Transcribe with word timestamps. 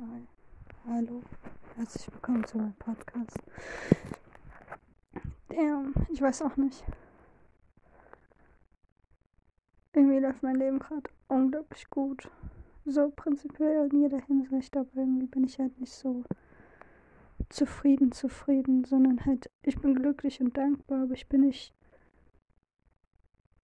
Hi. 0.00 0.28
Hallo. 0.86 1.22
Herzlich 1.74 2.12
willkommen 2.12 2.44
zu 2.44 2.56
meinem 2.56 2.74
Podcast. 2.74 3.36
Damn, 5.48 5.92
ich 6.12 6.22
weiß 6.22 6.42
auch 6.42 6.56
nicht. 6.56 6.84
Irgendwie 9.92 10.20
läuft 10.20 10.44
mein 10.44 10.54
Leben 10.54 10.78
gerade 10.78 11.10
unglaublich 11.26 11.90
gut. 11.90 12.30
So 12.84 13.10
prinzipiell 13.10 13.88
in 13.90 14.02
jeder 14.02 14.20
Hinsicht, 14.20 14.76
aber 14.76 14.88
irgendwie 14.94 15.26
bin 15.26 15.42
ich 15.42 15.58
halt 15.58 15.80
nicht 15.80 15.92
so 15.92 16.22
zufrieden, 17.48 18.12
zufrieden, 18.12 18.84
sondern 18.84 19.26
halt, 19.26 19.50
ich 19.62 19.80
bin 19.80 19.96
glücklich 19.96 20.40
und 20.40 20.56
dankbar, 20.56 21.02
aber 21.02 21.14
ich 21.14 21.28
bin 21.28 21.40
nicht 21.40 21.74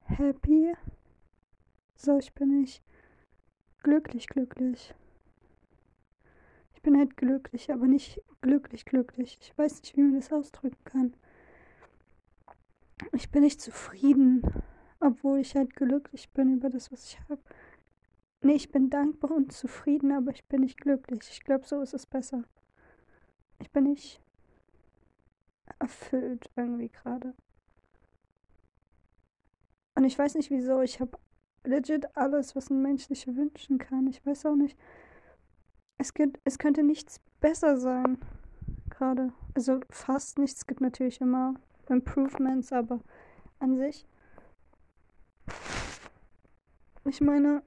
happy. 0.00 0.74
So, 1.94 2.18
ich 2.18 2.34
bin 2.34 2.60
nicht 2.60 2.82
glücklich, 3.84 4.26
glücklich. 4.26 4.96
Ich 6.84 6.90
bin 6.90 6.98
halt 6.98 7.16
glücklich, 7.16 7.72
aber 7.72 7.86
nicht 7.86 8.20
glücklich, 8.42 8.84
glücklich. 8.84 9.38
Ich 9.40 9.56
weiß 9.56 9.80
nicht, 9.80 9.96
wie 9.96 10.02
man 10.02 10.16
das 10.16 10.30
ausdrücken 10.30 10.84
kann. 10.84 11.14
Ich 13.12 13.30
bin 13.30 13.42
nicht 13.42 13.62
zufrieden, 13.62 14.42
obwohl 15.00 15.38
ich 15.38 15.56
halt 15.56 15.74
glücklich 15.76 16.28
bin 16.34 16.58
über 16.58 16.68
das, 16.68 16.92
was 16.92 17.06
ich 17.06 17.18
habe. 17.30 17.40
Nee, 18.42 18.52
ich 18.52 18.70
bin 18.70 18.90
dankbar 18.90 19.30
und 19.30 19.50
zufrieden, 19.50 20.12
aber 20.12 20.32
ich 20.32 20.44
bin 20.44 20.60
nicht 20.60 20.78
glücklich. 20.78 21.26
Ich 21.30 21.40
glaube, 21.42 21.66
so 21.66 21.80
ist 21.80 21.94
es 21.94 22.04
besser. 22.04 22.44
Ich 23.60 23.70
bin 23.70 23.84
nicht 23.84 24.20
erfüllt 25.78 26.50
irgendwie 26.54 26.90
gerade. 26.90 27.32
Und 29.94 30.04
ich 30.04 30.18
weiß 30.18 30.34
nicht 30.34 30.50
wieso. 30.50 30.82
Ich 30.82 31.00
habe 31.00 31.18
legit 31.64 32.14
alles, 32.14 32.54
was 32.54 32.68
ein 32.68 32.82
Mensch 32.82 33.06
sich 33.06 33.26
wünschen 33.26 33.78
kann. 33.78 34.06
Ich 34.06 34.26
weiß 34.26 34.44
auch 34.44 34.56
nicht. 34.56 34.76
Es, 36.04 36.12
gibt, 36.12 36.38
es 36.44 36.58
könnte 36.58 36.82
nichts 36.82 37.18
besser 37.40 37.78
sein. 37.78 38.18
Gerade. 38.90 39.32
Also 39.54 39.80
fast 39.88 40.38
nichts. 40.38 40.58
Es 40.58 40.66
gibt 40.66 40.82
natürlich 40.82 41.18
immer 41.22 41.54
Improvements, 41.88 42.74
aber 42.74 43.00
an 43.58 43.78
sich. 43.78 44.06
Ich 47.06 47.22
meine, 47.22 47.62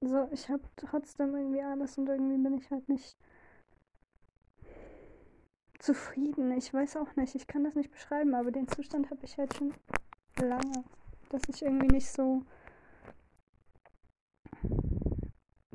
so, 0.00 0.26
ich 0.32 0.48
habe 0.48 0.62
trotzdem 0.76 1.34
irgendwie 1.34 1.60
alles 1.60 1.98
und 1.98 2.08
irgendwie 2.08 2.38
bin 2.38 2.54
ich 2.54 2.70
halt 2.70 2.88
nicht 2.88 3.18
zufrieden. 5.78 6.52
Ich 6.52 6.72
weiß 6.72 6.96
auch 6.96 7.16
nicht, 7.16 7.34
ich 7.34 7.46
kann 7.46 7.64
das 7.64 7.74
nicht 7.74 7.90
beschreiben, 7.90 8.34
aber 8.34 8.50
den 8.50 8.66
Zustand 8.66 9.10
habe 9.10 9.26
ich 9.26 9.36
halt 9.36 9.54
schon 9.54 9.74
lange. 10.38 10.84
Dass 11.28 11.42
ich 11.50 11.60
irgendwie 11.60 11.88
nicht 11.88 12.10
so 12.10 12.46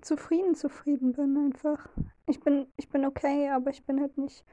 zufrieden, 0.01 0.55
zufrieden 0.55 1.13
bin 1.13 1.37
einfach. 1.37 1.89
Ich 2.27 2.39
bin, 2.39 2.67
ich 2.77 2.89
bin 2.89 3.05
okay, 3.05 3.49
aber 3.49 3.69
ich 3.71 3.85
bin 3.85 3.99
halt 4.01 4.17
nicht 4.17 4.43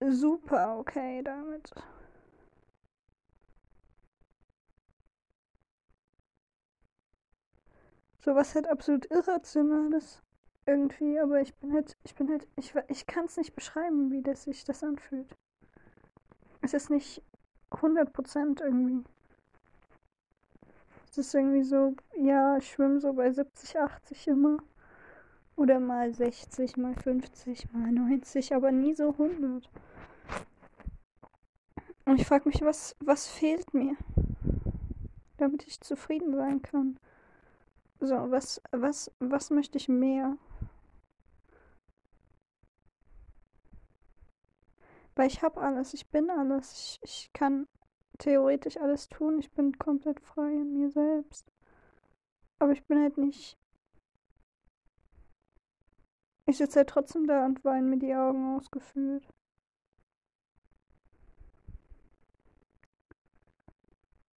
super 0.00 0.78
okay 0.78 1.22
damit. 1.22 1.72
So 8.20 8.34
was 8.34 8.54
halt 8.54 8.68
absolut 8.68 9.10
irrationales 9.10 10.22
irgendwie, 10.66 11.18
aber 11.18 11.40
ich 11.40 11.54
bin 11.56 11.72
halt, 11.72 11.96
ich 12.04 12.14
bin 12.14 12.28
halt, 12.28 12.46
ich, 12.56 12.74
ich 12.88 13.06
kann 13.06 13.24
es 13.24 13.36
nicht 13.36 13.54
beschreiben, 13.54 14.10
wie 14.10 14.22
das 14.22 14.44
sich 14.44 14.64
das 14.64 14.82
anfühlt. 14.84 15.34
Es 16.60 16.74
ist 16.74 16.90
nicht 16.90 17.22
100% 17.70 18.60
irgendwie. 18.60 19.02
Es 21.10 21.16
ist 21.16 21.34
irgendwie 21.34 21.62
so, 21.64 21.94
ja, 22.16 22.58
ich 22.58 22.70
schwimme 22.70 23.00
so 23.00 23.12
bei 23.14 23.32
70, 23.32 23.78
80 23.78 24.28
immer. 24.28 24.58
Oder 25.56 25.80
mal 25.80 26.12
60, 26.12 26.76
mal 26.76 26.94
50, 26.94 27.72
mal 27.72 27.90
90, 27.90 28.54
aber 28.54 28.70
nie 28.70 28.94
so 28.94 29.10
100. 29.10 29.68
Und 32.04 32.20
ich 32.20 32.26
frage 32.26 32.48
mich, 32.48 32.60
was, 32.62 32.94
was 33.00 33.26
fehlt 33.26 33.74
mir, 33.74 33.96
damit 35.38 35.66
ich 35.66 35.80
zufrieden 35.80 36.34
sein 36.34 36.62
kann? 36.62 36.98
So, 38.00 38.30
was, 38.30 38.62
was, 38.70 39.10
was 39.18 39.50
möchte 39.50 39.78
ich 39.78 39.88
mehr? 39.88 40.36
Weil 45.16 45.26
ich 45.26 45.42
habe 45.42 45.60
alles, 45.60 45.94
ich 45.94 46.06
bin 46.06 46.30
alles, 46.30 46.72
ich, 46.72 47.00
ich 47.02 47.32
kann 47.32 47.66
theoretisch 48.18 48.76
alles 48.78 49.08
tun, 49.08 49.38
ich 49.38 49.50
bin 49.52 49.78
komplett 49.78 50.20
frei 50.20 50.52
in 50.52 50.74
mir 50.74 50.90
selbst. 50.90 51.52
Aber 52.58 52.72
ich 52.72 52.84
bin 52.86 53.00
halt 53.00 53.18
nicht. 53.18 53.56
Ich 56.46 56.56
sitze 56.56 56.80
halt 56.80 56.88
trotzdem 56.88 57.26
da 57.26 57.44
und 57.44 57.64
weine 57.64 57.86
mir 57.86 57.98
die 57.98 58.14
Augen 58.14 58.56
ausgefühlt. 58.56 59.26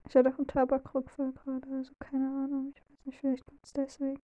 Ich 0.07 0.15
hatte 0.15 0.29
auch 0.29 0.37
einen 0.37 0.47
Tabakrückfall 0.47 1.31
gerade, 1.31 1.69
also 1.71 1.93
keine 1.97 2.27
Ahnung, 2.27 2.73
ich 2.75 2.81
weiß 2.81 3.05
nicht, 3.05 3.19
vielleicht 3.19 3.45
kommt 3.45 3.65
es 3.65 3.71
deswegen. 3.71 4.21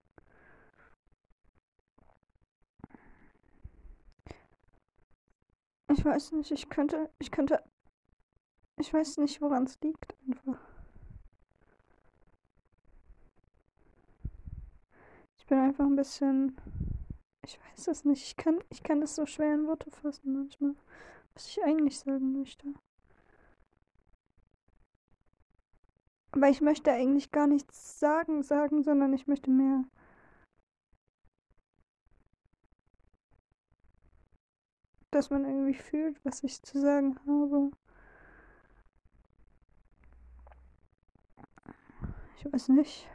Ich 5.89 6.03
weiß 6.03 6.33
nicht, 6.33 6.51
ich 6.51 6.69
könnte, 6.69 7.09
ich 7.19 7.31
könnte, 7.31 7.63
ich 8.77 8.93
weiß 8.93 9.17
nicht, 9.17 9.41
woran 9.41 9.63
es 9.63 9.79
liegt 9.81 10.15
einfach. 10.27 10.59
Ich 15.37 15.45
bin 15.47 15.59
einfach 15.59 15.85
ein 15.85 15.95
bisschen, 15.95 16.57
ich 17.43 17.59
weiß 17.59 17.87
es 17.87 18.05
nicht, 18.05 18.23
ich 18.23 18.37
kann, 18.37 18.59
ich 18.69 18.83
kann 18.83 19.01
das 19.01 19.15
so 19.15 19.25
schwer 19.25 19.53
in 19.53 19.67
Worte 19.67 19.89
fassen 19.91 20.33
manchmal, 20.33 20.75
was 21.33 21.47
ich 21.47 21.63
eigentlich 21.63 21.99
sagen 21.99 22.37
möchte. 22.37 22.73
Aber 26.31 26.49
ich 26.49 26.61
möchte 26.61 26.91
eigentlich 26.91 27.31
gar 27.31 27.47
nichts 27.47 27.99
sagen, 27.99 28.43
sagen, 28.43 28.83
sondern 28.83 29.13
ich 29.13 29.27
möchte 29.27 29.49
mehr 29.49 29.85
dass 35.11 35.31
man 35.31 35.45
irgendwie 35.45 35.73
fühlt, 35.73 36.23
was 36.23 36.43
ich 36.43 36.61
zu 36.61 36.79
sagen 36.79 37.17
habe. 37.25 37.71
Ich 42.47 42.53
weiß 42.53 42.69
nicht. 42.69 43.09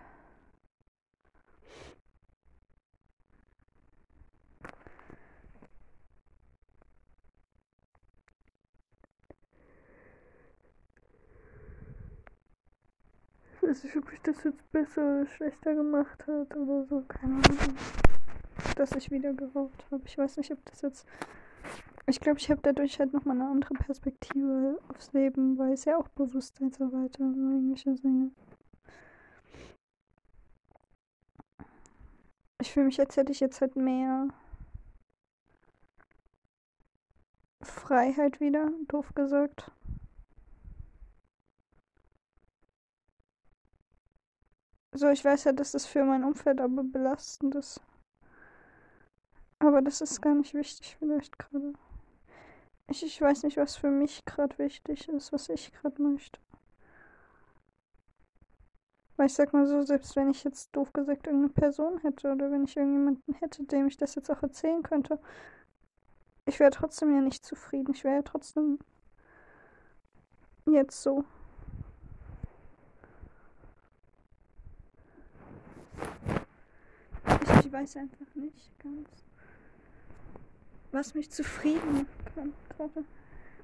Ich 13.55 13.63
weiß 13.63 13.85
nicht, 13.85 13.97
ob 13.97 14.13
ich 14.13 14.21
das 14.21 14.45
jetzt 14.45 14.71
besser 14.71 15.01
oder 15.01 15.27
schlechter 15.27 15.75
gemacht 15.75 16.27
hat 16.27 16.55
oder 16.55 16.85
so, 16.85 17.03
keine 17.09 17.37
Ahnung. 17.37 17.77
Dass 18.77 18.93
ich 18.93 19.11
wieder 19.11 19.33
geraucht 19.33 19.87
habe. 19.91 20.03
Ich 20.05 20.19
weiß 20.19 20.37
nicht, 20.37 20.53
ob 20.53 20.63
das 20.67 20.83
jetzt 20.83 21.07
ich 22.07 22.21
glaube, 22.21 22.39
ich 22.39 22.51
habe 22.51 22.61
dadurch 22.63 22.99
halt 22.99 23.15
nochmal 23.15 23.41
eine 23.41 23.49
andere 23.49 23.75
Perspektive 23.75 24.79
aufs 24.89 25.15
Leben, 25.15 25.57
weil 25.57 25.73
es 25.73 25.87
ja 25.87 25.97
auch 25.97 26.09
Bewusstseinsarbeit 26.09 27.19
eigentliche 27.19 27.97
Sinne. 27.97 28.33
Ich 32.63 32.71
fühle 32.71 32.87
mich, 32.87 33.01
als 33.01 33.17
hätte 33.17 33.33
ich 33.33 33.41
jetzt 33.41 33.61
halt 33.61 33.75
mehr 33.75 34.29
Freiheit 37.61 38.39
wieder, 38.39 38.71
doof 38.87 39.13
gesagt. 39.17 39.73
So, 44.95 45.09
ich 45.11 45.25
weiß 45.25 45.43
ja, 45.43 45.53
dass 45.53 45.73
das 45.73 45.87
für 45.87 46.05
mein 46.05 46.23
Umfeld 46.23 46.61
aber 46.61 46.85
belastend 46.85 47.57
ist. 47.57 47.81
Aber 49.59 49.83
das 49.83 50.01
ist 50.01 50.21
gar 50.23 50.37
nicht 50.37 50.55
wichtig 50.55 50.95
vielleicht 51.01 51.37
gerade. 51.41 51.73
Ich, 52.87 53.03
ich 53.03 53.21
weiß 53.21 53.43
nicht, 53.43 53.57
was 53.57 53.75
für 53.75 53.91
mich 53.91 54.25
gerade 54.25 54.57
wichtig 54.59 55.09
ist, 55.09 55.33
was 55.33 55.49
ich 55.49 55.73
gerade 55.73 56.01
möchte. 56.01 56.39
Weil 59.23 59.29
ich 59.29 59.35
sag 59.35 59.53
mal 59.53 59.69
so, 59.69 59.83
selbst 59.83 60.17
wenn 60.17 60.31
ich 60.31 60.43
jetzt 60.43 60.75
doof 60.75 60.93
gesagt 60.93 61.29
irgendeine 61.29 61.53
Person 61.53 62.01
hätte 62.01 62.33
oder 62.33 62.51
wenn 62.51 62.65
ich 62.65 62.77
irgendjemanden 62.77 63.35
hätte, 63.35 63.63
dem 63.63 63.87
ich 63.87 63.97
das 63.97 64.17
jetzt 64.17 64.29
auch 64.33 64.43
erzählen 64.43 64.83
könnte, 64.83 65.21
ich 66.45 66.59
wäre 66.59 66.73
trotzdem 66.73 67.15
ja 67.15 67.21
nicht 67.21 67.47
zufrieden. 67.47 67.95
Ich 67.95 68.03
wäre 68.03 68.17
ja 68.17 68.23
trotzdem 68.23 68.81
jetzt 70.67 71.01
so. 71.01 71.25
Ich, 77.61 77.73
weiß 77.73 77.97
einfach 77.99 78.35
nicht 78.35 78.77
ganz 78.81 79.09
was 80.91 81.15
mich 81.15 81.31
zufrieden 81.31 82.09
macht. 82.35 82.91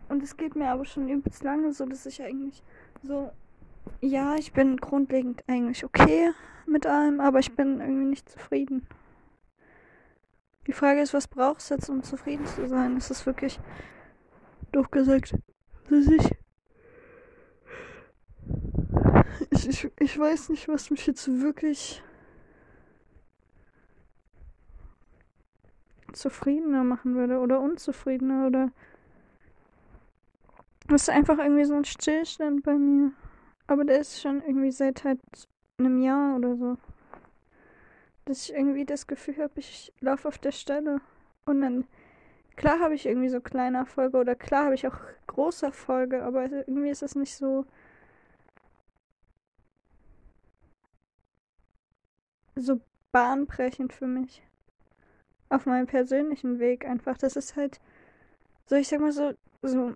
Und 0.09 0.23
es 0.23 0.37
geht 0.37 0.55
mir 0.55 0.69
aber 0.69 0.85
schon 0.85 1.09
übelst 1.09 1.43
lange 1.43 1.73
so, 1.73 1.85
dass 1.85 2.07
ich 2.07 2.23
eigentlich 2.23 2.63
so, 3.03 3.33
ja, 4.01 4.35
ich 4.37 4.53
bin 4.53 4.77
grundlegend 4.77 5.45
eigentlich 5.47 5.85
okay 5.85 6.33
mit 6.67 6.87
allem, 6.87 7.21
aber 7.21 7.39
ich 7.39 7.55
bin 7.55 7.81
irgendwie 7.81 8.05
nicht 8.05 8.29
zufrieden. 8.29 8.87
Die 10.67 10.73
Frage 10.73 11.01
ist, 11.01 11.15
was 11.15 11.29
brauchst 11.29 11.71
du 11.71 11.75
jetzt, 11.75 11.89
um 11.89 12.03
zufrieden 12.03 12.47
zu 12.47 12.69
sein? 12.69 12.97
Ist 12.97 13.11
es 13.11 13.25
wirklich, 13.25 13.59
doof 14.73 14.91
gesagt, 14.91 15.35
dass 15.89 16.07
ich, 16.07 16.31
ich, 19.51 19.69
ich, 19.69 19.91
ich 19.99 20.19
weiß 20.19 20.51
nicht, 20.51 20.69
was 20.69 20.91
mich 20.91 21.07
jetzt 21.07 21.41
wirklich 21.41 22.03
zufriedener 26.13 26.85
machen 26.85 27.15
würde 27.15 27.39
oder 27.39 27.61
unzufriedener 27.61 28.47
oder 28.47 28.71
das 30.89 31.03
ist 31.03 31.11
einfach 31.11 31.39
irgendwie 31.39 31.65
so 31.65 31.75
ein 31.75 31.85
Stillstand 31.85 32.63
bei 32.63 32.75
mir. 32.75 33.13
Aber 33.69 33.85
der 33.85 34.01
ist 34.01 34.21
schon 34.21 34.43
irgendwie 34.43 34.73
seit 34.73 35.05
halt 35.05 35.21
einem 35.79 36.01
Jahr 36.03 36.37
oder 36.37 36.57
so. 36.57 36.77
Dass 38.25 38.49
ich 38.49 38.55
irgendwie 38.55 38.85
das 38.85 39.07
Gefühl 39.07 39.37
habe, 39.39 39.61
ich 39.61 39.93
laufe 40.01 40.27
auf 40.27 40.39
der 40.39 40.53
Stelle. 40.53 41.01
Und 41.45 41.61
dann, 41.61 41.87
klar 42.57 42.81
habe 42.81 42.95
ich 42.95 43.07
irgendwie 43.07 43.29
so 43.29 43.41
kleine 43.41 43.79
Erfolge 43.79 44.19
oder 44.19 44.35
klar 44.35 44.65
habe 44.67 44.75
ich 44.75 44.87
auch 44.89 44.99
große 45.29 45.67
Erfolge, 45.67 46.25
aber 46.25 46.47
irgendwie 46.51 46.91
ist 46.91 47.03
es 47.03 47.15
nicht 47.15 47.37
so. 47.37 47.67
so 52.57 52.81
bahnbrechend 53.13 53.93
für 53.93 54.09
mich. 54.09 54.43
Auf 55.49 55.67
meinem 55.67 55.87
persönlichen 55.87 56.59
Weg 56.59 56.87
einfach. 56.87 57.17
Das 57.19 57.37
ist 57.37 57.55
halt 57.55 57.81
so, 58.67 58.77
ich 58.77 58.89
sag 58.89 59.01
mal 59.01 59.13
so, 59.13 59.33
so 59.63 59.95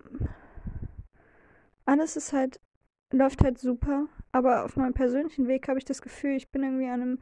alles 1.85 2.15
ist 2.15 2.33
halt, 2.33 2.59
läuft 3.13 3.43
halt 3.43 3.59
super, 3.59 4.07
aber 4.31 4.65
auf 4.65 4.75
meinem 4.75 4.93
persönlichen 4.93 5.47
Weg 5.47 5.67
habe 5.67 5.77
ich 5.77 5.85
das 5.85 6.01
Gefühl, 6.01 6.31
ich 6.31 6.49
bin 6.49 6.63
irgendwie 6.63 6.87
an 6.87 7.01
einem 7.01 7.19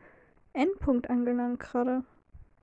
Endpunkt 0.54 1.10
angelangt 1.10 1.60
gerade. 1.60 2.04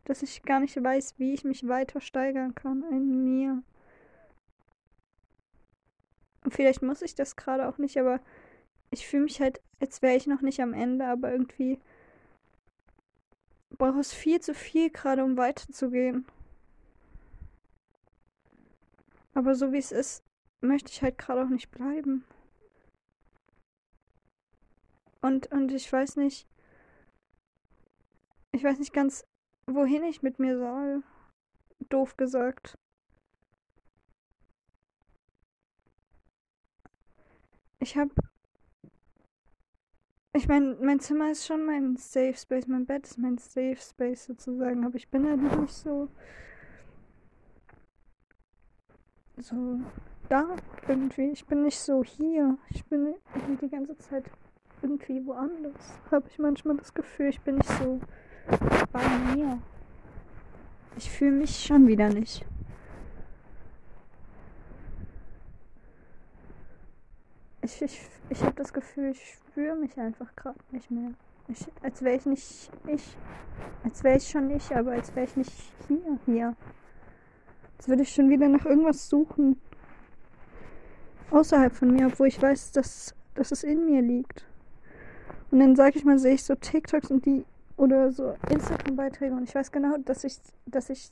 Dass 0.04 0.22
ich 0.22 0.42
gar 0.42 0.60
nicht 0.60 0.82
weiß, 0.82 1.18
wie 1.18 1.34
ich 1.34 1.44
mich 1.44 1.68
weiter 1.68 2.00
steigern 2.00 2.54
kann 2.54 2.82
in 2.90 3.24
mir. 3.24 3.62
Und 6.44 6.54
vielleicht 6.54 6.80
muss 6.80 7.02
ich 7.02 7.14
das 7.14 7.36
gerade 7.36 7.68
auch 7.68 7.76
nicht, 7.76 7.98
aber 7.98 8.20
ich 8.90 9.06
fühle 9.06 9.24
mich 9.24 9.40
halt, 9.42 9.60
als 9.80 10.00
wäre 10.00 10.16
ich 10.16 10.26
noch 10.26 10.40
nicht 10.40 10.60
am 10.60 10.72
Ende, 10.72 11.06
aber 11.06 11.30
irgendwie 11.30 11.78
brauche 13.76 14.00
es 14.00 14.14
viel 14.14 14.40
zu 14.40 14.54
viel 14.54 14.88
gerade, 14.88 15.22
um 15.22 15.36
weiterzugehen. 15.36 16.24
Aber 19.34 19.54
so 19.54 19.72
wie 19.72 19.78
es 19.78 19.92
ist, 19.92 20.24
möchte 20.62 20.90
ich 20.90 21.02
halt 21.02 21.18
gerade 21.18 21.42
auch 21.44 21.50
nicht 21.50 21.70
bleiben. 21.70 22.24
Und, 25.20 25.50
und 25.52 25.72
ich 25.72 25.92
weiß 25.92 26.16
nicht, 26.16 26.48
ich 28.52 28.64
weiß 28.64 28.78
nicht 28.78 28.92
ganz, 28.92 29.26
wohin 29.66 30.04
ich 30.04 30.22
mit 30.22 30.38
mir 30.38 30.58
soll. 30.58 31.02
Doof 31.88 32.16
gesagt. 32.16 32.78
Ich 37.80 37.96
hab. 37.96 38.10
Ich 40.34 40.46
meine, 40.46 40.76
mein 40.80 41.00
Zimmer 41.00 41.30
ist 41.30 41.46
schon 41.46 41.64
mein 41.64 41.96
Safe 41.96 42.34
Space, 42.34 42.66
mein 42.66 42.86
Bett 42.86 43.06
ist 43.06 43.18
mein 43.18 43.38
Safe 43.38 43.76
Space 43.76 44.26
sozusagen, 44.26 44.84
aber 44.84 44.96
ich 44.96 45.08
bin 45.08 45.26
halt 45.26 45.40
nicht 45.40 45.72
so. 45.72 46.08
so 49.36 49.80
da 50.28 50.56
irgendwie. 50.86 51.30
Ich 51.30 51.46
bin 51.46 51.62
nicht 51.64 51.78
so 51.78 52.04
hier. 52.04 52.58
Ich 52.70 52.84
bin 52.86 53.14
die 53.60 53.68
ganze 53.68 53.96
Zeit 53.98 54.24
irgendwie 54.82 55.24
woanders. 55.26 55.98
Habe 56.10 56.26
ich 56.28 56.38
manchmal 56.38 56.76
das 56.76 56.92
Gefühl, 56.94 57.28
ich 57.28 57.40
bin 57.40 57.56
nicht 57.56 57.70
so 57.78 58.00
bei 58.92 59.34
mir. 59.34 59.58
Ich 60.96 61.10
fühle 61.10 61.32
mich 61.32 61.64
schon 61.64 61.86
wieder 61.86 62.08
nicht. 62.08 62.44
Ich, 67.62 67.82
ich, 67.82 68.00
ich 68.30 68.42
habe 68.42 68.54
das 68.56 68.72
Gefühl, 68.72 69.10
ich 69.10 69.34
spüre 69.34 69.76
mich 69.76 69.98
einfach 69.98 70.34
gerade 70.34 70.58
nicht 70.70 70.90
mehr. 70.90 71.10
Ich, 71.48 71.66
als 71.82 72.02
wäre 72.02 72.16
ich 72.16 72.26
nicht 72.26 72.70
ich. 72.86 73.16
Als 73.84 74.02
wäre 74.02 74.16
ich 74.16 74.28
schon 74.28 74.50
ich, 74.50 74.74
aber 74.74 74.92
als 74.92 75.14
wäre 75.14 75.26
ich 75.26 75.36
nicht 75.36 75.52
hier, 75.86 76.18
hier. 76.26 76.56
Als 77.76 77.88
würde 77.88 78.02
ich 78.02 78.12
schon 78.12 78.28
wieder 78.28 78.48
nach 78.48 78.64
irgendwas 78.64 79.08
suchen, 79.08 79.60
außerhalb 81.30 81.72
von 81.72 81.92
mir, 81.92 82.06
obwohl 82.06 82.26
ich 82.26 82.40
weiß, 82.40 82.72
dass, 82.72 83.14
dass 83.34 83.52
es 83.52 83.62
in 83.62 83.84
mir 83.86 84.02
liegt. 84.02 84.47
Und 85.50 85.60
dann 85.60 85.76
sage 85.76 85.98
ich 85.98 86.04
mal, 86.04 86.18
sehe 86.18 86.34
ich 86.34 86.44
so 86.44 86.54
TikToks 86.54 87.10
und 87.10 87.24
die 87.24 87.44
oder 87.78 88.12
so 88.12 88.34
Instagram-Beiträge 88.50 89.34
und 89.34 89.44
ich 89.44 89.54
weiß 89.54 89.72
genau, 89.72 89.96
dass 89.98 90.24
ich, 90.24 90.36
dass 90.66 90.90
ich, 90.90 91.10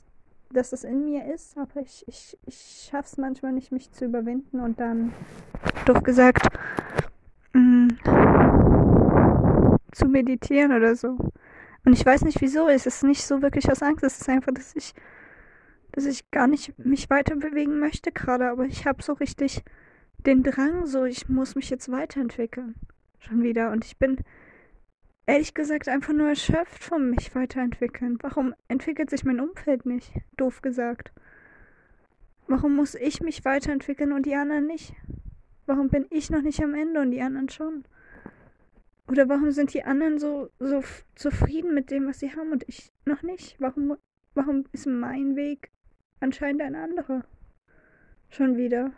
dass 0.51 0.69
das 0.69 0.83
in 0.83 1.05
mir 1.05 1.33
ist, 1.33 1.57
aber 1.57 1.81
ich, 1.81 2.03
ich, 2.07 2.37
ich 2.45 2.87
schaffe 2.89 3.07
es 3.07 3.17
manchmal 3.17 3.53
nicht, 3.53 3.71
mich 3.71 3.91
zu 3.91 4.05
überwinden 4.05 4.59
und 4.59 4.79
dann, 4.79 5.13
doof 5.85 6.03
gesagt, 6.03 6.45
mh, 7.53 7.87
mm, 7.87 9.77
zu 9.93 10.07
meditieren 10.07 10.73
oder 10.73 10.95
so. 10.95 11.17
Und 11.85 11.93
ich 11.93 12.05
weiß 12.05 12.23
nicht 12.23 12.41
wieso, 12.41 12.67
es 12.67 12.85
ist 12.85 13.03
nicht 13.03 13.25
so 13.25 13.41
wirklich 13.41 13.71
aus 13.71 13.81
Angst, 13.81 14.03
es 14.03 14.19
ist 14.19 14.29
einfach, 14.29 14.51
dass 14.53 14.75
ich, 14.75 14.93
dass 15.93 16.05
ich 16.05 16.29
gar 16.31 16.47
nicht 16.47 16.77
mich 16.77 17.09
weiter 17.09 17.37
bewegen 17.37 17.79
möchte 17.79 18.11
gerade, 18.11 18.49
aber 18.49 18.65
ich 18.65 18.85
habe 18.85 19.01
so 19.01 19.13
richtig 19.13 19.63
den 20.25 20.43
Drang, 20.43 20.85
so 20.85 21.05
ich 21.05 21.29
muss 21.29 21.55
mich 21.55 21.69
jetzt 21.69 21.89
weiterentwickeln. 21.89 22.75
Schon 23.19 23.43
wieder. 23.43 23.71
Und 23.71 23.85
ich 23.85 23.97
bin 23.97 24.17
ehrlich 25.25 25.53
gesagt 25.53 25.87
einfach 25.87 26.13
nur 26.13 26.29
erschöpft 26.29 26.83
vom 26.83 27.09
mich 27.09 27.35
weiterentwickeln. 27.35 28.17
Warum 28.21 28.53
entwickelt 28.67 29.09
sich 29.09 29.23
mein 29.23 29.39
Umfeld 29.39 29.85
nicht? 29.85 30.11
Doof 30.37 30.61
gesagt. 30.61 31.11
Warum 32.47 32.75
muss 32.75 32.95
ich 32.95 33.21
mich 33.21 33.43
weiterentwickeln 33.43 34.13
und 34.13 34.25
die 34.25 34.35
anderen 34.35 34.67
nicht? 34.67 34.93
Warum 35.65 35.89
bin 35.89 36.05
ich 36.09 36.29
noch 36.29 36.41
nicht 36.41 36.63
am 36.63 36.73
Ende 36.73 37.01
und 37.01 37.11
die 37.11 37.21
anderen 37.21 37.49
schon? 37.49 37.83
Oder 39.09 39.27
warum 39.27 39.51
sind 39.51 39.73
die 39.73 39.83
anderen 39.83 40.17
so, 40.17 40.49
so 40.59 40.81
zufrieden 41.15 41.73
mit 41.73 41.91
dem, 41.91 42.07
was 42.07 42.19
sie 42.19 42.31
haben 42.31 42.51
und 42.51 42.63
ich 42.67 42.91
noch 43.05 43.21
nicht? 43.21 43.55
Warum, 43.59 43.97
warum 44.33 44.65
ist 44.71 44.87
mein 44.87 45.35
Weg 45.35 45.71
anscheinend 46.19 46.61
ein 46.61 46.75
anderer? 46.75 47.25
Schon 48.29 48.57
wieder. 48.57 48.91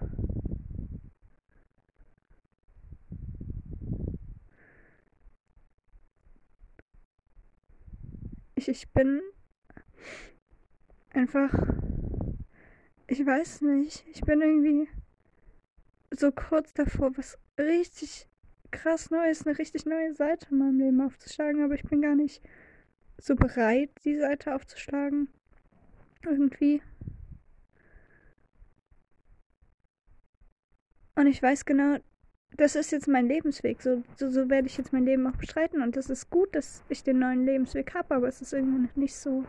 Ich, 8.60 8.68
ich 8.68 8.90
bin 8.90 9.22
einfach. 11.14 11.50
Ich 13.08 13.26
weiß 13.26 13.62
nicht. 13.62 14.06
Ich 14.12 14.20
bin 14.20 14.42
irgendwie 14.42 14.90
so 16.12 16.34
kurz 16.34 16.74
davor, 16.74 17.18
was 17.18 17.40
richtig 17.58 18.28
krass 18.70 19.12
Neues, 19.12 19.48
eine 19.48 19.58
richtig 19.58 19.86
neue 19.86 20.14
Seite 20.14 20.48
in 20.52 20.58
meinem 20.58 20.78
Leben 20.78 21.00
aufzuschlagen, 21.00 21.64
aber 21.64 21.76
ich 21.76 21.84
bin 21.84 22.02
gar 22.02 22.16
nicht 22.16 22.42
so 23.18 23.34
bereit, 23.38 23.92
die 24.04 24.18
Seite 24.18 24.54
aufzuschlagen. 24.54 25.30
Irgendwie. 26.26 26.82
Und 31.16 31.28
ich 31.28 31.42
weiß 31.42 31.64
genau, 31.64 32.00
das 32.58 32.76
ist 32.76 32.92
jetzt 32.92 33.08
mein 33.08 33.28
Lebensweg. 33.28 33.82
So, 33.82 34.04
so, 34.16 34.30
so 34.30 34.50
werde 34.50 34.68
ich 34.68 34.78
jetzt 34.78 34.94
mein 34.94 35.06
Leben 35.06 35.26
auch 35.28 35.36
bestreiten. 35.36 35.82
Und 35.82 35.96
das 35.96 36.10
ist 36.10 36.30
gut, 36.30 36.56
dass 36.56 36.84
ich 36.90 37.04
den 37.04 37.20
neuen 37.20 37.46
Lebensweg 37.46 37.94
habe, 37.94 38.16
aber 38.16 38.28
es 38.28 38.42
ist 38.42 38.54
irgendwie 38.54 38.88
noch 38.88 38.96
nicht 38.96 39.16
so. 39.16 39.46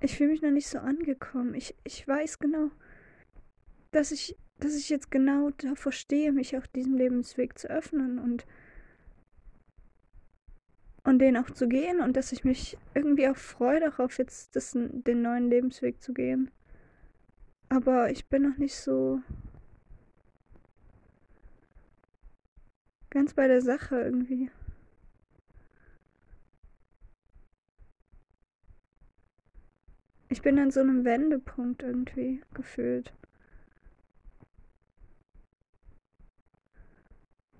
Ich 0.00 0.16
fühle 0.16 0.30
mich 0.30 0.42
noch 0.42 0.50
nicht 0.50 0.68
so 0.68 0.78
angekommen. 0.78 1.54
Ich, 1.54 1.74
ich 1.84 2.06
weiß 2.06 2.38
genau, 2.38 2.70
dass 3.90 4.12
ich, 4.12 4.36
dass 4.58 4.76
ich 4.76 4.88
jetzt 4.88 5.10
genau 5.10 5.50
davor 5.50 5.92
stehe, 5.92 6.32
mich 6.32 6.56
auch 6.56 6.66
diesem 6.66 6.96
Lebensweg 6.96 7.58
zu 7.58 7.68
öffnen 7.68 8.18
und, 8.18 8.46
und 11.04 11.18
den 11.20 11.36
auch 11.36 11.50
zu 11.50 11.68
gehen 11.68 12.00
und 12.00 12.16
dass 12.16 12.32
ich 12.32 12.44
mich 12.44 12.76
irgendwie 12.94 13.28
auch 13.28 13.36
freue 13.36 13.80
darauf, 13.80 14.18
jetzt 14.18 14.56
das, 14.56 14.72
den 14.74 15.22
neuen 15.22 15.48
Lebensweg 15.48 16.02
zu 16.02 16.12
gehen. 16.12 16.50
Aber 17.70 18.10
ich 18.10 18.26
bin 18.26 18.42
noch 18.42 18.58
nicht 18.58 18.76
so 18.76 19.20
ganz 23.14 23.32
bei 23.32 23.46
der 23.46 23.62
Sache 23.62 23.96
irgendwie. 23.96 24.50
Ich 30.28 30.42
bin 30.42 30.58
an 30.58 30.72
so 30.72 30.80
einem 30.80 31.04
Wendepunkt 31.04 31.84
irgendwie 31.84 32.42
gefühlt. 32.54 33.12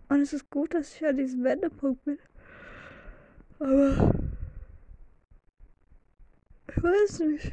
Und 0.08 0.20
es 0.20 0.32
ist 0.32 0.50
gut, 0.50 0.74
dass 0.74 0.96
ich 0.96 1.06
an 1.06 1.16
diesem 1.16 1.44
Wendepunkt 1.44 2.04
bin. 2.04 2.18
Aber 3.60 4.12
ich 6.68 6.82
weiß 6.82 7.20
nicht. 7.20 7.52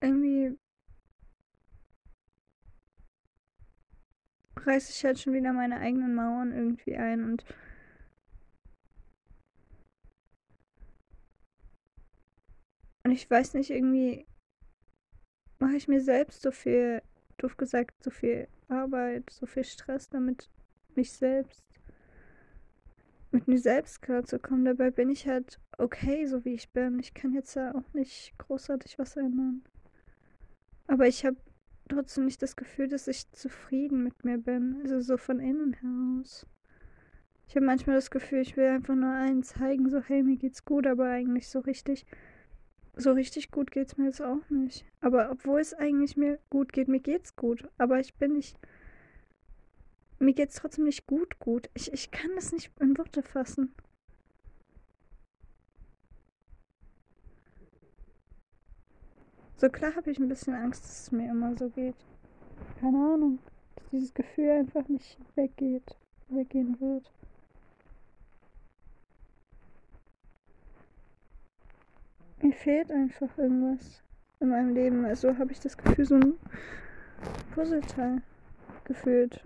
Irgendwie 0.00 0.58
reiße 4.56 4.92
ich 4.92 5.04
halt 5.04 5.18
schon 5.18 5.32
wieder 5.32 5.52
meine 5.52 5.78
eigenen 5.80 6.14
Mauern 6.14 6.52
irgendwie 6.52 6.96
ein 6.96 7.24
und 7.24 7.44
und 13.04 13.10
ich 13.12 13.28
weiß 13.30 13.54
nicht, 13.54 13.70
irgendwie 13.70 14.26
mache 15.58 15.76
ich 15.76 15.88
mir 15.88 16.00
selbst 16.00 16.42
so 16.42 16.50
viel, 16.50 17.02
doof 17.38 17.56
gesagt, 17.56 18.02
so 18.02 18.10
viel 18.10 18.48
Arbeit, 18.68 19.30
so 19.30 19.46
viel 19.46 19.64
Stress 19.64 20.08
damit, 20.08 20.48
mich 20.94 21.12
selbst 21.12 21.64
mit 23.30 23.46
mir 23.46 23.58
selbst 23.58 24.02
klarzukommen. 24.02 24.64
Dabei 24.64 24.90
bin 24.90 25.08
ich 25.10 25.26
halt 25.26 25.60
okay, 25.78 26.26
so 26.26 26.44
wie 26.44 26.54
ich 26.54 26.70
bin. 26.70 26.98
Ich 26.98 27.14
kann 27.14 27.32
jetzt 27.32 27.54
ja 27.54 27.74
auch 27.74 27.94
nicht 27.94 28.36
großartig 28.38 28.98
was 28.98 29.16
ändern. 29.16 29.62
Aber 30.90 31.06
ich 31.06 31.24
habe 31.24 31.36
trotzdem 31.88 32.24
nicht 32.24 32.42
das 32.42 32.56
Gefühl, 32.56 32.88
dass 32.88 33.06
ich 33.06 33.30
zufrieden 33.30 34.02
mit 34.02 34.24
mir 34.24 34.38
bin. 34.38 34.80
Also 34.82 35.00
so 35.00 35.16
von 35.16 35.38
innen 35.38 35.72
heraus. 35.74 36.46
Ich 37.46 37.54
habe 37.54 37.64
manchmal 37.64 37.94
das 37.94 38.10
Gefühl, 38.10 38.40
ich 38.40 38.56
will 38.56 38.66
einfach 38.66 38.96
nur 38.96 39.10
allen 39.10 39.44
zeigen, 39.44 39.88
so 39.88 40.00
hey, 40.00 40.24
mir 40.24 40.36
geht's 40.36 40.64
gut, 40.64 40.88
aber 40.88 41.08
eigentlich 41.08 41.48
so 41.48 41.60
richtig, 41.60 42.06
so 42.96 43.12
richtig 43.12 43.52
gut 43.52 43.70
geht's 43.70 43.98
mir 43.98 44.06
jetzt 44.06 44.20
auch 44.20 44.50
nicht. 44.50 44.84
Aber 45.00 45.30
obwohl 45.30 45.60
es 45.60 45.74
eigentlich 45.74 46.16
mir 46.16 46.40
gut 46.50 46.72
geht, 46.72 46.88
mir 46.88 46.98
geht's 46.98 47.36
gut. 47.36 47.68
Aber 47.78 48.00
ich 48.00 48.14
bin 48.14 48.32
nicht, 48.32 48.58
mir 50.18 50.34
geht's 50.34 50.56
trotzdem 50.56 50.86
nicht 50.86 51.06
gut 51.06 51.38
gut. 51.38 51.70
Ich, 51.74 51.92
ich 51.92 52.10
kann 52.10 52.32
das 52.34 52.50
nicht 52.50 52.72
in 52.80 52.98
Worte 52.98 53.22
fassen. 53.22 53.72
So 59.60 59.68
klar 59.68 59.94
habe 59.94 60.10
ich 60.10 60.18
ein 60.18 60.26
bisschen 60.26 60.54
Angst, 60.54 60.84
dass 60.84 61.02
es 61.02 61.12
mir 61.12 61.30
immer 61.30 61.54
so 61.54 61.68
geht. 61.68 61.94
Keine 62.80 62.96
Ahnung. 62.96 63.38
Dass 63.76 63.90
dieses 63.90 64.14
Gefühl 64.14 64.48
einfach 64.52 64.88
nicht 64.88 65.18
weggeht, 65.34 65.84
weggehen 66.30 66.80
wird. 66.80 67.12
Mir 72.40 72.54
fehlt 72.54 72.90
einfach 72.90 73.36
irgendwas 73.36 74.02
in 74.40 74.48
meinem 74.48 74.72
Leben. 74.72 75.04
Also 75.04 75.36
habe 75.36 75.52
ich 75.52 75.60
das 75.60 75.76
Gefühl, 75.76 76.06
so 76.06 76.14
ein 76.14 76.38
Puzzleteil 77.54 78.22
gefühlt. 78.84 79.44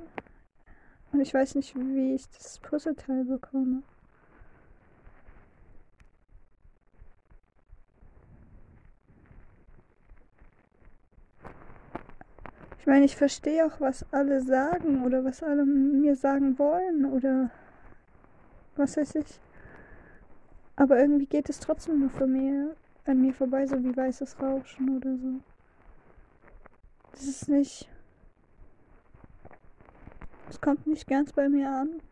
Und 1.10 1.22
ich 1.22 1.34
weiß 1.34 1.56
nicht, 1.56 1.74
wie 1.74 2.14
ich 2.14 2.28
das 2.28 2.60
Puzzleteil 2.60 3.24
bekomme. 3.24 3.82
Ich 12.84 12.86
meine, 12.86 13.06
ich 13.06 13.16
verstehe 13.16 13.64
auch, 13.64 13.80
was 13.80 14.04
alle 14.12 14.42
sagen 14.42 15.06
oder 15.06 15.24
was 15.24 15.42
alle 15.42 15.64
mir 15.64 16.16
sagen 16.16 16.58
wollen 16.58 17.06
oder 17.06 17.50
was 18.76 18.98
weiß 18.98 19.14
ich. 19.14 19.40
Aber 20.76 20.98
irgendwie 20.98 21.24
geht 21.24 21.48
es 21.48 21.60
trotzdem 21.60 22.00
nur 22.00 22.10
von 22.10 22.30
mir 22.30 22.76
an 23.06 23.22
mir 23.22 23.32
vorbei, 23.32 23.66
so 23.66 23.82
wie 23.82 23.96
weißes 23.96 24.38
Rauschen 24.38 24.98
oder 24.98 25.16
so. 25.16 25.40
Das 27.12 27.22
ist 27.22 27.48
nicht. 27.48 27.88
Es 30.50 30.60
kommt 30.60 30.86
nicht 30.86 31.06
ganz 31.06 31.32
bei 31.32 31.48
mir 31.48 31.70
an. 31.70 32.02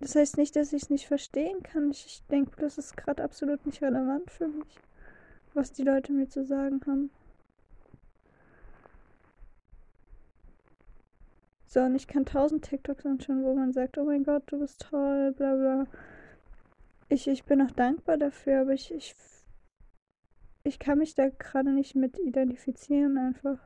Das 0.00 0.16
heißt 0.16 0.38
nicht, 0.38 0.56
dass 0.56 0.72
ich 0.72 0.82
es 0.82 0.90
nicht 0.90 1.06
verstehen 1.06 1.62
kann. 1.62 1.92
Ich, 1.92 2.04
ich 2.04 2.22
denke, 2.26 2.60
das 2.60 2.78
ist 2.78 2.96
gerade 2.96 3.22
absolut 3.22 3.64
nicht 3.64 3.80
relevant 3.80 4.28
für 4.28 4.48
mich, 4.48 4.80
was 5.54 5.72
die 5.72 5.84
Leute 5.84 6.12
mir 6.12 6.28
zu 6.28 6.44
sagen 6.44 6.80
haben. 6.84 7.10
So, 11.70 11.80
und 11.80 11.94
ich 11.94 12.06
kann 12.08 12.24
tausend 12.24 12.64
TikToks 12.64 13.04
anschauen, 13.04 13.44
wo 13.44 13.54
man 13.54 13.74
sagt, 13.74 13.98
oh 13.98 14.04
mein 14.04 14.24
Gott, 14.24 14.42
du 14.46 14.58
bist 14.58 14.80
toll, 14.88 15.32
bla 15.32 15.54
bla. 15.54 15.86
Ich, 17.10 17.28
ich 17.28 17.44
bin 17.44 17.60
auch 17.60 17.70
dankbar 17.72 18.16
dafür, 18.16 18.62
aber 18.62 18.72
ich, 18.72 18.90
ich, 18.90 19.14
ich 20.64 20.78
kann 20.78 20.96
mich 20.96 21.14
da 21.14 21.28
gerade 21.28 21.70
nicht 21.70 21.94
mit 21.94 22.18
identifizieren 22.18 23.18
einfach. 23.18 23.58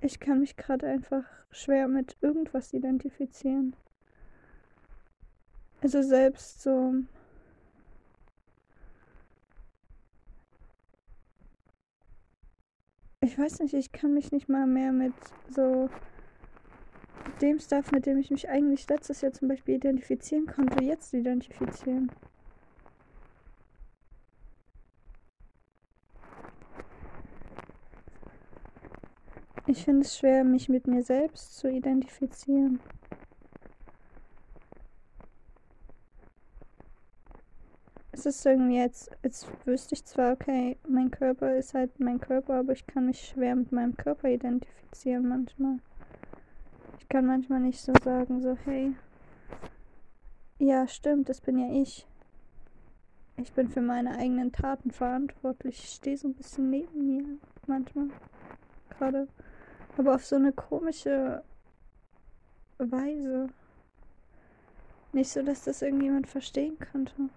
Ich 0.00 0.18
kann 0.18 0.40
mich 0.40 0.56
gerade 0.56 0.88
einfach 0.88 1.24
schwer 1.52 1.86
mit 1.86 2.16
irgendwas 2.20 2.72
identifizieren. 2.72 3.76
Also 5.82 6.02
selbst 6.02 6.62
so 6.62 6.94
ich 13.22 13.38
weiß 13.38 13.60
nicht, 13.60 13.74
ich 13.74 13.92
kann 13.92 14.14
mich 14.14 14.32
nicht 14.32 14.48
mal 14.48 14.66
mehr 14.66 14.92
mit 14.92 15.12
so 15.50 15.90
dem 17.42 17.58
Stuff, 17.58 17.92
mit 17.92 18.06
dem 18.06 18.18
ich 18.18 18.30
mich 18.30 18.48
eigentlich 18.48 18.88
letztes 18.88 19.20
Jahr 19.20 19.32
zum 19.32 19.48
Beispiel 19.48 19.74
identifizieren 19.74 20.46
konnte, 20.46 20.82
jetzt 20.82 21.12
identifizieren. 21.12 22.10
Ich 29.66 29.84
finde 29.84 30.00
es 30.00 30.16
schwer, 30.16 30.42
mich 30.42 30.70
mit 30.70 30.86
mir 30.86 31.02
selbst 31.02 31.58
zu 31.58 31.68
identifizieren. 31.68 32.80
Es 38.26 38.36
ist 38.36 38.46
irgendwie 38.46 38.76
jetzt, 38.76 39.10
jetzt 39.22 39.46
wüsste 39.64 39.94
ich 39.94 40.04
zwar, 40.04 40.32
okay, 40.32 40.76
mein 40.86 41.10
Körper 41.10 41.56
ist 41.56 41.74
halt 41.74 41.98
mein 41.98 42.20
Körper, 42.20 42.58
aber 42.58 42.72
ich 42.72 42.86
kann 42.86 43.06
mich 43.06 43.20
schwer 43.20 43.54
mit 43.54 43.72
meinem 43.72 43.96
Körper 43.96 44.28
identifizieren 44.28 45.28
manchmal. 45.28 45.78
Ich 46.98 47.08
kann 47.08 47.26
manchmal 47.26 47.60
nicht 47.60 47.80
so 47.80 47.92
sagen, 48.04 48.42
so, 48.42 48.56
hey, 48.64 48.94
ja, 50.58 50.86
stimmt, 50.86 51.28
das 51.30 51.40
bin 51.40 51.58
ja 51.58 51.72
ich. 51.80 52.06
Ich 53.38 53.52
bin 53.52 53.70
für 53.70 53.80
meine 53.80 54.18
eigenen 54.18 54.52
Taten 54.52 54.90
verantwortlich. 54.90 55.82
Ich 55.82 55.90
stehe 55.90 56.18
so 56.18 56.28
ein 56.28 56.34
bisschen 56.34 56.68
neben 56.68 57.06
mir 57.06 57.24
manchmal. 57.66 58.08
Gerade. 58.90 59.28
Aber 59.96 60.14
auf 60.14 60.26
so 60.26 60.36
eine 60.36 60.52
komische 60.52 61.42
Weise. 62.76 63.48
Nicht 65.12 65.30
so, 65.30 65.42
dass 65.42 65.64
das 65.64 65.80
irgendjemand 65.80 66.26
verstehen 66.26 66.78
könnte. 66.78 67.30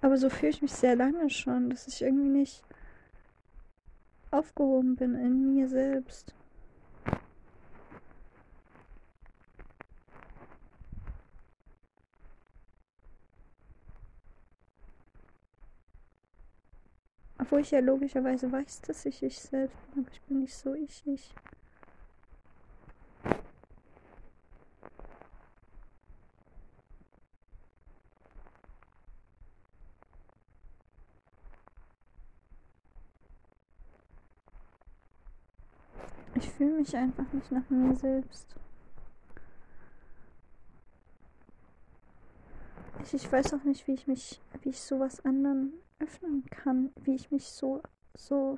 Aber 0.00 0.16
so 0.16 0.30
fühle 0.30 0.50
ich 0.50 0.62
mich 0.62 0.72
sehr 0.72 0.96
lange 0.96 1.28
schon, 1.28 1.70
dass 1.70 1.86
ich 1.86 2.02
irgendwie 2.02 2.28
nicht 2.28 2.62
aufgehoben 4.30 4.96
bin 4.96 5.14
in 5.14 5.54
mir 5.54 5.68
selbst. 5.68 6.34
Obwohl 17.38 17.60
ich 17.60 17.70
ja 17.70 17.80
logischerweise 17.80 18.50
weiß, 18.50 18.82
dass 18.82 19.06
ich 19.06 19.22
ich 19.22 19.40
selbst 19.40 19.76
bin, 19.94 20.04
aber 20.04 20.12
ich 20.12 20.20
bin 20.22 20.40
nicht 20.40 20.54
so 20.54 20.74
ich 20.74 21.02
ich. 21.06 21.34
Ich 36.38 36.50
fühle 36.50 36.70
mich 36.70 36.96
einfach 36.96 37.32
nicht 37.32 37.50
nach 37.50 37.68
mir 37.68 37.96
selbst. 37.96 38.54
Ich, 43.02 43.14
ich 43.14 43.32
weiß 43.32 43.54
auch 43.54 43.64
nicht, 43.64 43.88
wie 43.88 43.94
ich 43.94 44.06
mich, 44.06 44.40
wie 44.62 44.68
ich 44.68 44.80
sowas 44.80 45.24
anderen 45.24 45.72
öffnen 45.98 46.44
kann, 46.48 46.92
wie 47.02 47.16
ich 47.16 47.32
mich 47.32 47.48
so, 47.48 47.82
so 48.14 48.56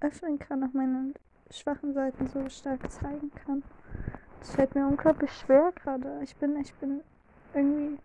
öffnen 0.00 0.40
kann, 0.40 0.58
nach 0.58 0.72
meinen 0.72 1.14
schwachen 1.48 1.92
Seiten 1.92 2.26
so 2.26 2.48
stark 2.48 2.90
zeigen 2.90 3.30
kann. 3.30 3.62
Das 4.40 4.56
fällt 4.56 4.74
mir 4.74 4.88
unglaublich 4.88 5.30
schwer 5.30 5.70
gerade. 5.76 6.20
Ich 6.24 6.34
bin, 6.34 6.56
ich 6.56 6.74
bin 6.74 7.02
irgendwie, 7.54 8.00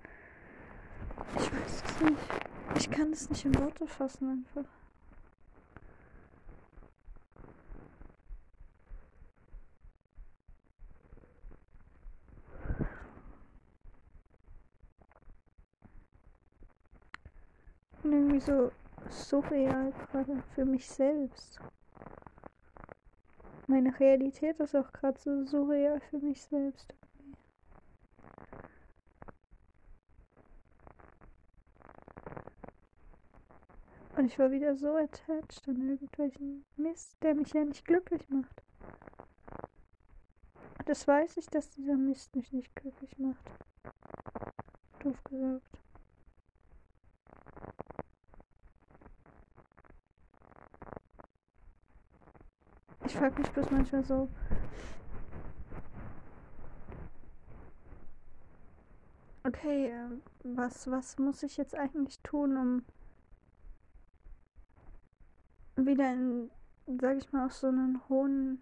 ich 1.37 1.51
weiß 1.51 1.83
es 1.83 2.01
nicht. 2.01 2.29
Ich 2.75 2.91
kann 2.91 3.11
es 3.11 3.31
nicht 3.31 3.45
in 3.45 3.55
Worte 3.55 3.87
fassen 3.87 4.29
einfach. 4.29 4.69
Also, 18.47 18.71
so 19.09 19.41
surreal 19.41 19.91
gerade 19.91 20.43
für 20.53 20.65
mich 20.65 20.87
selbst. 20.87 21.59
Meine 23.65 23.99
Realität 23.99 24.59
ist 24.59 24.75
auch 24.75 24.91
gerade 24.93 25.19
so 25.19 25.43
surreal 25.45 25.99
für 25.99 26.19
mich 26.19 26.43
selbst. 26.43 26.93
Und 34.15 34.25
ich 34.25 34.37
war 34.37 34.51
wieder 34.51 34.75
so 34.75 34.95
attached 34.95 35.67
an 35.67 35.89
irgendwelchen 35.89 36.65
Mist, 36.75 37.17
der 37.23 37.33
mich 37.33 37.51
ja 37.51 37.65
nicht 37.65 37.83
glücklich 37.83 38.29
macht. 38.29 38.61
Und 40.77 40.87
das 40.87 41.07
weiß 41.07 41.37
ich, 41.37 41.47
dass 41.47 41.71
dieser 41.71 41.97
Mist 41.97 42.35
mich 42.35 42.53
nicht 42.53 42.75
glücklich 42.75 43.17
macht. 43.17 43.49
Doof 44.99 45.23
gesagt. 45.23 45.84
Ich 53.25 53.31
frage 53.31 53.41
mich 53.41 53.51
bloß 53.53 53.71
manchmal 53.71 54.03
so, 54.03 54.29
okay, 59.43 59.87
äh, 59.87 60.09
was, 60.43 60.91
was 60.91 61.17
muss 61.17 61.41
ich 61.41 61.57
jetzt 61.57 61.73
eigentlich 61.73 62.19
tun, 62.19 62.55
um 65.75 65.85
wieder 65.87 66.13
in, 66.13 66.51
sag 67.01 67.17
ich 67.17 67.33
mal, 67.33 67.47
auf 67.47 67.53
so 67.53 67.65
einen 67.65 68.07
hohen, 68.09 68.61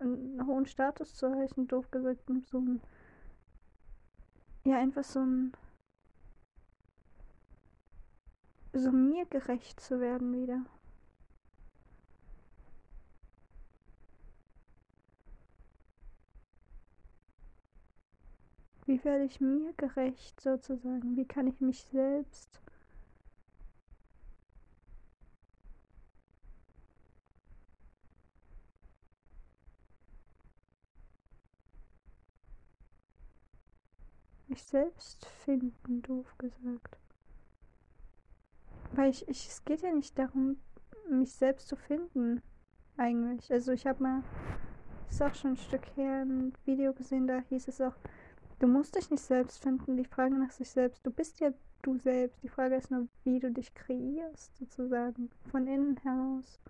einen 0.00 0.44
hohen 0.44 0.66
Status 0.66 1.14
zu 1.14 1.26
erreichen, 1.26 1.68
doof 1.68 1.92
gesagt, 1.92 2.28
so 2.50 2.58
ein, 2.58 2.80
ja, 4.64 4.78
einfach 4.78 5.04
so 5.04 5.20
ein, 5.20 5.52
so 8.72 8.90
mir 8.90 9.26
gerecht 9.26 9.78
zu 9.78 10.00
werden 10.00 10.32
wieder. 10.32 10.64
Wie 18.86 19.02
werde 19.04 19.24
ich 19.24 19.40
mir 19.40 19.72
gerecht 19.76 20.40
sozusagen? 20.40 21.16
Wie 21.16 21.24
kann 21.24 21.46
ich 21.46 21.60
mich 21.60 21.82
selbst 21.84 22.60
mich 34.54 34.62
selbst 34.62 35.26
finden, 35.44 36.00
doof 36.02 36.38
gesagt. 36.38 36.96
Weil 38.92 39.10
ich, 39.10 39.26
ich, 39.28 39.48
es 39.48 39.64
geht 39.64 39.82
ja 39.82 39.92
nicht 39.92 40.16
darum, 40.16 40.58
mich 41.10 41.32
selbst 41.32 41.66
zu 41.66 41.74
finden, 41.74 42.40
eigentlich. 42.96 43.50
Also 43.52 43.72
ich 43.72 43.84
habe 43.84 44.00
mal, 44.00 44.22
ist 45.10 45.20
auch 45.20 45.34
schon 45.34 45.52
ein 45.52 45.56
Stück 45.56 45.84
her, 45.96 46.22
ein 46.22 46.52
Video 46.64 46.92
gesehen, 46.92 47.26
da 47.26 47.40
hieß 47.48 47.66
es 47.66 47.80
auch, 47.80 47.96
Du 48.58 48.66
musst 48.66 48.94
dich 48.94 49.10
nicht 49.10 49.22
selbst 49.22 49.62
finden. 49.62 49.96
Die 49.96 50.04
Frage 50.04 50.34
nach 50.34 50.50
sich 50.50 50.70
selbst. 50.70 51.04
Du 51.04 51.10
bist 51.10 51.40
ja 51.40 51.50
du 51.82 51.98
selbst. 51.98 52.42
Die 52.42 52.48
Frage 52.48 52.76
ist 52.76 52.90
nur, 52.90 53.08
wie 53.24 53.40
du 53.40 53.50
dich 53.50 53.74
kreierst, 53.74 54.56
sozusagen. 54.56 55.30
Von 55.50 55.66
innen 55.66 55.96
heraus. 55.98 56.60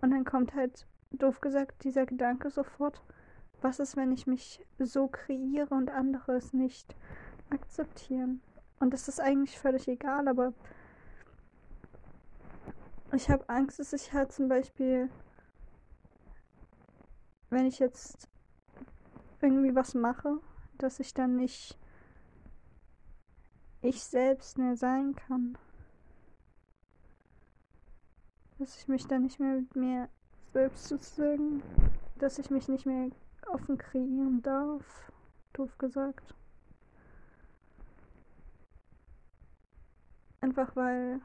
Und 0.00 0.12
dann 0.12 0.24
kommt 0.24 0.54
halt, 0.54 0.86
doof 1.10 1.40
gesagt, 1.40 1.84
dieser 1.84 2.06
Gedanke 2.06 2.50
sofort, 2.50 3.02
was 3.60 3.78
ist, 3.78 3.96
wenn 3.96 4.12
ich 4.12 4.26
mich 4.26 4.64
so 4.78 5.08
kreiere 5.08 5.74
und 5.74 5.90
andere 5.90 6.32
es 6.32 6.54
nicht 6.54 6.96
akzeptieren? 7.50 8.40
Und 8.78 8.94
das 8.94 9.08
ist 9.08 9.20
eigentlich 9.20 9.58
völlig 9.58 9.86
egal, 9.88 10.26
aber 10.26 10.54
ich 13.12 13.28
habe 13.28 13.46
Angst, 13.48 13.78
dass 13.78 13.92
ich 13.92 14.12
halt 14.14 14.32
zum 14.32 14.48
Beispiel, 14.48 15.10
wenn 17.50 17.66
ich 17.66 17.78
jetzt 17.78 18.29
irgendwie 19.42 19.74
was 19.74 19.94
mache, 19.94 20.38
dass 20.78 21.00
ich 21.00 21.14
dann 21.14 21.36
nicht 21.36 21.78
ich 23.82 24.02
selbst 24.02 24.58
mehr 24.58 24.76
sein 24.76 25.14
kann. 25.14 25.56
Dass 28.58 28.76
ich 28.76 28.88
mich 28.88 29.06
dann 29.06 29.22
nicht 29.22 29.40
mehr 29.40 29.56
mit 29.56 29.74
mir 29.74 30.08
selbst 30.52 30.88
sozusagen, 30.88 31.62
dass 32.18 32.38
ich 32.38 32.50
mich 32.50 32.68
nicht 32.68 32.84
mehr 32.84 33.10
offen 33.46 33.78
kreieren 33.78 34.42
darf, 34.42 35.12
doof 35.54 35.78
gesagt. 35.78 36.34
Einfach 40.42 40.74
weil 40.76 41.20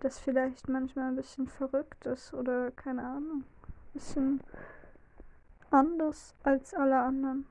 das 0.00 0.18
vielleicht 0.18 0.68
manchmal 0.68 1.08
ein 1.08 1.16
bisschen 1.16 1.48
verrückt 1.48 2.06
ist 2.06 2.32
oder 2.32 2.70
keine 2.70 3.02
Ahnung. 3.02 3.42
Ein 3.42 3.92
bisschen 3.92 4.40
anders 5.70 6.34
als 6.42 6.74
alle 6.74 6.98
anderen. 7.00 7.46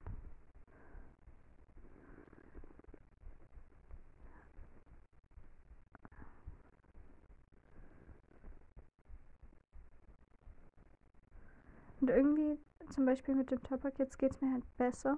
Und 11.99 12.09
irgendwie, 12.09 12.59
zum 12.89 13.05
Beispiel 13.05 13.35
mit 13.35 13.51
dem 13.51 13.61
Tabak, 13.63 13.97
jetzt 13.99 14.17
geht 14.19 14.31
es 14.31 14.41
mir 14.41 14.53
halt 14.53 14.77
besser. 14.77 15.17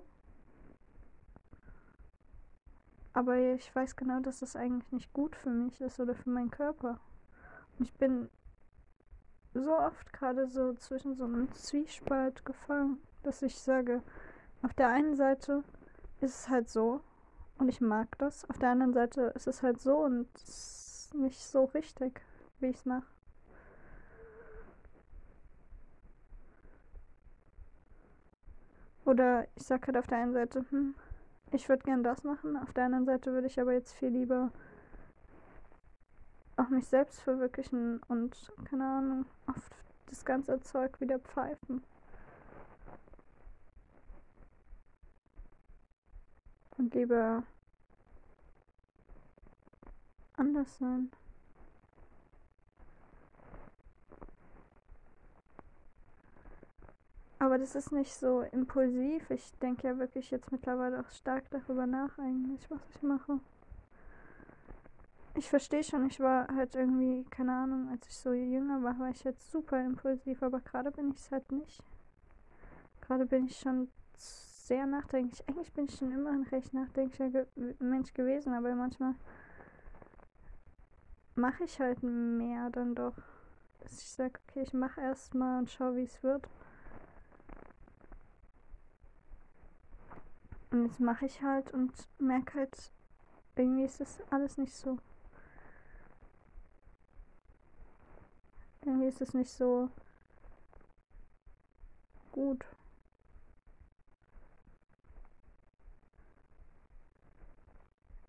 Aber 3.14 3.38
ich 3.38 3.76
weiß 3.76 3.96
genau, 3.96 4.22
dass 4.22 4.40
das 4.40 4.56
eigentlich 4.56 4.92
nicht 4.92 5.14
gut 5.14 5.36
für 5.36 5.50
mich 5.50 5.82
ist 5.82 6.00
oder 6.00 6.16
für 6.16 6.30
meinen 6.30 6.52
Körper. 6.52 7.00
Und 7.78 7.86
ich 7.86 7.94
bin 7.94 8.30
so 9.54 9.78
oft 9.78 10.14
gerade 10.14 10.48
so 10.48 10.74
zwischen 10.74 11.16
so 11.16 11.26
einem 11.26 11.52
Zwiespalt 11.54 12.46
gefangen, 12.46 13.00
dass 13.24 13.42
ich 13.42 13.56
sage, 13.58 14.02
auf 14.62 14.74
der 14.74 14.90
einen 14.90 15.16
Seite 15.16 15.64
ist 16.22 16.36
es 16.36 16.50
halt 16.50 16.70
so 16.70 17.02
und 17.58 17.70
ich 17.70 17.82
mag 17.82 18.18
das, 18.18 18.50
auf 18.50 18.58
der 18.58 18.70
anderen 18.70 18.94
Seite 18.94 19.34
ist 19.36 19.48
es 19.48 19.64
halt 19.64 19.82
so 19.82 19.98
und 19.98 20.28
es 20.36 21.10
ist 21.10 21.16
nicht 21.16 21.44
so 21.44 21.66
richtig, 21.66 22.22
wie 22.60 22.68
ich 22.68 22.78
es 22.78 22.86
mache. 22.86 23.08
Oder 29.06 29.48
ich 29.56 29.64
sage 29.64 29.88
halt 29.88 29.98
auf 29.98 30.08
der 30.08 30.20
einen 30.20 30.34
Seite, 30.34 30.66
hm, 30.70 30.94
ich 31.52 31.68
würde 31.68 31.84
gern 31.84 32.04
das 32.04 32.24
machen, 32.24 32.56
auf 32.56 32.74
der 32.74 32.86
anderen 32.86 33.06
Seite 33.06 33.34
würde 33.34 33.48
ich 33.48 33.60
aber 33.60 33.74
jetzt 33.74 33.94
viel 33.94 34.10
lieber 34.10 34.52
auch 36.60 36.70
mich 36.70 36.88
selbst 36.88 37.22
verwirklichen 37.22 38.02
und, 38.08 38.52
keine 38.66 38.86
Ahnung, 38.86 39.26
auf 39.48 39.70
das 40.08 40.26
ganze 40.26 40.60
Zeug 40.62 41.00
wieder 41.00 41.20
pfeifen. 41.20 41.84
Und 46.78 46.94
lieber 46.94 47.44
anders 50.36 50.78
sein. 50.78 51.12
Aber 57.42 57.58
das 57.58 57.76
ist 57.76 57.92
nicht 57.94 58.14
so 58.14 58.42
impulsiv. 58.42 59.30
Ich 59.32 59.52
denke 59.60 59.88
ja 59.88 59.98
wirklich 59.98 60.30
jetzt 60.32 60.52
mittlerweile 60.52 61.00
auch 61.00 61.10
stark 61.10 61.50
darüber 61.52 61.88
nach, 61.88 62.18
eigentlich, 62.18 62.70
was 62.70 62.82
ich 62.94 63.02
mache. 63.02 63.40
Ich 65.36 65.48
verstehe 65.48 65.84
schon, 65.84 66.06
ich 66.08 66.20
war 66.20 66.48
halt 66.54 66.76
irgendwie, 66.76 67.24
keine 67.30 67.54
Ahnung, 67.54 67.90
als 67.90 68.08
ich 68.08 68.18
so 68.18 68.34
jünger 68.34 68.84
war, 68.84 68.98
war 69.00 69.10
ich 69.10 69.24
jetzt 69.24 69.52
super 69.52 69.80
impulsiv, 69.80 70.44
aber 70.44 70.60
gerade 70.60 70.92
bin 70.92 71.12
ich 71.12 71.18
es 71.18 71.32
halt 71.32 71.52
nicht. 71.52 71.82
Gerade 73.02 73.26
bin 73.26 73.46
ich 73.46 73.58
schon 73.58 73.90
sehr 74.16 74.86
nachdenklich. 74.86 75.44
Eigentlich 75.48 75.74
bin 75.74 75.86
ich 75.86 75.96
schon 75.96 76.12
immer 76.12 76.32
ein 76.32 76.44
recht 76.44 76.74
nachdenklicher 76.74 77.30
Ge 77.30 77.46
Mensch 77.80 78.14
gewesen, 78.14 78.54
aber 78.54 78.74
manchmal 78.76 79.16
mache 81.36 81.64
ich 81.64 81.80
halt 81.80 82.04
mehr 82.04 82.70
dann 82.70 82.96
doch. 82.96 83.16
Dass 83.80 83.94
ich 83.94 84.10
sage, 84.12 84.40
okay, 84.48 84.62
ich 84.62 84.74
mache 84.74 85.00
erstmal 85.00 85.60
und 85.60 85.70
schaue, 85.70 85.96
wie 85.96 86.04
es 86.04 86.22
wird. 86.22 86.48
Und 90.72 90.86
jetzt 90.86 91.00
mache 91.00 91.26
ich 91.26 91.42
halt 91.42 91.74
und 91.74 91.92
merke 92.20 92.60
halt, 92.60 92.92
irgendwie 93.56 93.86
ist 93.86 94.00
das 94.00 94.20
alles 94.30 94.58
nicht 94.58 94.74
so 94.74 94.98
Irgendwie 98.90 99.08
ist 99.08 99.22
es 99.22 99.36
nicht 99.36 99.52
so 99.52 99.88
gut. 102.32 102.66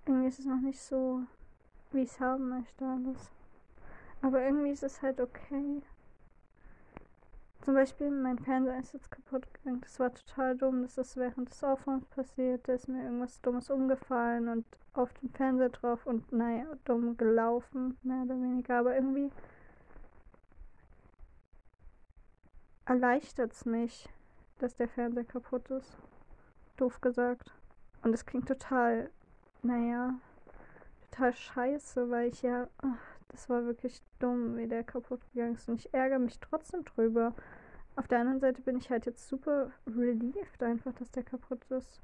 Irgendwie 0.05 0.29
ist 0.29 0.39
es 0.39 0.45
noch 0.45 0.61
nicht 0.61 0.79
so, 0.79 1.23
wie 1.93 2.03
ich 2.03 2.11
es 2.11 2.21
haben 2.21 2.51
möchte 2.51 2.85
alles. 2.85 3.31
Aber 4.21 4.43
irgendwie 4.43 4.69
ist 4.69 4.83
es 4.83 5.01
halt 5.01 5.19
okay. 5.23 5.81
Zum 7.63 7.73
Beispiel, 7.73 8.11
mein 8.11 8.39
Fernseher 8.39 8.81
ist 8.81 8.93
jetzt 8.93 9.11
kaputt 9.11 9.47
gegangen. 9.55 9.81
Das 9.81 9.99
war 9.99 10.13
total 10.13 10.59
dumm. 10.59 10.83
Das 10.83 10.99
ist 10.99 11.17
während 11.17 11.49
des 11.49 11.65
Aufräumens 11.65 12.05
passiert. 12.05 12.69
Da 12.69 12.75
ist 12.75 12.87
mir 12.87 13.03
irgendwas 13.03 13.41
Dummes 13.41 13.71
umgefallen 13.71 14.49
und 14.49 14.67
auf 14.93 15.11
den 15.15 15.31
Fernseher 15.31 15.71
drauf 15.71 16.05
und 16.07 16.31
naja, 16.33 16.67
dumm 16.85 17.17
gelaufen, 17.17 17.97
mehr 18.03 18.25
oder 18.25 18.35
weniger. 18.35 18.81
Aber 18.81 18.95
irgendwie 18.95 19.31
erleichtert 22.91 23.53
es 23.53 23.65
mich, 23.65 24.09
dass 24.59 24.75
der 24.75 24.89
Fernseher 24.89 25.23
kaputt 25.23 25.71
ist. 25.71 25.97
Doof 26.77 27.01
gesagt. 27.01 27.55
Und 28.03 28.13
es 28.13 28.27
klingt 28.27 28.49
total, 28.49 29.11
naja, 29.63 30.15
total 31.09 31.33
scheiße, 31.33 32.11
weil 32.11 32.31
ich 32.31 32.43
ja, 32.43 32.69
ach, 32.79 32.99
das 33.29 33.49
war 33.49 33.65
wirklich 33.65 34.03
dumm, 34.19 34.57
wie 34.57 34.67
der 34.67 34.83
kaputt 34.83 35.21
gegangen 35.33 35.55
ist. 35.55 35.69
Und 35.69 35.77
ich 35.77 35.95
ärgere 35.95 36.19
mich 36.19 36.41
trotzdem 36.41 36.85
drüber. 36.85 37.33
Auf 37.95 38.09
der 38.09 38.19
anderen 38.19 38.41
Seite 38.41 38.61
bin 38.61 38.77
ich 38.79 38.91
halt 38.91 39.07
jetzt 39.07 39.29
super 39.29 39.71
relieved 39.87 40.61
einfach, 40.61 40.93
dass 40.95 41.13
der 41.13 41.23
kaputt 41.23 41.65
ist. 41.71 42.01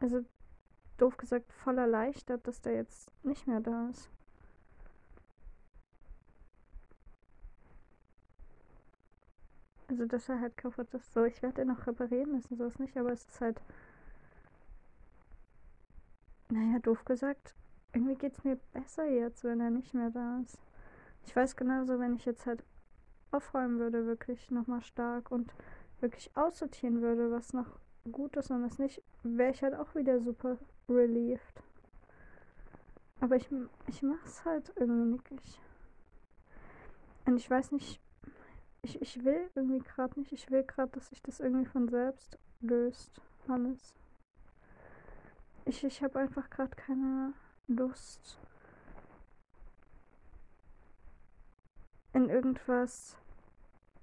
Also, 0.00 0.24
doof 0.96 1.18
gesagt, 1.18 1.52
voll 1.52 1.76
erleichtert, 1.76 2.46
dass 2.46 2.62
der 2.62 2.76
jetzt 2.76 3.10
nicht 3.24 3.46
mehr 3.46 3.60
da 3.60 3.90
ist. 3.90 4.10
Also, 9.88 10.06
dass 10.06 10.28
er 10.28 10.40
halt 10.40 10.56
kaputt 10.56 10.92
ist. 10.94 11.12
So, 11.12 11.24
ich 11.24 11.42
werde 11.42 11.62
ihn 11.62 11.68
noch 11.68 11.86
reparieren 11.86 12.32
müssen, 12.32 12.56
so 12.56 12.64
ist 12.64 12.80
nicht, 12.80 12.96
aber 12.96 13.12
es 13.12 13.24
ist 13.26 13.40
halt. 13.40 13.60
Naja, 16.48 16.78
doof 16.78 17.04
gesagt, 17.04 17.54
irgendwie 17.92 18.14
geht 18.14 18.32
es 18.34 18.44
mir 18.44 18.56
besser 18.72 19.06
jetzt, 19.06 19.42
wenn 19.44 19.60
er 19.60 19.70
nicht 19.70 19.94
mehr 19.94 20.10
da 20.10 20.40
ist. 20.44 20.58
Ich 21.26 21.34
weiß 21.34 21.56
genauso, 21.56 21.98
wenn 21.98 22.14
ich 22.14 22.24
jetzt 22.24 22.46
halt 22.46 22.62
aufräumen 23.32 23.78
würde, 23.78 24.06
wirklich 24.06 24.50
nochmal 24.50 24.82
stark 24.82 25.30
und 25.30 25.52
wirklich 26.00 26.30
aussortieren 26.36 27.00
würde, 27.02 27.30
was 27.30 27.52
noch 27.52 27.78
gut 28.12 28.36
ist 28.36 28.50
und 28.50 28.62
was 28.64 28.78
nicht, 28.78 29.02
wäre 29.22 29.50
ich 29.50 29.62
halt 29.62 29.74
auch 29.74 29.94
wieder 29.94 30.20
super 30.20 30.56
relieved. 30.88 31.62
Aber 33.20 33.36
ich, 33.36 33.48
ich 33.88 34.02
mach's 34.02 34.44
halt 34.44 34.72
irgendwie 34.76 35.34
nicht. 35.34 35.60
Und 37.24 37.38
ich 37.38 37.50
weiß 37.50 37.72
nicht, 37.72 38.00
ich, 38.86 39.02
ich 39.02 39.24
will 39.24 39.50
irgendwie 39.56 39.80
gerade 39.80 40.18
nicht. 40.18 40.32
Ich 40.32 40.50
will 40.50 40.62
gerade, 40.62 40.92
dass 40.92 41.08
sich 41.08 41.20
das 41.22 41.40
irgendwie 41.40 41.66
von 41.66 41.88
selbst 41.88 42.38
löst. 42.60 43.20
Alles. 43.48 43.94
Ich, 45.64 45.82
ich 45.82 46.02
habe 46.02 46.20
einfach 46.20 46.48
gerade 46.50 46.74
keine 46.76 47.32
Lust 47.66 48.38
in 52.12 52.28
irgendwas 52.30 53.16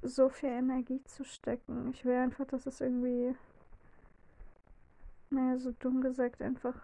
so 0.01 0.27
viel 0.27 0.49
Energie 0.49 1.01
zu 1.05 1.23
stecken. 1.23 1.89
Ich 1.93 2.03
will 2.03 2.17
einfach, 2.17 2.45
dass 2.45 2.65
es 2.65 2.81
irgendwie, 2.81 3.35
naja, 5.29 5.57
so 5.57 5.71
dumm 5.79 6.01
gesagt, 6.01 6.41
einfach 6.41 6.75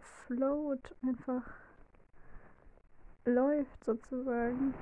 float, 0.00 0.94
einfach 1.02 1.48
läuft 3.24 3.84
sozusagen. 3.84 4.74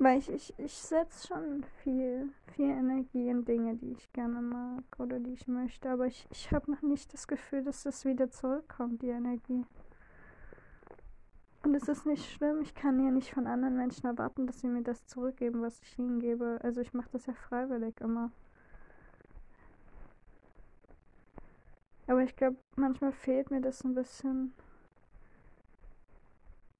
Weil 0.00 0.18
ich, 0.18 0.30
ich, 0.30 0.54
ich 0.58 0.74
setze 0.74 1.26
schon 1.26 1.64
viel, 1.82 2.30
viel 2.54 2.70
Energie 2.70 3.28
in 3.28 3.44
Dinge, 3.44 3.74
die 3.74 3.92
ich 3.92 4.12
gerne 4.12 4.40
mag 4.40 4.84
oder 4.98 5.18
die 5.18 5.32
ich 5.32 5.48
möchte, 5.48 5.90
aber 5.90 6.06
ich, 6.06 6.26
ich 6.30 6.52
habe 6.52 6.70
noch 6.70 6.82
nicht 6.82 7.12
das 7.12 7.26
Gefühl, 7.26 7.64
dass 7.64 7.82
das 7.82 8.04
wieder 8.04 8.30
zurückkommt, 8.30 9.02
die 9.02 9.08
Energie. 9.08 9.64
Und 11.64 11.74
es 11.74 11.88
ist 11.88 12.06
nicht 12.06 12.24
schlimm, 12.30 12.62
ich 12.62 12.74
kann 12.74 13.04
ja 13.04 13.10
nicht 13.10 13.34
von 13.34 13.48
anderen 13.48 13.76
Menschen 13.76 14.06
erwarten, 14.06 14.46
dass 14.46 14.60
sie 14.60 14.68
mir 14.68 14.82
das 14.82 15.04
zurückgeben, 15.06 15.62
was 15.62 15.82
ich 15.82 15.98
ihnen 15.98 16.20
gebe. 16.20 16.60
Also 16.62 16.80
ich 16.80 16.94
mache 16.94 17.08
das 17.12 17.26
ja 17.26 17.32
freiwillig 17.32 18.00
immer. 18.00 18.30
Aber 22.06 22.22
ich 22.22 22.36
glaube, 22.36 22.56
manchmal 22.76 23.12
fehlt 23.12 23.50
mir 23.50 23.60
das 23.60 23.82
ein 23.84 23.94
bisschen. 23.94 24.54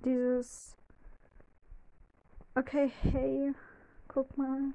Dieses 0.04 0.77
okay, 2.59 2.90
hey, 3.03 3.55
guck 4.09 4.37
mal, 4.37 4.73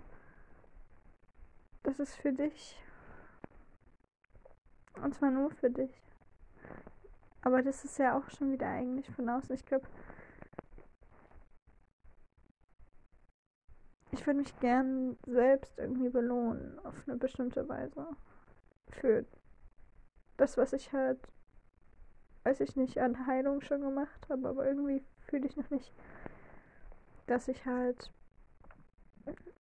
das 1.84 2.00
ist 2.00 2.16
für 2.16 2.32
dich. 2.32 2.80
Und 5.02 5.14
zwar 5.14 5.32
nur 5.32 5.52
für 5.52 5.70
dich. 5.70 5.92
Aber 7.42 7.62
das 7.62 7.84
ist 7.84 7.98
ja 8.00 8.18
auch 8.18 8.30
schon 8.30 8.54
wieder 8.54 8.68
eigentlich 8.70 9.10
von 9.10 9.28
außen. 9.28 9.54
Ich 9.54 9.66
glaube, 9.66 9.86
ich 14.12 14.26
würde 14.26 14.40
mich 14.40 14.58
gern 14.62 15.18
selbst 15.26 15.78
irgendwie 15.78 16.10
belohnen 16.10 16.80
auf 16.86 16.96
eine 17.06 17.18
bestimmte 17.18 17.68
Weise. 17.68 18.08
Für 18.92 19.26
das, 20.38 20.56
was 20.56 20.72
ich 20.72 20.94
halt, 20.94 21.20
weiß 22.44 22.62
ich 22.62 22.78
nicht, 22.78 23.00
an 23.00 23.28
Heilung 23.28 23.60
schon 23.60 23.82
gemacht 23.82 24.30
habe, 24.30 24.48
aber 24.48 24.66
irgendwie 24.66 25.04
fühle 25.28 25.48
ich 25.48 25.58
noch 25.58 25.70
nicht 25.70 25.92
dass 27.28 27.48
ich 27.48 27.66
halt 27.66 28.12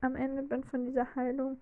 am 0.01 0.15
Ende 0.15 0.43
bin 0.43 0.63
von 0.63 0.85
dieser 0.85 1.15
Heilung. 1.15 1.57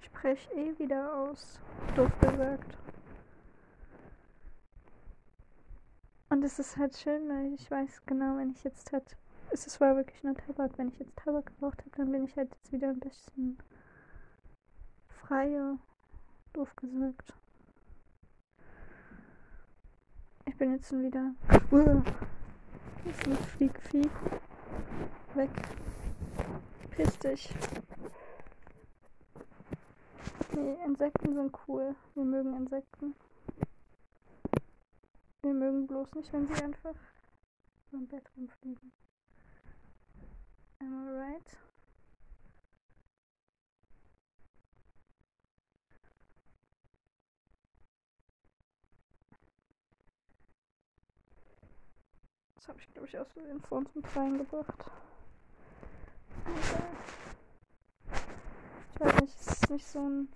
Ich 0.00 0.04
spreche 0.06 0.50
eh 0.54 0.78
wieder 0.78 1.14
aus, 1.14 1.60
doof 1.96 2.10
gesagt. 2.20 2.87
Und 6.38 6.44
es 6.44 6.60
ist 6.60 6.76
halt 6.76 6.96
schön, 6.96 7.28
weil 7.28 7.52
ich 7.52 7.68
weiß 7.68 8.02
genau, 8.06 8.36
wenn 8.36 8.52
ich 8.52 8.62
jetzt 8.62 8.92
halt. 8.92 9.16
Es 9.50 9.80
war 9.80 9.96
wirklich 9.96 10.22
nur 10.22 10.36
Tabak. 10.36 10.78
Wenn 10.78 10.86
ich 10.86 10.98
jetzt 11.00 11.16
Tabak 11.16 11.46
geraucht 11.58 11.80
habe, 11.80 11.90
dann 11.96 12.12
bin 12.12 12.26
ich 12.26 12.36
halt 12.36 12.48
jetzt 12.54 12.70
wieder 12.70 12.90
ein 12.90 13.00
bisschen 13.00 13.58
freier. 15.08 15.76
Doof 16.52 16.76
gesagt. 16.76 17.34
Ich 20.46 20.56
bin 20.56 20.74
jetzt 20.74 20.90
schon 20.90 21.02
wieder. 21.02 21.34
Uh, 21.72 22.02
jetzt 23.04 23.26
ein 23.26 23.36
Fliegvieh. 23.36 24.08
Weg. 25.34 25.50
Piss 26.92 27.18
dich. 27.18 27.52
Nee, 30.54 30.76
Insekten 30.86 31.34
sind 31.34 31.52
cool. 31.66 31.96
Wir 32.14 32.24
mögen 32.24 32.54
Insekten. 32.54 33.16
Wir 35.48 35.54
mögen 35.54 35.86
bloß 35.86 36.14
nicht, 36.14 36.30
wenn 36.34 36.46
sie 36.46 36.62
einfach 36.62 36.94
dem 37.90 38.06
Bett 38.06 38.30
rumfliegen. 38.36 38.92
Am 40.78 41.08
I 41.08 41.18
right? 41.18 41.56
Das 52.56 52.68
habe 52.68 52.78
ich, 52.80 52.92
glaube 52.92 53.08
ich, 53.08 53.18
aus 53.18 53.32
Versehen 53.32 53.62
vor 53.62 53.78
uns 53.78 53.94
mit 53.94 54.04
reingebracht. 54.14 54.90
Ich 58.94 59.00
weiß 59.00 59.20
nicht, 59.22 59.40
es 59.40 59.46
ist 59.46 59.70
nicht 59.70 59.86
so 59.86 60.06
ein 60.06 60.28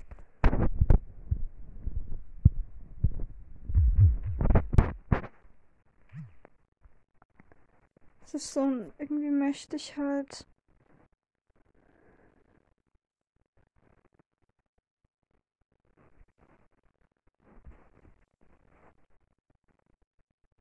Das 8.32 8.44
ist 8.44 8.54
so 8.54 8.60
ein, 8.62 8.90
irgendwie 8.96 9.28
möchte 9.28 9.76
ich 9.76 9.94
halt. 9.98 10.46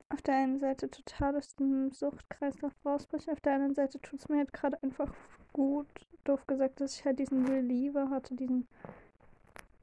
Auf 0.09 0.21
der 0.21 0.35
einen 0.35 0.59
Seite 0.59 0.89
total 0.91 1.37
aus 1.37 1.55
dem 1.55 1.91
Suchtkreislauf 1.93 2.73
rausbrechen, 2.85 3.31
auf 3.31 3.39
der 3.39 3.53
anderen 3.53 3.73
Seite 3.73 4.01
tut 4.01 4.19
es 4.19 4.27
mir 4.27 4.39
halt 4.39 4.51
gerade 4.51 4.83
einfach 4.83 5.13
gut, 5.53 5.87
doof 6.25 6.45
gesagt, 6.47 6.81
dass 6.81 6.99
ich 6.99 7.05
halt 7.05 7.19
diesen 7.19 7.47
Reliever 7.47 8.09
hatte, 8.09 8.35
diesen, 8.35 8.67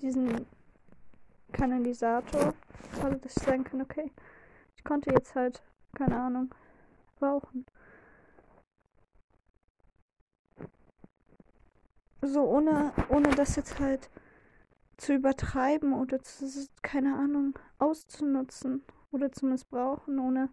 diesen 0.02 0.44
Kanalisator, 1.52 2.52
also 3.02 3.16
dass 3.16 3.34
ich 3.38 3.42
sagen 3.42 3.64
kann, 3.64 3.80
okay, 3.80 4.12
ich 4.76 4.84
konnte 4.84 5.10
jetzt 5.10 5.34
halt, 5.34 5.62
keine 5.94 6.20
Ahnung, 6.20 6.54
rauchen. 7.22 7.66
so 12.22 12.42
ohne, 12.42 12.92
ohne 13.08 13.30
das 13.30 13.56
jetzt 13.56 13.78
halt 13.78 14.10
zu 14.96 15.14
übertreiben 15.14 15.92
oder 15.94 16.22
zu, 16.22 16.46
keine 16.82 17.14
Ahnung, 17.16 17.58
auszunutzen 17.78 18.82
oder 19.12 19.30
zu 19.32 19.46
missbrauchen, 19.46 20.18
ohne, 20.18 20.50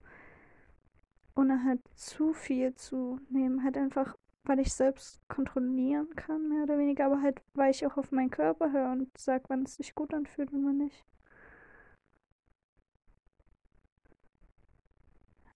ohne 1.36 1.64
halt 1.64 1.82
zu 1.96 2.34
viel 2.34 2.76
zu 2.76 3.20
nehmen. 3.30 3.64
Halt 3.64 3.78
einfach, 3.78 4.16
weil 4.44 4.60
ich 4.60 4.74
selbst 4.74 5.28
kontrollieren 5.28 6.16
kann, 6.16 6.50
mehr 6.50 6.64
oder 6.64 6.78
weniger, 6.78 7.06
aber 7.06 7.22
halt, 7.22 7.42
weil 7.54 7.72
ich 7.72 7.86
auch 7.86 7.98
auf 7.98 8.12
meinen 8.12 8.30
Körper 8.32 8.72
höre 8.72 8.92
und 8.92 9.18
sage, 9.18 9.46
wann 9.48 9.64
es 9.64 9.76
sich 9.76 9.96
gut 9.96 10.14
anfühlt 10.14 10.52
und 10.54 10.66
wann 10.66 10.78
nicht. 10.78 11.04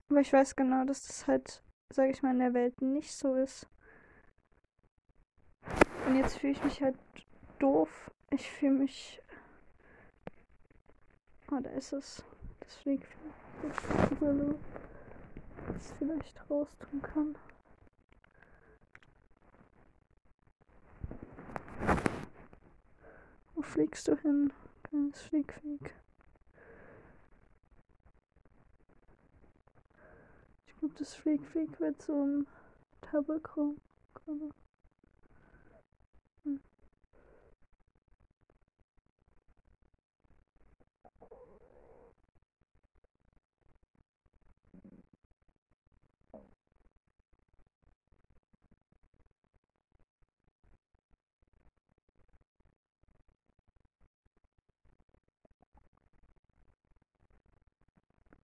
Aber 0.09 0.21
ich 0.21 0.33
weiß 0.33 0.55
genau, 0.55 0.85
dass 0.85 1.05
das 1.05 1.27
halt, 1.27 1.63
sage 1.93 2.11
ich 2.11 2.23
mal, 2.23 2.31
in 2.31 2.39
der 2.39 2.53
Welt 2.53 2.81
nicht 2.81 3.13
so 3.13 3.35
ist. 3.35 3.67
Und 6.07 6.15
jetzt 6.15 6.39
fühle 6.39 6.53
ich 6.53 6.63
mich 6.63 6.81
halt 6.81 6.97
doof. 7.59 8.11
Ich 8.31 8.49
fühle 8.49 8.79
mich. 8.79 9.21
Oh, 11.51 11.59
da 11.61 11.69
ist 11.71 11.93
es. 11.93 12.23
Das 12.61 12.75
fliegt. 12.77 13.07
Das 15.67 15.91
vielleicht 15.99 16.49
raus 16.49 16.75
tun 16.79 17.01
kann. 17.01 17.37
Wo 23.53 23.61
fliegst 23.61 24.07
du 24.07 24.15
hin? 24.15 24.51
Kleines 24.83 25.21
Fliegflieg. 25.21 25.93
Glaube, 30.79 30.95
das 30.97 31.13
Fliegflieg 31.13 31.77
wird 31.81 32.01
so 32.01 32.13
ein 32.25 32.47
Tabakraum. 33.01 33.81
Hm. 36.45 36.61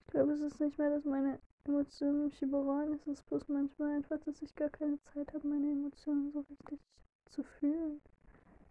Ich 0.06 0.12
glaube, 0.12 0.34
es 0.34 0.42
ist 0.42 0.60
nicht 0.60 0.78
mehr, 0.78 0.90
dass 0.90 1.06
meine 1.06 1.40
Emotionen 1.68 2.26
mich 2.26 2.42
überrollen. 2.42 2.94
Es 2.94 3.08
ist 3.08 3.26
bloß 3.28 3.48
manchmal 3.50 3.96
einfach, 3.96 4.20
dass 4.20 4.42
ich 4.42 4.56
gar 4.56 4.70
keine 4.70 5.00
Zeit 5.14 5.34
habe, 5.34 5.48
meine 5.48 5.72
Emotionen 5.72 6.32
so 6.32 6.46
richtig 6.50 6.80
zu 7.30 7.44
fühlen. 7.44 8.02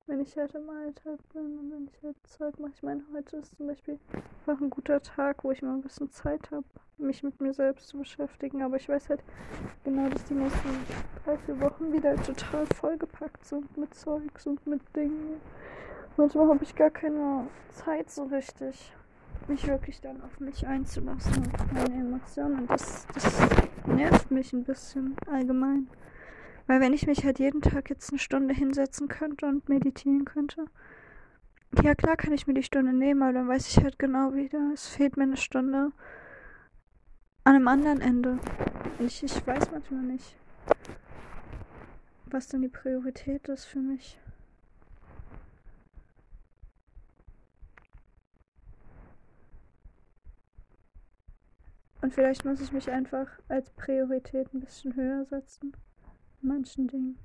Wenn 0.07 0.21
ich 0.21 0.37
halt 0.37 0.55
im 0.55 0.69
Alltag 0.69 1.19
bin 1.33 1.59
und 1.59 1.73
wenn 1.73 1.89
ich 1.89 2.03
halt 2.03 2.17
Zeug 2.25 2.59
mache. 2.59 2.73
Ich 2.75 2.83
meine, 2.83 3.03
heute 3.13 3.39
ist 3.39 3.57
zum 3.57 3.69
Beispiel 3.69 3.99
einfach 4.13 4.61
ein 4.61 4.71
guter 4.71 5.01
Tag, 5.01 5.43
wo 5.45 5.51
ich 5.51 5.63
mal 5.63 5.75
ein 5.75 5.81
bisschen 5.81 6.11
Zeit 6.11 6.51
habe, 6.51 6.67
mich 6.99 7.23
mit 7.23 7.41
mir 7.41 7.55
selbst 7.55 7.89
zu 7.89 7.99
beschäftigen. 7.99 8.63
Aber 8.63 8.77
ich 8.77 8.89
weiß 8.89 9.09
halt 9.09 9.25
genau, 9.83 10.09
dass 10.11 10.25
die 10.25 10.35
nächsten 10.35 10.69
drei, 11.25 11.39
vier 11.39 11.61
Wochen 11.61 11.93
wieder 11.93 12.17
total 12.17 12.67
vollgepackt 12.67 13.45
sind 13.45 13.77
mit 13.79 13.95
Zeugs 13.95 14.47
und 14.47 14.67
mit 14.67 14.83
Dingen. 14.95 15.41
Manchmal 16.17 16.49
habe 16.49 16.63
ich 16.63 16.77
gar 16.77 16.91
keine 16.91 17.49
Zeit 17.71 18.11
so 18.11 18.25
richtig 18.25 18.93
mich 19.49 19.67
wirklich 19.67 20.01
dann 20.01 20.23
auf 20.23 20.41
mich 20.41 20.67
einzulassen 20.67 21.35
und 21.45 21.73
meine 21.73 21.95
Emotionen. 21.95 22.67
Das, 22.67 23.07
das 23.13 23.49
nervt 23.87 24.31
mich 24.31 24.53
ein 24.53 24.65
bisschen 24.65 25.17
allgemein. 25.31 25.89
Weil 26.67 26.81
wenn 26.81 26.93
ich 26.93 27.07
mich 27.07 27.25
halt 27.25 27.39
jeden 27.39 27.61
Tag 27.61 27.91
jetzt 27.91 28.11
eine 28.11 28.19
Stunde 28.19 28.55
hinsetzen 28.55 29.09
könnte 29.09 29.47
und 29.47 29.69
meditieren 29.69 30.25
könnte, 30.25 30.65
ja 31.83 31.95
klar 31.95 32.17
kann 32.17 32.33
ich 32.33 32.47
mir 32.47 32.55
die 32.55 32.63
Stunde 32.63 32.93
nehmen, 32.93 33.23
aber 33.23 33.33
dann 33.33 33.49
weiß 33.49 33.69
ich 33.69 33.85
halt 33.85 33.99
genau 33.99 34.33
wieder, 34.35 34.71
es 34.73 34.89
fehlt 34.89 35.17
mir 35.17 35.25
eine 35.25 35.37
Stunde 35.37 35.93
an 37.45 37.55
einem 37.55 37.69
anderen 37.69 38.01
Ende. 38.01 38.39
Ich, 38.99 39.23
ich 39.23 39.47
weiß 39.47 39.71
manchmal 39.73 40.03
nicht, 40.03 40.37
was 42.27 42.49
denn 42.49 42.63
die 42.63 42.69
Priorität 42.69 43.49
ist 43.49 43.67
für 43.67 43.81
mich. 43.81 44.19
Und 52.05 52.13
vielleicht 52.13 52.45
muss 52.45 52.61
ich 52.61 52.71
mich 52.71 52.91
einfach 52.91 53.27
als 53.49 53.71
Priorität 53.71 54.53
ein 54.53 54.61
bisschen 54.61 54.95
höher 54.95 55.25
setzen. 55.25 55.73
In 56.43 56.49
manchen 56.49 56.87
Dingen. 56.87 57.19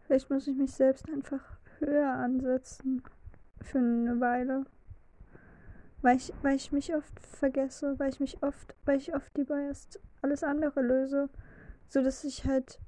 Vielleicht 0.00 0.28
muss 0.28 0.46
ich 0.46 0.54
mich 0.54 0.74
selbst 0.74 1.08
einfach 1.08 1.40
höher 1.78 2.12
ansetzen. 2.12 3.02
Für 3.62 3.78
eine 3.78 4.20
Weile. 4.20 4.66
Weil 6.02 6.18
ich, 6.18 6.30
weil 6.42 6.56
ich 6.56 6.72
mich 6.72 6.94
oft 6.94 7.18
vergesse, 7.20 7.98
weil 7.98 8.10
ich 8.10 8.20
mich 8.20 8.42
oft, 8.42 8.74
weil 8.84 8.98
ich 8.98 9.14
oft 9.14 9.34
lieber 9.38 9.58
erst 9.58 9.98
alles 10.22 10.42
andere 10.42 10.80
löse, 10.82 11.28
so 11.88 12.02
dass 12.02 12.24
ich 12.24 12.46
halt 12.46 12.80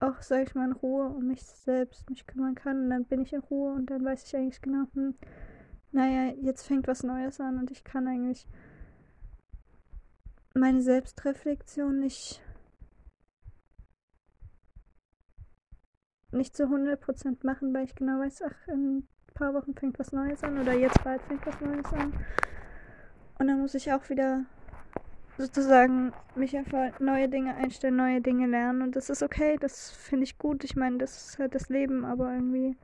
auch, 0.00 0.20
sag 0.22 0.48
ich 0.48 0.54
mal, 0.54 0.66
in 0.66 0.72
Ruhe 0.72 1.08
um 1.08 1.26
mich 1.26 1.42
selbst 1.42 2.08
mich 2.10 2.26
kümmern 2.26 2.54
kann 2.54 2.84
und 2.84 2.90
dann 2.90 3.04
bin 3.04 3.22
ich 3.22 3.32
in 3.32 3.40
Ruhe 3.40 3.72
und 3.72 3.90
dann 3.90 4.04
weiß 4.04 4.24
ich 4.24 4.36
eigentlich 4.36 4.60
genau, 4.62 4.84
hm, 4.94 5.14
naja, 5.92 6.34
jetzt 6.42 6.66
fängt 6.66 6.86
was 6.86 7.02
Neues 7.02 7.40
an 7.40 7.58
und 7.58 7.70
ich 7.70 7.84
kann 7.84 8.06
eigentlich 8.06 8.46
meine 10.54 10.82
Selbstreflexion 10.82 11.98
nicht 11.98 12.40
nicht 16.34 16.56
zu 16.56 16.64
100% 16.64 17.46
machen, 17.46 17.72
weil 17.72 17.84
ich 17.84 17.94
genau 17.94 18.20
weiß, 18.20 18.42
ach, 18.42 18.68
in 18.68 18.98
ein 18.98 19.08
paar 19.34 19.54
Wochen 19.54 19.74
fängt 19.74 19.98
was 19.98 20.12
Neues 20.12 20.42
an 20.42 20.58
oder 20.58 20.74
jetzt 20.74 21.02
bald 21.04 21.22
fängt 21.22 21.46
was 21.46 21.60
Neues 21.60 21.92
an. 21.92 22.12
Und 23.38 23.46
dann 23.48 23.60
muss 23.60 23.74
ich 23.74 23.92
auch 23.92 24.08
wieder 24.08 24.44
sozusagen 25.38 26.12
mich 26.34 26.56
einfach 26.56 26.98
neue 27.00 27.28
Dinge 27.28 27.54
einstellen, 27.54 27.96
neue 27.96 28.20
Dinge 28.20 28.46
lernen. 28.46 28.82
Und 28.82 28.96
das 28.96 29.10
ist 29.10 29.22
okay, 29.22 29.56
das 29.58 29.90
finde 29.90 30.24
ich 30.24 30.38
gut. 30.38 30.64
Ich 30.64 30.76
meine, 30.76 30.98
das 30.98 31.28
ist 31.28 31.38
halt 31.38 31.54
das 31.54 31.68
Leben, 31.68 32.04
aber 32.04 32.32
irgendwie. 32.32 32.76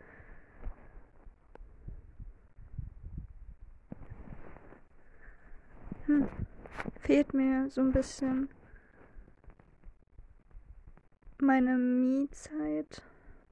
Hm, 6.07 6.29
fehlt 7.01 7.35
mir 7.35 7.69
so 7.71 7.81
ein 7.81 7.93
bisschen 7.93 8.49
meine 11.41 11.77
Me-Zeit, 11.79 13.03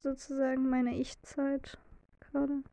sozusagen 0.03 0.69
meine 0.69 0.95
Ich-Zeit 0.95 1.77
gerade. 2.19 2.63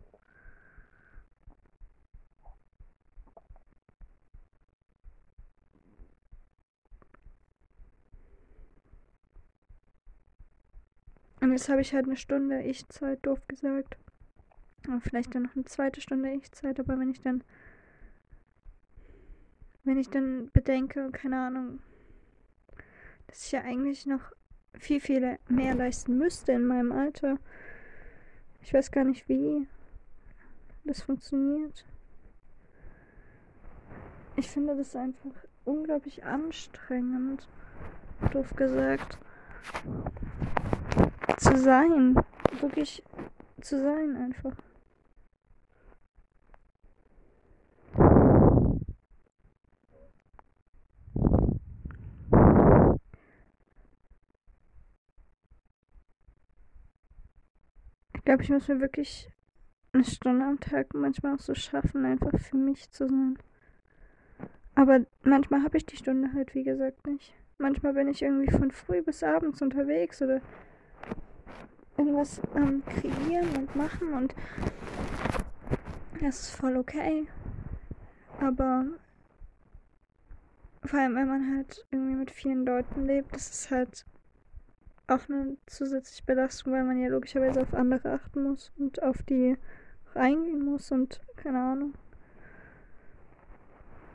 Und 11.47 11.53
jetzt 11.53 11.69
habe 11.69 11.81
ich 11.81 11.95
halt 11.95 12.07
eine 12.07 12.17
Stunde 12.17 12.61
Ich-Zeit, 12.63 13.25
doof 13.25 13.39
gesagt. 13.47 13.97
Und 14.89 15.01
vielleicht 15.01 15.33
dann 15.33 15.45
noch 15.45 15.55
eine 15.55 15.65
zweite 15.65 16.01
Stunde 16.01 16.33
Ich-Zeit, 16.33 16.81
aber 16.81 16.99
wenn 16.99 17.13
ich 17.13 17.21
dann. 17.21 17.45
Wenn 19.85 19.97
ich 19.97 20.11
dann 20.11 20.51
bedenke, 20.53 21.09
keine 21.13 21.39
Ahnung, 21.39 21.79
dass 23.29 23.47
ich 23.47 23.53
ja 23.53 23.61
eigentlich 23.61 24.07
noch 24.07 24.33
viel, 24.77 24.99
viel 24.99 25.39
mehr 25.49 25.77
leisten 25.77 26.19
müsste 26.19 26.51
in 26.51 26.67
meinem 26.67 26.91
Alter. 26.91 27.39
Ich 28.63 28.75
weiß 28.75 28.91
gar 28.91 29.05
nicht, 29.05 29.29
wie 29.29 29.69
das 30.83 31.03
funktioniert. 31.03 31.87
Ich 34.35 34.51
finde 34.51 34.75
das 34.75 34.97
einfach 34.97 35.31
unglaublich 35.65 36.25
anstrengend, 36.25 37.47
doof 38.33 38.51
gesagt 38.57 39.21
zu 41.37 41.57
sein. 41.57 42.17
Wirklich 42.61 43.03
zu 43.61 43.81
sein 43.81 44.17
einfach. 44.17 44.57
Ich 58.15 58.25
glaube, 58.25 58.43
ich 58.43 58.51
muss 58.51 58.67
mir 58.67 58.81
wirklich 58.81 59.31
eine 59.93 60.05
Stunde 60.05 60.45
am 60.45 60.59
Tag 60.59 60.95
manchmal 60.95 61.35
auch 61.35 61.39
so 61.39 61.55
schaffen, 61.55 62.05
einfach 62.05 62.39
für 62.41 62.57
mich 62.57 62.91
zu 62.91 63.09
sein. 63.09 63.39
Aber 64.75 65.07
manchmal 65.23 65.63
habe 65.63 65.79
ich 65.79 65.87
die 65.87 65.97
Stunde 65.97 66.33
halt, 66.35 66.55
wie 66.55 66.65
gesagt, 66.65 67.07
nicht. 67.07 67.33
Manchmal 67.59 67.95
bin 67.95 68.09
ich 68.09 68.23
irgendwie 68.23 68.51
von 68.51 68.71
früh 68.71 69.01
bis 69.01 69.23
abends 69.23 69.63
unterwegs 69.63 70.21
oder 70.21 70.43
irgendwas 71.99 72.41
ähm, 72.55 72.83
kreieren 72.85 73.57
und 73.57 73.77
machen 73.77 74.13
und 74.13 74.35
das 76.21 76.41
ist 76.41 76.51
voll 76.57 76.77
okay. 76.77 77.27
Aber 78.41 78.87
vor 80.85 80.99
allem, 81.01 81.15
wenn 81.15 81.29
man 81.29 81.57
halt 81.57 81.87
irgendwie 81.91 82.15
mit 82.15 82.31
vielen 82.31 82.65
Leuten 82.65 83.05
lebt, 83.05 83.35
das 83.35 83.51
ist 83.51 83.71
halt 83.71 84.07
auch 85.09 85.29
eine 85.29 85.57
zusätzliche 85.67 86.25
Belastung, 86.25 86.73
weil 86.73 86.85
man 86.85 87.01
ja 87.01 87.09
logischerweise 87.09 87.63
auf 87.63 87.75
andere 87.75 88.13
achten 88.13 88.43
muss 88.43 88.73
und 88.79 89.03
auf 89.03 89.23
die 89.23 89.57
reingehen 90.15 90.65
muss 90.65 90.91
und 90.91 91.21
keine 91.37 91.61
Ahnung. 91.61 91.95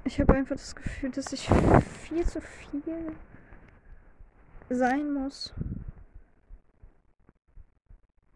Ich 0.03 0.19
habe 0.19 0.33
einfach 0.33 0.55
das 0.55 0.75
Gefühl, 0.75 1.11
dass 1.11 1.31
ich 1.31 1.47
viel 1.47 2.25
zu 2.25 2.41
viel 2.41 3.15
sein 4.69 5.13
muss. 5.13 5.53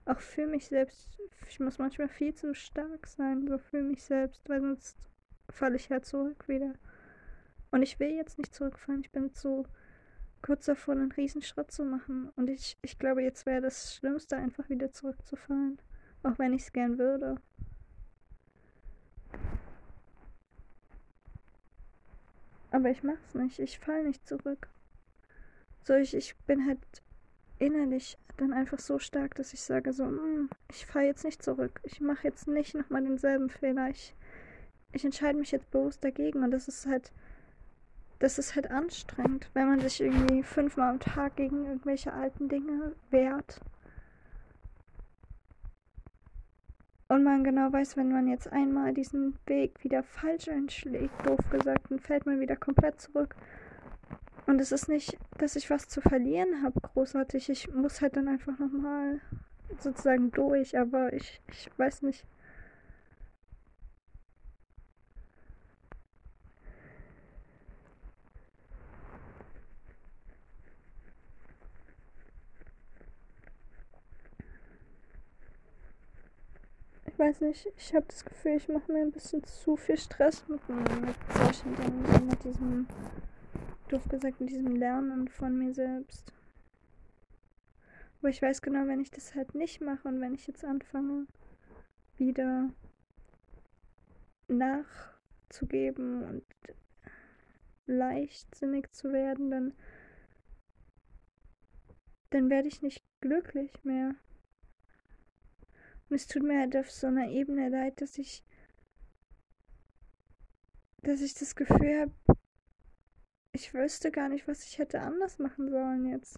Auch 0.05 0.19
für 0.19 0.45
mich 0.45 0.67
selbst. 0.67 1.17
Ich 1.47 1.59
muss 1.59 1.79
manchmal 1.79 2.09
viel 2.09 2.33
zu 2.33 2.53
stark 2.53 3.07
sein, 3.07 3.47
so 3.47 3.57
für 3.57 3.81
mich 3.81 4.03
selbst, 4.03 4.47
weil 4.47 4.61
sonst 4.61 4.97
falle 5.49 5.75
ich 5.75 5.89
ja 5.89 6.01
zurück 6.01 6.47
wieder. 6.47 6.73
Und 7.71 7.81
ich 7.81 7.99
will 7.99 8.11
jetzt 8.11 8.37
nicht 8.37 8.53
zurückfallen. 8.53 9.01
Ich 9.01 9.11
bin 9.11 9.31
so 9.33 9.65
kurz 10.41 10.65
davor, 10.65 10.93
einen 10.93 11.11
Riesenschritt 11.11 11.71
zu 11.71 11.83
machen. 11.83 12.29
Und 12.35 12.49
ich, 12.49 12.77
ich 12.83 12.99
glaube, 12.99 13.23
jetzt 13.23 13.45
wäre 13.47 13.61
das 13.61 13.95
Schlimmste, 13.95 14.37
einfach 14.37 14.69
wieder 14.69 14.91
zurückzufallen. 14.91 15.79
Auch 16.23 16.37
wenn 16.37 16.53
ich 16.53 16.63
es 16.63 16.73
gern 16.73 16.99
würde. 16.99 17.35
Aber 22.71 22.89
ich 22.89 23.03
mach's 23.03 23.33
nicht. 23.33 23.59
Ich 23.59 23.79
fall 23.79 24.03
nicht 24.03 24.27
zurück. 24.27 24.69
So, 25.83 25.93
ich, 25.95 26.13
ich 26.13 26.35
bin 26.45 26.65
halt 26.67 26.79
innerlich 27.59 28.17
dann 28.37 28.53
einfach 28.53 28.79
so 28.79 28.99
stark, 28.99 29.35
dass 29.35 29.53
ich 29.53 29.61
sage 29.61 29.93
so, 29.93 30.05
mm, 30.05 30.49
ich 30.71 30.85
fall 30.85 31.05
jetzt 31.05 31.23
nicht 31.23 31.41
zurück. 31.41 31.79
Ich 31.83 32.01
mache 32.01 32.27
jetzt 32.27 32.47
nicht 32.47 32.75
nochmal 32.75 33.03
denselben 33.03 33.49
Fehler. 33.49 33.89
Ich, 33.89 34.13
ich 34.91 35.05
entscheide 35.05 35.39
mich 35.39 35.51
jetzt 35.51 35.71
bewusst 35.71 36.03
dagegen. 36.03 36.43
Und 36.43 36.51
das 36.51 36.67
ist 36.67 36.85
halt, 36.85 37.11
das 38.19 38.37
ist 38.37 38.55
halt 38.55 38.71
anstrengend, 38.71 39.49
wenn 39.53 39.67
man 39.67 39.79
sich 39.79 40.01
irgendwie 40.01 40.43
fünfmal 40.43 40.89
am 40.89 40.99
Tag 40.99 41.37
gegen 41.37 41.65
irgendwelche 41.65 42.13
alten 42.13 42.49
Dinge 42.49 42.93
wehrt. 43.09 43.61
Und 47.07 47.23
man 47.23 47.43
genau 47.43 47.71
weiß, 47.71 47.97
wenn 47.97 48.11
man 48.11 48.27
jetzt 48.27 48.51
einmal 48.51 48.93
diesen 48.93 49.37
Weg 49.45 49.83
wieder 49.83 50.01
falsch 50.01 50.49
einschlägt, 50.49 51.13
doof 51.25 51.39
gesagt, 51.51 51.91
dann 51.91 51.99
fällt 51.99 52.25
man 52.25 52.39
wieder 52.39 52.55
komplett 52.55 52.99
zurück. 52.99 53.35
Und 54.47 54.61
es 54.61 54.71
ist 54.71 54.87
nicht, 54.87 55.17
dass 55.37 55.55
ich 55.55 55.69
was 55.69 55.87
zu 55.87 56.01
verlieren 56.01 56.63
habe, 56.63 56.79
großartig. 56.79 57.49
Ich 57.49 57.73
muss 57.73 58.01
halt 58.01 58.15
dann 58.15 58.27
einfach 58.27 58.57
nochmal 58.59 59.19
sozusagen 59.79 60.31
durch, 60.31 60.77
aber 60.77 61.13
ich, 61.13 61.41
ich 61.51 61.69
weiß 61.77 62.03
nicht. 62.03 62.25
ich 77.15 77.19
weiß 77.19 77.41
nicht, 77.41 77.71
ich 77.77 77.95
habe 77.95 78.05
das 78.09 78.25
Gefühl, 78.25 78.57
ich 78.57 78.67
mache 78.67 78.91
mir 78.91 79.01
ein 79.01 79.11
bisschen 79.11 79.41
zu 79.45 79.77
viel 79.77 79.97
Stress 79.97 80.43
mit, 80.49 80.59
mit 80.67 81.15
solchen 81.33 81.73
Dingen, 81.73 82.27
mit 82.27 82.43
diesem, 82.43 82.87
doof 83.89 84.07
gesagt, 84.09 84.39
mit 84.39 84.49
diesem 84.49 84.75
Lernen 84.75 85.27
von 85.27 85.57
mir 85.57 85.73
selbst. 85.73 86.33
Aber 88.19 88.29
ich 88.29 88.41
weiß 88.41 88.61
genau, 88.61 88.87
wenn 88.87 89.01
ich 89.01 89.11
das 89.11 89.35
halt 89.35 89.53
nicht 89.53 89.81
mache 89.81 90.07
und 90.07 90.19
wenn 90.19 90.33
ich 90.33 90.47
jetzt 90.47 90.65
anfange, 90.65 91.27
wieder 92.17 92.69
nachzugeben 94.47 96.23
und 96.23 96.45
leichtsinnig 97.85 98.91
zu 98.91 99.11
werden, 99.11 99.51
dann, 99.51 99.73
dann 102.31 102.49
werde 102.49 102.67
ich 102.67 102.81
nicht 102.81 103.03
glücklich 103.21 103.83
mehr. 103.83 104.15
Und 106.09 106.15
es 106.15 106.27
tut 106.27 106.43
mir 106.43 106.59
halt 106.59 106.75
auf 106.75 106.89
so 106.89 107.07
einer 107.07 107.29
Ebene 107.29 107.69
leid, 107.69 108.01
dass 108.01 108.17
ich, 108.17 108.43
dass 111.01 111.21
ich 111.21 111.33
das 111.33 111.55
Gefühl 111.55 112.01
habe, 112.01 112.37
ich 113.55 113.73
wüsste 113.73 114.11
gar 114.11 114.29
nicht, 114.29 114.47
was 114.47 114.63
ich 114.65 114.77
hätte 114.77 115.01
anders 115.01 115.39
machen 115.39 115.69
sollen 115.69 116.05
jetzt. 116.05 116.37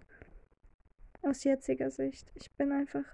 Aus 1.21 1.43
jetziger 1.43 1.91
Sicht. 1.91 2.31
Ich 2.35 2.51
bin 2.51 2.71
einfach. 2.71 3.05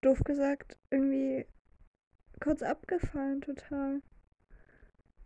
Doof 0.00 0.20
gesagt, 0.24 0.78
irgendwie 0.90 1.46
kurz 2.40 2.62
abgefallen 2.62 3.40
total. 3.40 4.02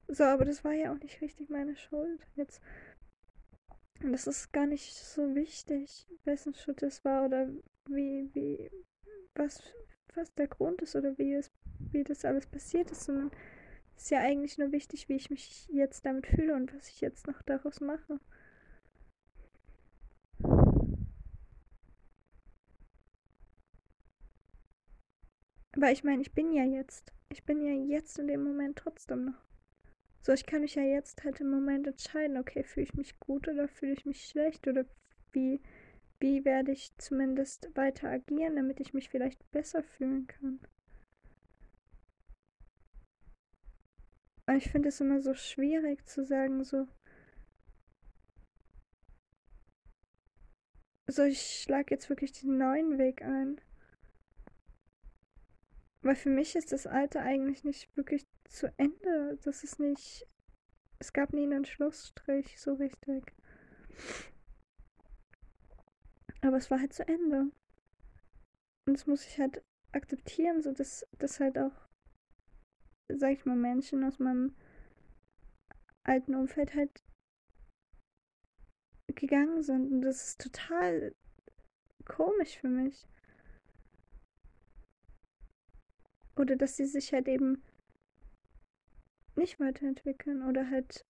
So, 0.08 0.24
aber 0.24 0.44
das 0.44 0.64
war 0.64 0.72
ja 0.72 0.92
auch 0.92 0.98
nicht 0.98 1.20
richtig 1.20 1.48
meine 1.48 1.76
Schuld. 1.76 2.20
Jetzt 2.34 2.60
und 4.02 4.12
das 4.12 4.26
ist 4.26 4.52
gar 4.52 4.66
nicht 4.66 4.94
so 4.94 5.34
wichtig, 5.34 6.06
wessen 6.24 6.54
Schritt 6.54 6.82
es 6.82 7.04
war 7.04 7.24
oder 7.24 7.48
wie, 7.88 8.28
wie, 8.34 8.70
was, 9.34 9.62
was 10.14 10.34
der 10.34 10.48
Grund 10.48 10.82
ist 10.82 10.94
oder 10.96 11.16
wie 11.18 11.34
es, 11.34 11.50
wie 11.92 12.04
das 12.04 12.24
alles 12.24 12.46
passiert 12.46 12.90
ist, 12.90 13.04
sondern 13.04 13.30
ist 13.96 14.10
ja 14.10 14.20
eigentlich 14.20 14.58
nur 14.58 14.72
wichtig, 14.72 15.08
wie 15.08 15.16
ich 15.16 15.30
mich 15.30 15.68
jetzt 15.68 16.04
damit 16.06 16.26
fühle 16.26 16.54
und 16.54 16.74
was 16.74 16.88
ich 16.88 17.00
jetzt 17.00 17.26
noch 17.26 17.42
daraus 17.42 17.80
mache. 17.80 18.20
Aber 25.76 25.90
ich 25.92 26.04
meine, 26.04 26.22
ich 26.22 26.32
bin 26.32 26.52
ja 26.52 26.64
jetzt. 26.64 27.12
Ich 27.28 27.44
bin 27.44 27.60
ja 27.60 27.72
jetzt 27.72 28.18
in 28.18 28.28
dem 28.28 28.42
Moment 28.42 28.78
trotzdem 28.78 29.26
noch. 29.26 29.44
So, 30.22 30.32
ich 30.32 30.46
kann 30.46 30.62
mich 30.62 30.74
ja 30.74 30.82
jetzt 30.82 31.22
halt 31.22 31.40
im 31.40 31.50
Moment 31.50 31.86
entscheiden, 31.86 32.36
okay, 32.36 32.64
fühle 32.64 32.84
ich 32.84 32.94
mich 32.94 33.20
gut 33.20 33.46
oder 33.46 33.68
fühle 33.68 33.92
ich 33.92 34.06
mich 34.06 34.24
schlecht 34.24 34.66
oder 34.66 34.84
wie, 35.32 35.60
wie 36.18 36.44
werde 36.44 36.72
ich 36.72 36.96
zumindest 36.98 37.70
weiter 37.76 38.08
agieren, 38.08 38.56
damit 38.56 38.80
ich 38.80 38.94
mich 38.94 39.08
vielleicht 39.08 39.50
besser 39.52 39.82
fühlen 39.82 40.26
kann. 40.26 40.60
Und 44.46 44.56
ich 44.56 44.70
finde 44.70 44.88
es 44.90 45.00
immer 45.00 45.20
so 45.20 45.34
schwierig 45.34 46.06
zu 46.06 46.24
sagen, 46.24 46.62
so, 46.64 46.86
so 51.08 51.24
ich 51.24 51.62
schlage 51.62 51.94
jetzt 51.94 52.08
wirklich 52.08 52.32
den 52.32 52.58
neuen 52.58 52.98
Weg 52.98 53.22
ein. 53.22 53.60
Weil 56.02 56.14
für 56.14 56.30
mich 56.30 56.54
ist 56.54 56.70
das 56.70 56.86
Alte 56.86 57.20
eigentlich 57.20 57.64
nicht 57.64 57.96
wirklich 57.96 58.24
zu 58.44 58.72
Ende. 58.78 59.38
Das 59.42 59.64
ist 59.64 59.80
nicht. 59.80 60.26
Es 61.00 61.12
gab 61.12 61.32
nie 61.32 61.42
einen 61.42 61.64
Schlussstrich 61.64 62.60
so 62.60 62.74
richtig. 62.74 63.34
Aber 66.42 66.56
es 66.58 66.70
war 66.70 66.78
halt 66.78 66.92
zu 66.92 67.06
Ende. 67.08 67.50
Und 68.86 68.94
das 68.94 69.06
muss 69.08 69.26
ich 69.26 69.40
halt 69.40 69.64
akzeptieren, 69.90 70.62
so 70.62 70.72
dass, 70.72 71.04
dass 71.18 71.40
halt 71.40 71.58
auch, 71.58 71.88
sag 73.08 73.32
ich 73.32 73.44
mal, 73.44 73.56
Menschen 73.56 74.04
aus 74.04 74.18
meinem 74.18 74.54
alten 76.04 76.34
Umfeld 76.34 76.74
halt 76.74 77.02
gegangen 79.14 79.62
sind. 79.62 79.92
Und 79.92 80.02
das 80.02 80.28
ist 80.28 80.40
total 80.40 81.14
komisch 82.04 82.58
für 82.58 82.68
mich. 82.68 83.06
Oder 86.36 86.56
dass 86.56 86.76
sie 86.76 86.86
sich 86.86 87.12
halt 87.12 87.28
eben 87.28 87.62
nicht 89.36 89.58
weiterentwickeln 89.58 90.42
oder 90.42 90.70
halt, 90.70 91.06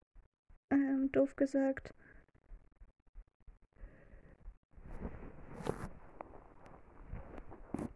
ähm, 0.70 1.10
doof 1.12 1.36
gesagt, 1.36 1.94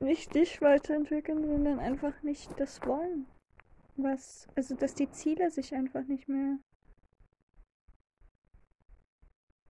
nicht 0.01 0.35
dich 0.35 0.61
weiterentwickeln, 0.61 1.47
sondern 1.47 1.79
einfach 1.79 2.23
nicht 2.23 2.59
das 2.59 2.85
wollen. 2.85 3.27
Was, 4.03 4.49
also 4.55 4.75
dass 4.75 4.95
die 4.95 5.11
Ziele 5.11 5.51
sich 5.51 5.75
einfach 5.75 6.05
nicht 6.05 6.29
mehr 6.29 6.59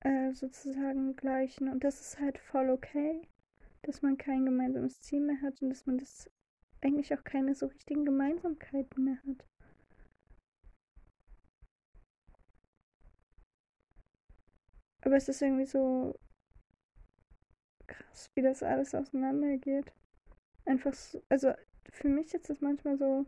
äh, 0.01 0.33
sozusagen 0.33 1.17
gleichen. 1.17 1.69
Und 1.69 1.85
das 1.85 2.01
ist 2.01 2.21
halt 2.21 2.39
voll 2.39 2.71
okay, 2.71 3.23
dass 3.83 4.03
man 4.03 4.17
kein 4.17 4.45
gemeinsames 4.45 5.01
Ziel 5.01 5.21
mehr 5.21 5.41
hat 5.43 5.61
und 5.63 5.71
dass 5.71 5.87
man 5.87 5.99
das 5.99 6.31
eigentlich 6.81 7.13
auch 7.15 7.25
keine 7.25 7.55
so 7.55 7.67
richtigen 7.67 8.05
Gemeinsamkeiten 8.05 9.05
mehr 9.05 9.19
hat. 9.27 9.47
Aber 15.03 15.17
es 15.17 15.29
ist 15.29 15.43
irgendwie 15.43 15.67
so 15.67 16.15
krass, 17.87 18.31
wie 18.35 18.43
das 18.43 18.63
alles 18.63 18.95
auseinandergeht. 18.95 19.93
Einfach 20.67 20.95
so, 20.95 21.23
also 21.29 21.53
für 21.91 22.09
mich 22.09 22.33
ist 22.35 22.49
das 22.49 22.61
manchmal 22.61 22.97
so 22.99 23.27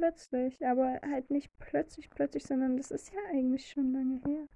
plötzlich, 0.00 0.66
aber 0.66 0.98
halt 1.02 1.30
nicht 1.30 1.50
plötzlich, 1.58 2.08
plötzlich, 2.08 2.44
sondern 2.44 2.78
das 2.78 2.90
ist 2.90 3.12
ja 3.12 3.20
eigentlich 3.30 3.68
schon 3.68 3.92
lange 3.92 4.18
her. 4.26 4.48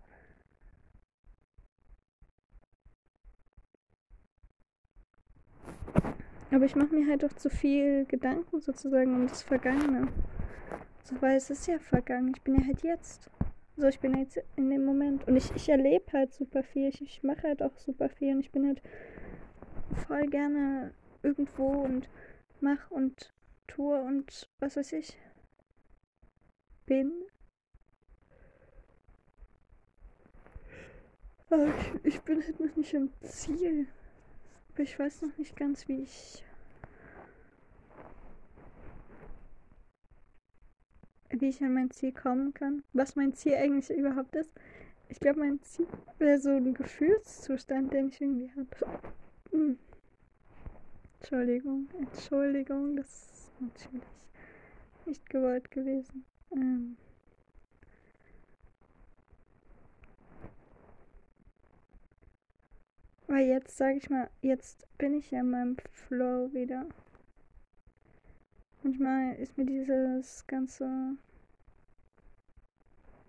Aber 6.50 6.64
ich 6.64 6.76
mache 6.76 6.94
mir 6.94 7.06
halt 7.10 7.24
auch 7.26 7.32
zu 7.34 7.50
viel 7.50 8.06
Gedanken 8.06 8.60
sozusagen 8.60 9.14
um 9.14 9.26
das 9.28 9.42
Vergangene. 9.42 10.08
So, 11.02 11.20
weil 11.20 11.36
es 11.36 11.50
ist 11.50 11.66
ja 11.66 11.78
vergangen. 11.78 12.32
Ich 12.34 12.42
bin 12.42 12.54
ja 12.54 12.66
halt 12.66 12.82
jetzt. 12.82 13.30
So, 13.76 13.86
ich 13.86 14.00
bin 14.00 14.16
jetzt 14.16 14.40
in 14.56 14.70
dem 14.70 14.84
Moment. 14.86 15.28
Und 15.28 15.36
ich, 15.36 15.54
ich 15.54 15.68
erlebe 15.68 16.12
halt 16.12 16.32
super 16.32 16.62
viel. 16.62 16.88
Ich, 16.88 17.02
ich 17.02 17.22
mache 17.22 17.42
halt 17.42 17.62
auch 17.62 17.76
super 17.76 18.08
viel. 18.08 18.34
Und 18.34 18.40
ich 18.40 18.50
bin 18.50 18.66
halt 18.66 18.80
voll 20.06 20.26
gerne 20.28 20.94
irgendwo 21.22 21.66
und 21.66 22.08
mach 22.60 22.90
und 22.90 23.34
tue 23.66 24.00
und 24.00 24.48
was 24.60 24.76
weiß 24.76 24.92
ich. 24.94 25.18
Bin. 26.86 27.12
ich, 31.50 32.14
ich 32.14 32.20
bin 32.22 32.42
halt 32.42 32.60
noch 32.60 32.76
nicht 32.76 32.94
am 32.94 33.10
Ziel. 33.22 33.86
Aber 34.72 34.82
ich 34.82 34.98
weiß 34.98 35.22
noch 35.22 35.36
nicht 35.38 35.56
ganz, 35.56 35.86
wie 35.88 36.02
ich. 36.02 36.44
Wie 41.30 41.48
ich 41.48 41.62
an 41.62 41.74
mein 41.74 41.90
Ziel 41.90 42.12
kommen 42.12 42.54
kann. 42.54 42.82
Was 42.92 43.16
mein 43.16 43.34
Ziel 43.34 43.54
eigentlich 43.54 43.90
überhaupt 43.90 44.34
ist. 44.36 44.52
Ich 45.08 45.20
glaube, 45.20 45.40
mein 45.40 45.60
Ziel 45.62 45.86
wäre 46.18 46.38
so 46.38 46.50
ein 46.50 46.74
Gefühlszustand, 46.74 47.92
den 47.92 48.08
ich 48.08 48.20
irgendwie 48.20 48.50
habe. 48.52 49.00
Hm. 49.50 49.78
Entschuldigung, 51.20 51.88
Entschuldigung, 51.98 52.96
das 52.96 53.08
ist 53.08 53.60
natürlich 53.60 54.04
nicht 55.06 55.30
gewollt 55.30 55.70
gewesen. 55.70 56.24
Ähm. 56.54 56.96
Weil 63.26 63.46
jetzt, 63.46 63.76
sage 63.76 63.96
ich 63.96 64.10
mal, 64.10 64.30
jetzt 64.42 64.86
bin 64.98 65.14
ich 65.14 65.30
ja 65.30 65.40
in 65.40 65.50
meinem 65.50 65.76
Flow 65.92 66.52
wieder. 66.52 66.86
Manchmal 68.82 69.34
ist 69.36 69.56
mir 69.56 69.64
dieses 69.64 70.46
ganze, 70.46 71.16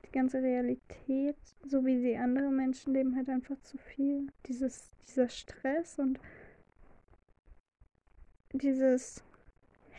die 0.05 0.11
ganze 0.11 0.43
Realität, 0.43 1.38
so 1.65 1.86
wie 1.86 1.99
sie 1.99 2.17
andere 2.17 2.51
Menschen 2.51 2.93
leben, 2.93 3.15
halt 3.15 3.30
einfach 3.30 3.59
zu 3.61 3.78
viel. 3.78 4.28
Dieses, 4.47 4.91
dieser 5.07 5.30
Stress 5.30 5.97
und 5.97 6.19
dieses 8.51 9.23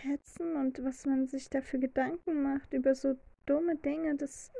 Hetzen 0.03 0.57
und 0.57 0.83
was 0.85 1.07
man 1.07 1.27
sich 1.27 1.49
dafür 1.51 1.81
Gedanken 1.81 2.43
macht 2.43 2.73
über 2.73 2.95
so 2.95 3.17
dumme 3.47 3.77
Dinge, 3.77 4.15
das, 4.17 4.51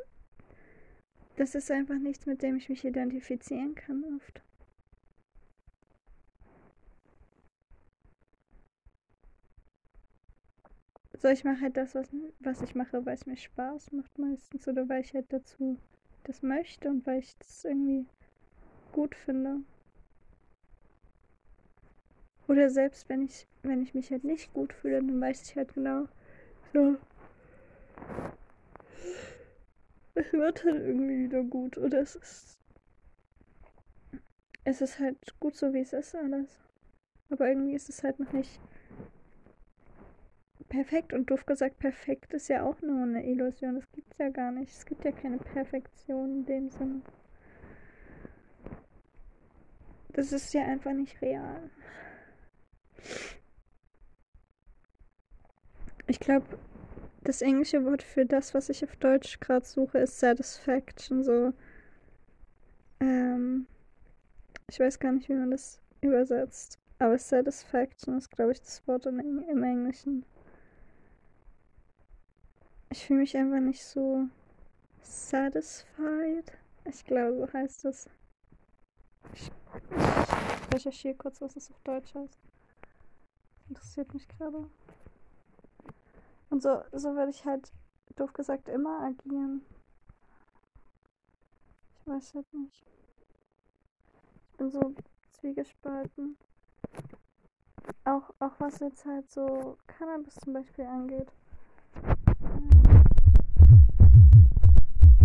das 1.37 1.55
ist 1.55 1.71
einfach 1.71 1.99
nichts, 1.99 2.27
mit 2.27 2.43
dem 2.43 2.57
ich 2.57 2.69
mich 2.69 2.85
identifizieren 2.85 3.75
kann 3.75 4.03
oft. 4.17 4.43
So, 11.19 11.29
ich 11.29 11.45
mache 11.45 11.61
halt 11.63 11.77
das, 11.77 11.95
was, 11.95 12.09
was 12.41 12.63
ich 12.63 12.75
mache, 12.75 13.05
weil 13.07 13.15
es 13.15 13.27
mir 13.27 13.37
Spaß 13.37 13.93
macht 13.93 14.19
meistens 14.19 14.69
oder 14.69 14.89
weil 14.89 15.01
ich 15.01 15.15
halt 15.15 15.33
dazu 15.33 15.79
das 16.25 16.43
möchte 16.43 16.89
und 16.89 17.07
weil 17.07 17.21
ich 17.21 17.37
das 17.39 17.65
irgendwie 17.65 18.07
gut 18.93 19.15
finde. 19.15 19.61
Oder 22.49 22.71
selbst 22.71 23.09
wenn 23.09 23.23
ich, 23.23 23.47
wenn 23.63 23.83
ich 23.83 23.95
mich 23.95 24.11
halt 24.11 24.25
nicht 24.25 24.53
gut 24.55 24.73
fühle, 24.73 24.97
dann 24.97 25.21
weiß 25.21 25.43
ich 25.43 25.57
halt 25.57 25.75
genau, 25.75 26.07
so. 26.73 26.97
Es 30.15 30.33
wird 30.33 30.65
halt 30.65 30.81
irgendwie 30.81 31.25
wieder 31.25 31.43
gut. 31.43 31.77
Oder 31.77 32.01
es 32.01 32.17
ist. 32.17 32.59
Es 34.65 34.81
ist 34.81 34.99
halt 34.99 35.19
gut 35.39 35.57
so, 35.57 35.73
wie 35.75 35.81
es 35.81 35.93
ist, 35.93 36.15
alles. 36.15 36.59
Aber 37.31 37.49
irgendwie 37.49 37.75
ist 37.75 37.89
es 37.89 38.03
halt 38.03 38.19
noch 38.19 38.33
nicht 38.33 38.61
perfekt. 40.69 41.13
Und 41.13 41.31
doof 41.31 41.47
gesagt, 41.47 41.79
perfekt 41.79 42.33
ist 42.35 42.49
ja 42.49 42.65
auch 42.65 42.81
nur 42.83 43.03
eine 43.03 43.27
Illusion. 43.27 43.75
Das 43.77 43.91
gibt 43.93 44.13
es 44.13 44.19
ja 44.19 44.31
gar 44.31 44.53
nicht. 44.53 44.73
Es 44.73 44.87
gibt 44.87 45.05
ja 45.05 45.13
keine 45.13 45.39
Perfektion 45.39 46.39
in 46.39 46.47
dem 46.47 46.71
Sinne. 46.71 47.03
Das 50.13 50.33
ist 50.33 50.55
ja 50.55 50.65
einfach 50.65 50.93
nicht 50.93 51.21
real. 51.21 51.71
Ich 56.09 56.21
glaube, 56.21 56.47
das 57.25 57.43
englische 57.43 57.85
Wort 57.85 58.03
für 58.03 58.25
das, 58.25 58.55
was 58.55 58.69
ich 58.69 58.85
auf 58.85 58.95
Deutsch 58.97 59.41
gerade 59.41 59.67
suche, 59.67 59.99
ist 59.99 60.21
Satisfaction. 60.21 61.25
So, 61.25 61.53
ähm, 63.01 63.67
ich 64.71 64.79
weiß 64.79 64.99
gar 64.99 65.13
nicht, 65.13 65.29
wie 65.29 65.35
man 65.35 65.51
das 65.51 65.81
übersetzt. 66.01 66.79
Aber 66.99 67.19
Satisfaction 67.19 68.17
ist, 68.17 68.31
glaube 68.31 68.53
ich, 68.53 68.63
das 68.63 68.87
Wort 68.87 69.07
im, 69.07 69.19
im 69.21 69.63
Englischen. 69.63 70.25
Ich 72.91 73.07
fühle 73.07 73.21
mich 73.21 73.37
einfach 73.37 73.61
nicht 73.61 73.85
so 73.85 74.29
satisfied. 75.03 76.53
Ich 76.85 77.05
glaube, 77.05 77.37
so 77.37 77.53
heißt 77.53 77.85
es. 77.87 78.09
Ich 79.35 79.51
recherchiere 80.73 81.15
kurz, 81.15 81.41
was 81.41 81.57
es 81.57 81.71
auf 81.71 81.81
Deutsch 81.81 82.15
heißt. 82.15 82.46
Interessiert 83.69 84.13
mich 84.15 84.29
gerade. 84.29 84.69
Und 86.51 86.63
so, 86.63 86.83
so 86.93 87.17
werde 87.17 87.31
ich 87.31 87.45
halt, 87.45 87.73
doof 88.17 88.33
gesagt, 88.33 88.69
immer 88.69 89.03
agieren. 89.03 89.63
Ich 91.99 92.07
weiß 92.07 92.35
halt 92.35 92.55
nicht. 92.55 92.87
Ich 94.51 94.57
bin 94.57 94.71
so 94.71 94.95
zwiegespalten. 95.33 96.37
Auch, 98.05 98.31
auch 98.39 98.53
was 98.59 98.79
jetzt 98.79 99.05
halt 99.05 99.31
so 99.31 99.77
Cannabis 99.87 100.35
zum 100.37 100.53
Beispiel 100.53 100.87
angeht. 100.87 101.33
Ich 101.97 102.07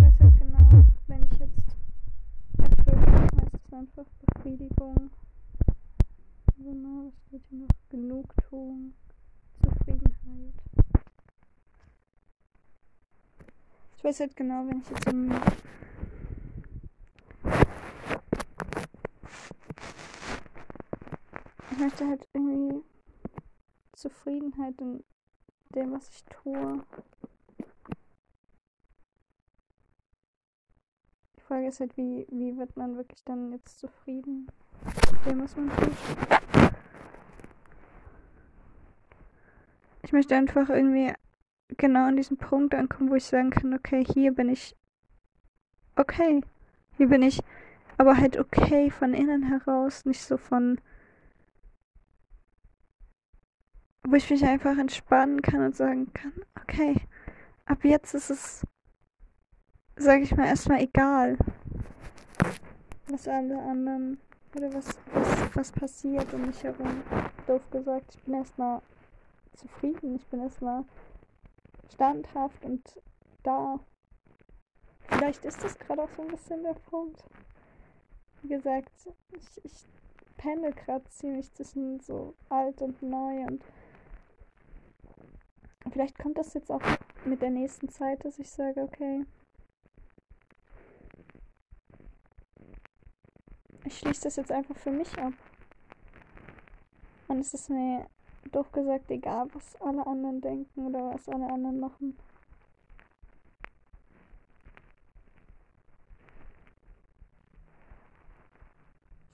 weiß 0.02 0.20
halt 0.20 0.38
genau, 0.40 0.84
wenn 1.08 1.24
ich 1.24 1.40
jetzt 1.40 1.76
erfüllt 2.58 3.08
heißt 3.42 3.54
es 3.54 3.74
einfach 3.74 4.06
Befriedigung. 4.26 5.12
Genau, 6.64 7.08
was 7.08 7.20
steht 7.26 7.42
hier 7.50 7.58
noch? 7.58 7.68
Genugtuung, 7.90 8.94
Zufriedenheit. 9.64 10.54
Ich 13.98 14.04
weiß 14.04 14.20
halt 14.20 14.36
genau, 14.36 14.68
wenn 14.68 14.80
ich 14.80 14.90
jetzt 14.90 15.08
im 15.08 15.32
ich 21.72 21.78
möchte 21.80 22.08
halt 22.08 22.28
irgendwie 22.34 22.84
Zufriedenheit 23.94 24.80
in 24.82 25.04
dem, 25.74 25.94
was 25.94 26.10
ich 26.10 26.24
tue. 26.26 26.86
Die 31.38 31.42
Frage 31.42 31.68
ist 31.68 31.80
halt, 31.80 31.98
wie, 31.98 32.28
wie 32.30 32.56
wird 32.56 32.78
man 32.78 32.98
wirklich 32.98 33.24
dann 33.24 33.52
jetzt 33.52 33.80
zufrieden 33.80 34.48
dem, 35.26 35.44
was 35.44 35.56
man 35.56 35.70
tut. 35.70 35.92
Ich 40.04 40.12
möchte 40.12 40.36
einfach 40.36 40.70
irgendwie 40.70 41.14
genau 41.78 42.08
an 42.08 42.18
diesem 42.18 42.38
Punkt 42.38 42.76
ankommen, 42.76 43.10
wo 43.10 43.16
ich 43.16 43.26
sagen 43.26 43.50
kann, 43.50 43.74
okay, 43.74 44.04
hier 44.04 44.34
bin 44.34 44.50
ich 44.50 44.76
okay. 45.96 46.42
Hier 46.98 47.08
bin 47.08 47.22
ich 47.22 47.42
aber 47.98 48.18
halt 48.18 48.38
okay 48.38 48.90
von 48.90 49.14
innen 49.14 49.44
heraus, 49.44 50.06
nicht 50.06 50.22
so 50.22 50.38
von 50.38 50.80
wo 54.04 54.16
ich 54.16 54.30
mich 54.30 54.44
einfach 54.44 54.78
entspannen 54.78 55.42
kann 55.42 55.62
und 55.64 55.76
sagen 55.76 56.12
kann, 56.14 56.34
okay, 56.62 56.96
ab 57.66 57.84
jetzt 57.84 58.14
ist 58.14 58.32
es, 58.32 58.68
sage 59.96 60.24
ich 60.24 60.36
mal, 60.36 60.48
erstmal 60.48 60.82
egal, 60.82 61.38
was 63.08 63.28
alle 63.28 63.62
anderen 63.62 64.20
oder 64.56 64.74
was, 64.74 64.88
was, 65.14 65.56
was 65.56 65.72
passiert 65.72 66.34
um 66.34 66.48
mich 66.48 66.64
herum. 66.64 67.04
Doof 67.48 67.62
gesagt, 67.72 68.16
ich 68.16 68.24
bin 68.24 68.36
erstmal 68.36 68.82
zufrieden, 69.54 70.16
ich 70.16 70.28
bin 70.28 70.42
erstmal 70.42 70.86
standhaft 71.94 72.64
und 72.66 73.02
da. 73.44 73.80
Vielleicht 75.08 75.46
ist 75.46 75.64
das 75.64 75.78
gerade 75.78 76.04
auch 76.04 76.10
so 76.16 76.22
ein 76.22 76.30
bisschen 76.30 76.64
der 76.64 76.74
Punkt. 76.74 77.24
Wie 78.42 78.50
gesagt, 78.50 78.92
ich, 79.32 79.66
ich 79.66 79.86
pendel 80.38 80.74
gerade 80.74 81.06
ziemlich 81.10 81.52
zwischen 81.54 82.00
so 82.00 82.34
alt 82.50 82.82
und 82.82 83.02
neu 83.04 83.46
und 83.46 83.64
vielleicht 85.92 86.18
kommt 86.18 86.38
das 86.38 86.54
jetzt 86.54 86.72
auch 86.72 86.82
mit 87.26 87.42
der 87.42 87.52
nächsten 87.52 87.90
Zeit, 87.90 88.26
dass 88.26 88.40
ich 88.40 88.50
sage, 88.50 88.82
okay, 88.82 89.26
ich 93.92 94.00
schließe 94.00 94.24
das 94.24 94.38
jetzt 94.38 94.52
einfach 94.52 94.76
für 94.78 94.92
mich 94.92 95.18
ab. 95.20 95.34
Und 97.28 97.40
es 97.40 97.54
ist 97.54 97.70
mir 97.70 98.08
doch 98.52 98.72
gesagt, 98.72 99.12
egal 99.12 99.48
was 99.54 99.80
alle 99.82 100.06
anderen 100.08 100.40
denken 100.42 100.88
oder 100.88 101.14
was 101.14 101.28
alle 101.28 101.46
anderen 101.52 101.80
machen. 101.80 102.18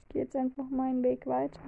Ich 0.01 0.09
gehe 0.09 0.23
jetzt 0.23 0.35
einfach 0.35 0.67
meinen 0.69 1.03
Weg 1.03 1.27
weiter. 1.27 1.61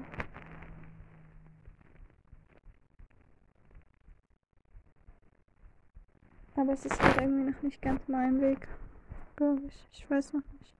Aber 6.55 6.73
es 6.73 6.85
ist 6.85 7.01
halt 7.01 7.21
irgendwie 7.21 7.51
noch 7.51 7.61
nicht 7.61 7.81
ganz 7.81 8.07
mein 8.07 8.41
Weg, 8.41 8.67
glaube 9.35 9.61
ich. 9.67 9.87
Ich 9.93 10.09
weiß 10.09 10.33
noch 10.33 10.43
nicht. 10.59 10.78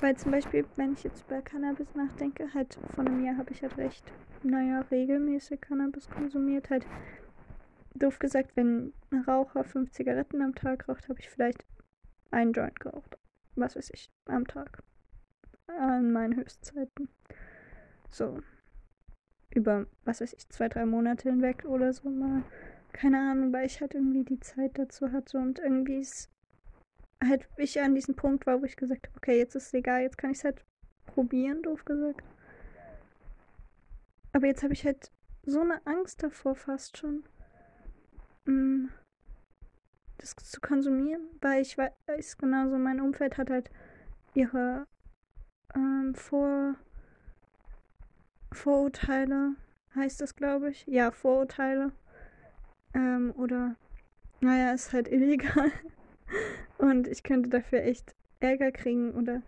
Weil 0.00 0.16
zum 0.16 0.32
Beispiel, 0.32 0.66
wenn 0.76 0.92
ich 0.92 1.04
jetzt 1.04 1.24
über 1.26 1.40
Cannabis 1.40 1.94
nachdenke, 1.94 2.52
halt 2.52 2.78
vor 2.94 3.04
einem 3.04 3.24
Jahr 3.24 3.38
habe 3.38 3.52
ich 3.52 3.62
halt 3.62 3.76
recht, 3.78 4.12
naja, 4.42 4.80
regelmäßig 4.90 5.60
Cannabis 5.60 6.08
konsumiert. 6.10 6.68
Halt, 6.68 6.86
doof 7.94 8.18
gesagt, 8.18 8.56
wenn 8.56 8.92
ein 9.10 9.20
Raucher 9.22 9.64
fünf 9.64 9.90
Zigaretten 9.92 10.42
am 10.42 10.54
Tag 10.54 10.88
raucht, 10.88 11.08
habe 11.08 11.18
ich 11.20 11.30
vielleicht 11.30 11.64
einen 12.30 12.52
Joint 12.52 12.78
geraucht. 12.78 13.16
Was 13.54 13.74
weiß 13.74 13.90
ich, 13.94 14.10
am 14.26 14.46
Tag. 14.46 14.82
an 15.66 16.12
meinen 16.12 16.36
Höchstzeiten. 16.36 17.08
So. 18.10 18.40
Über, 19.50 19.86
was 20.04 20.20
weiß 20.20 20.34
ich, 20.34 20.48
zwei, 20.50 20.68
drei 20.68 20.84
Monate 20.84 21.30
hinweg 21.30 21.64
oder 21.64 21.92
so 21.92 22.10
mal. 22.10 22.42
Keine 22.92 23.18
Ahnung, 23.18 23.52
weil 23.52 23.66
ich 23.66 23.80
halt 23.80 23.94
irgendwie 23.94 24.24
die 24.24 24.40
Zeit 24.40 24.78
dazu 24.78 25.10
hatte 25.12 25.38
und 25.38 25.58
irgendwie 25.58 25.98
ist 26.00 26.30
halt 27.28 27.48
ich 27.56 27.80
an 27.80 27.94
diesem 27.94 28.14
Punkt 28.16 28.46
war, 28.46 28.60
wo 28.60 28.64
ich 28.64 28.76
gesagt 28.76 29.06
habe, 29.06 29.16
okay, 29.16 29.38
jetzt 29.38 29.54
ist 29.54 29.66
es 29.68 29.74
egal, 29.74 30.02
jetzt 30.02 30.18
kann 30.18 30.30
ich 30.30 30.38
es 30.38 30.44
halt 30.44 30.64
probieren, 31.06 31.62
doof 31.62 31.84
gesagt. 31.84 32.22
Aber 34.32 34.46
jetzt 34.46 34.62
habe 34.62 34.74
ich 34.74 34.84
halt 34.84 35.10
so 35.44 35.60
eine 35.60 35.80
Angst 35.86 36.22
davor 36.22 36.54
fast 36.54 36.98
schon, 36.98 37.24
mm, 38.44 38.88
das 40.18 40.34
zu 40.36 40.60
konsumieren, 40.60 41.22
weil 41.40 41.62
ich 41.62 41.78
weiß 41.78 42.36
genauso, 42.38 42.78
mein 42.78 43.00
Umfeld 43.00 43.38
hat 43.38 43.50
halt 43.50 43.70
ihre 44.34 44.86
ähm, 45.74 46.14
Vor 46.14 46.76
Vorurteile, 48.52 49.54
heißt 49.94 50.20
das, 50.20 50.34
glaube 50.34 50.70
ich. 50.70 50.86
Ja, 50.86 51.10
Vorurteile. 51.10 51.92
Ähm, 52.94 53.32
oder, 53.36 53.76
naja, 54.40 54.72
ist 54.72 54.92
halt 54.92 55.08
illegal. 55.08 55.70
Und 56.78 57.08
ich 57.08 57.22
könnte 57.22 57.48
dafür 57.48 57.82
echt 57.82 58.14
Ärger 58.40 58.70
kriegen 58.72 59.12
oder. 59.12 59.42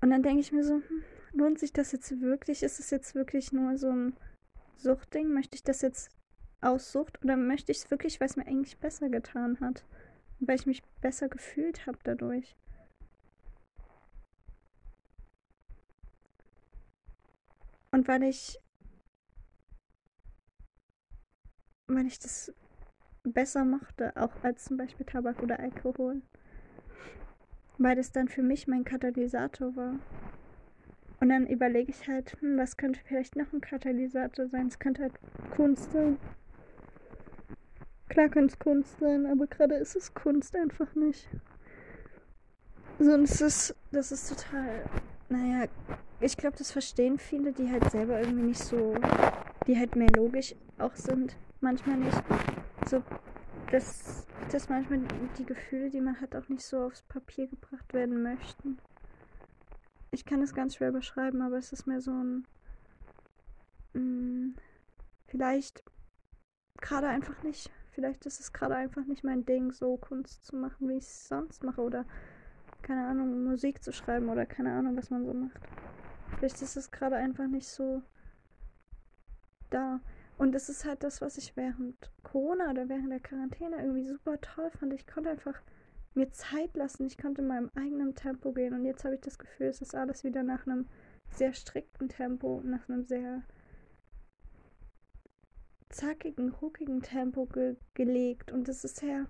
Und 0.00 0.10
dann 0.10 0.22
denke 0.22 0.40
ich 0.40 0.52
mir 0.52 0.64
so, 0.64 0.74
hm, 0.74 1.02
lohnt 1.32 1.58
sich 1.58 1.72
das 1.72 1.92
jetzt 1.92 2.20
wirklich? 2.20 2.62
Ist 2.62 2.80
es 2.80 2.90
jetzt 2.90 3.14
wirklich 3.14 3.52
nur 3.52 3.76
so 3.76 3.90
ein 3.90 4.16
Suchtding? 4.76 5.32
Möchte 5.32 5.56
ich 5.56 5.62
das 5.62 5.82
jetzt 5.82 6.10
aus 6.62 6.92
Sucht 6.92 7.22
oder 7.22 7.36
möchte 7.36 7.72
ich 7.72 7.78
es 7.78 7.90
wirklich, 7.90 8.20
weil 8.20 8.28
es 8.28 8.36
mir 8.36 8.46
eigentlich 8.46 8.78
besser 8.78 9.08
getan 9.08 9.60
hat? 9.60 9.84
Weil 10.40 10.56
ich 10.56 10.66
mich 10.66 10.82
besser 11.00 11.28
gefühlt 11.28 11.86
habe 11.86 11.98
dadurch? 12.02 12.56
Und 17.92 18.08
weil 18.08 18.22
ich. 18.22 18.58
Weil 21.88 22.06
ich 22.06 22.18
das 22.20 22.52
besser 23.24 23.64
mochte, 23.64 24.12
auch 24.16 24.32
als 24.42 24.64
zum 24.64 24.76
Beispiel 24.76 25.06
Tabak 25.06 25.42
oder 25.42 25.60
Alkohol. 25.60 26.22
Weil 27.78 27.96
das 27.96 28.12
dann 28.12 28.28
für 28.28 28.42
mich 28.42 28.66
mein 28.66 28.84
Katalysator 28.84 29.74
war. 29.76 29.94
Und 31.20 31.28
dann 31.28 31.46
überlege 31.46 31.90
ich 31.90 32.08
halt, 32.08 32.36
hm, 32.40 32.56
was 32.56 32.76
könnte 32.76 33.00
vielleicht 33.04 33.36
noch 33.36 33.52
ein 33.52 33.60
Katalysator 33.60 34.48
sein? 34.48 34.68
Es 34.68 34.78
könnte 34.78 35.02
halt 35.02 35.12
Kunst 35.54 35.92
sein. 35.92 36.18
Klar 38.08 38.28
könnte 38.28 38.54
es 38.54 38.58
Kunst 38.58 38.98
sein, 38.98 39.26
aber 39.26 39.46
gerade 39.46 39.74
ist 39.76 39.96
es 39.96 40.14
Kunst 40.14 40.56
einfach 40.56 40.94
nicht. 40.94 41.28
Sonst 42.98 43.40
ist, 43.40 43.76
das 43.92 44.12
ist 44.12 44.28
total, 44.28 44.84
naja, 45.28 45.68
ich 46.20 46.36
glaube, 46.36 46.56
das 46.58 46.72
verstehen 46.72 47.18
viele, 47.18 47.52
die 47.52 47.70
halt 47.70 47.90
selber 47.90 48.18
irgendwie 48.18 48.48
nicht 48.48 48.60
so, 48.60 48.94
die 49.66 49.78
halt 49.78 49.96
mehr 49.96 50.10
logisch 50.16 50.54
auch 50.78 50.94
sind. 50.94 51.36
Manchmal 51.60 51.98
nicht 51.98 52.22
so, 52.86 53.02
dass, 53.70 54.26
dass 54.50 54.68
manchmal 54.68 55.00
die 55.38 55.44
Gefühle, 55.44 55.90
die 55.90 56.00
man 56.00 56.20
hat, 56.20 56.34
auch 56.34 56.48
nicht 56.48 56.64
so 56.64 56.84
aufs 56.84 57.02
Papier 57.02 57.46
gebracht 57.46 57.92
werden 57.92 58.22
möchten. 58.22 58.78
Ich 60.10 60.24
kann 60.24 60.40
das 60.40 60.54
ganz 60.54 60.76
schwer 60.76 60.92
beschreiben, 60.92 61.42
aber 61.42 61.56
es 61.58 61.72
ist 61.72 61.86
mehr 61.86 62.00
so 62.00 62.10
ein. 62.10 62.46
Mh, 63.92 64.00
mm, 64.00 64.54
vielleicht 65.28 65.84
gerade 66.80 67.08
einfach 67.08 67.42
nicht. 67.42 67.70
Vielleicht 67.92 68.26
ist 68.26 68.40
es 68.40 68.52
gerade 68.52 68.76
einfach 68.76 69.04
nicht 69.04 69.24
mein 69.24 69.44
Ding, 69.44 69.72
so 69.72 69.96
Kunst 69.96 70.46
zu 70.46 70.56
machen, 70.56 70.88
wie 70.88 70.96
ich 70.96 71.04
es 71.04 71.28
sonst 71.28 71.62
mache. 71.62 71.80
Oder, 71.80 72.04
keine 72.82 73.06
Ahnung, 73.06 73.44
Musik 73.44 73.82
zu 73.82 73.92
schreiben 73.92 74.28
oder 74.28 74.46
keine 74.46 74.72
Ahnung, 74.72 74.96
was 74.96 75.10
man 75.10 75.24
so 75.24 75.34
macht. 75.34 75.60
Vielleicht 76.38 76.62
ist 76.62 76.76
es 76.76 76.90
gerade 76.90 77.16
einfach 77.16 77.46
nicht 77.46 77.68
so 77.68 78.02
da. 79.70 80.00
Und 80.40 80.52
das 80.52 80.70
ist 80.70 80.86
halt 80.86 81.02
das, 81.02 81.20
was 81.20 81.36
ich 81.36 81.54
während 81.54 82.10
Corona 82.22 82.70
oder 82.70 82.88
während 82.88 83.10
der 83.10 83.20
Quarantäne 83.20 83.76
irgendwie 83.76 84.08
super 84.08 84.40
toll 84.40 84.70
fand. 84.70 84.94
Ich 84.94 85.06
konnte 85.06 85.28
einfach 85.28 85.60
mir 86.14 86.32
Zeit 86.32 86.74
lassen. 86.78 87.04
Ich 87.04 87.18
konnte 87.18 87.42
in 87.42 87.48
meinem 87.48 87.70
eigenen 87.74 88.14
Tempo 88.14 88.50
gehen. 88.52 88.72
Und 88.72 88.86
jetzt 88.86 89.04
habe 89.04 89.16
ich 89.16 89.20
das 89.20 89.38
Gefühl, 89.38 89.66
es 89.66 89.82
ist 89.82 89.94
alles 89.94 90.24
wieder 90.24 90.42
nach 90.42 90.66
einem 90.66 90.88
sehr 91.28 91.52
strikten 91.52 92.08
Tempo, 92.08 92.62
nach 92.64 92.88
einem 92.88 93.04
sehr 93.04 93.42
zackigen, 95.90 96.48
ruckigen 96.52 97.02
Tempo 97.02 97.44
ge 97.44 97.76
gelegt. 97.92 98.50
Und 98.50 98.66
das 98.66 98.82
ist 98.82 98.96
sehr, 98.96 99.26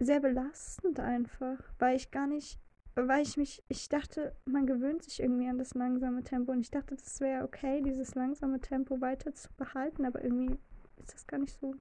sehr 0.00 0.18
belastend 0.18 0.98
einfach, 0.98 1.62
weil 1.78 1.94
ich 1.94 2.10
gar 2.10 2.26
nicht 2.26 2.58
weil 2.94 3.22
ich 3.22 3.36
mich, 3.36 3.62
ich 3.68 3.88
dachte, 3.88 4.34
man 4.44 4.66
gewöhnt 4.66 5.04
sich 5.04 5.20
irgendwie 5.20 5.48
an 5.48 5.58
das 5.58 5.74
langsame 5.74 6.22
Tempo 6.22 6.52
und 6.52 6.60
ich 6.60 6.70
dachte, 6.70 6.96
das 6.96 7.20
wäre 7.20 7.44
okay, 7.44 7.82
dieses 7.82 8.14
langsame 8.14 8.60
Tempo 8.60 9.00
weiter 9.00 9.34
zu 9.34 9.48
behalten, 9.56 10.04
aber 10.04 10.22
irgendwie 10.22 10.58
ist 10.98 11.14
das 11.14 11.26
gar 11.26 11.38
nicht 11.38 11.58
so. 11.58 11.74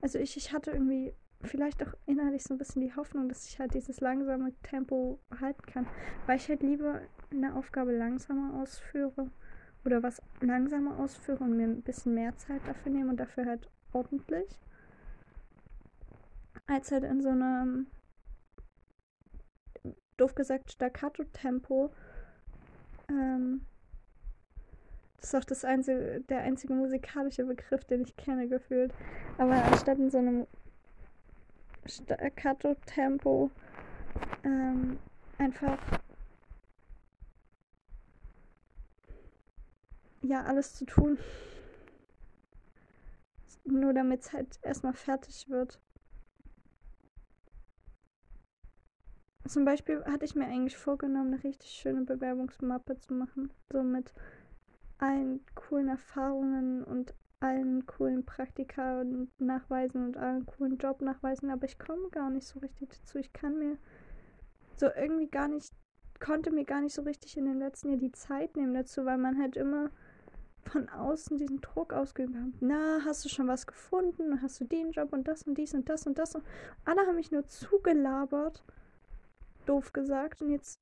Also 0.00 0.18
ich, 0.18 0.36
ich 0.36 0.52
hatte 0.52 0.72
irgendwie 0.72 1.14
vielleicht 1.42 1.82
auch 1.82 1.94
innerlich 2.06 2.42
so 2.42 2.54
ein 2.54 2.58
bisschen 2.58 2.82
die 2.82 2.94
Hoffnung, 2.94 3.28
dass 3.28 3.46
ich 3.46 3.58
halt 3.58 3.74
dieses 3.74 4.00
langsame 4.00 4.52
Tempo 4.62 5.20
halten 5.40 5.62
kann, 5.62 5.86
weil 6.26 6.36
ich 6.36 6.48
halt 6.48 6.62
lieber 6.62 7.00
eine 7.30 7.54
Aufgabe 7.54 7.92
langsamer 7.92 8.60
ausführe 8.60 9.30
oder 9.84 10.02
was 10.02 10.20
langsamer 10.40 10.98
ausführe 10.98 11.44
und 11.44 11.56
mir 11.56 11.64
ein 11.64 11.82
bisschen 11.82 12.14
mehr 12.14 12.36
Zeit 12.36 12.60
dafür 12.66 12.92
nehme 12.92 13.10
und 13.10 13.18
dafür 13.18 13.46
halt 13.46 13.68
ordentlich, 13.92 14.58
als 16.66 16.92
halt 16.92 17.04
in 17.04 17.22
so 17.22 17.30
einem 17.30 17.86
doof 20.20 20.34
gesagt 20.34 20.70
Staccato-Tempo. 20.72 21.90
Ähm, 23.08 23.66
das 25.16 25.28
ist 25.28 25.34
auch 25.34 25.44
das 25.44 25.64
einzige, 25.64 26.20
der 26.28 26.40
einzige 26.40 26.74
musikalische 26.74 27.44
Begriff, 27.44 27.84
den 27.84 28.02
ich 28.02 28.16
kenne, 28.16 28.48
gefühlt. 28.48 28.92
Aber 29.38 29.62
anstatt 29.64 29.98
in 29.98 30.10
so 30.10 30.18
einem 30.18 30.46
Staccato-Tempo 31.86 33.50
ähm, 34.44 34.98
einfach 35.38 35.78
ja 40.22 40.42
alles 40.44 40.74
zu 40.74 40.84
tun. 40.84 41.18
Nur 43.64 43.92
damit 43.92 44.22
es 44.22 44.32
halt 44.32 44.58
erstmal 44.62 44.94
fertig 44.94 45.48
wird. 45.48 45.80
Zum 49.46 49.64
Beispiel 49.64 50.04
hatte 50.04 50.24
ich 50.24 50.34
mir 50.34 50.46
eigentlich 50.46 50.76
vorgenommen, 50.76 51.34
eine 51.34 51.44
richtig 51.44 51.70
schöne 51.70 52.02
Bewerbungsmappe 52.02 52.98
zu 52.98 53.14
machen. 53.14 53.50
So 53.72 53.82
mit 53.82 54.12
allen 54.98 55.40
coolen 55.54 55.88
Erfahrungen 55.88 56.84
und 56.84 57.14
allen 57.40 57.86
coolen 57.86 58.24
Praktika 58.24 59.00
und 59.00 59.28
Nachweisen 59.40 60.04
und 60.04 60.16
allen 60.16 60.44
coolen 60.44 60.76
Jobnachweisen, 60.76 61.50
aber 61.50 61.64
ich 61.64 61.78
komme 61.78 62.10
gar 62.10 62.30
nicht 62.30 62.46
so 62.46 62.58
richtig 62.60 62.90
dazu. 62.90 63.18
Ich 63.18 63.32
kann 63.32 63.58
mir 63.58 63.78
so 64.76 64.86
irgendwie 64.94 65.28
gar 65.28 65.48
nicht, 65.48 65.72
konnte 66.20 66.50
mir 66.50 66.64
gar 66.64 66.82
nicht 66.82 66.94
so 66.94 67.02
richtig 67.02 67.38
in 67.38 67.46
den 67.46 67.58
letzten 67.58 67.88
Jahren 67.88 68.00
die 68.00 68.12
Zeit 68.12 68.56
nehmen 68.56 68.74
dazu, 68.74 69.06
weil 69.06 69.18
man 69.18 69.40
halt 69.40 69.56
immer 69.56 69.90
von 70.66 70.90
außen 70.90 71.38
diesen 71.38 71.62
Druck 71.62 71.94
ausgeübt 71.94 72.34
hat. 72.36 72.52
Na, 72.60 73.00
hast 73.06 73.24
du 73.24 73.30
schon 73.30 73.48
was 73.48 73.66
gefunden? 73.66 74.42
Hast 74.42 74.60
du 74.60 74.64
den 74.64 74.90
Job 74.92 75.12
und 75.12 75.26
das 75.26 75.42
und 75.44 75.56
dies 75.56 75.72
und 75.72 75.88
das 75.88 76.06
und 76.06 76.18
das? 76.18 76.34
Und 76.34 76.44
alle 76.84 77.00
haben 77.06 77.16
mich 77.16 77.32
nur 77.32 77.46
zugelabert 77.46 78.62
doof 79.70 79.92
gesagt. 79.92 80.42
Und 80.42 80.50
jetzt 80.50 80.80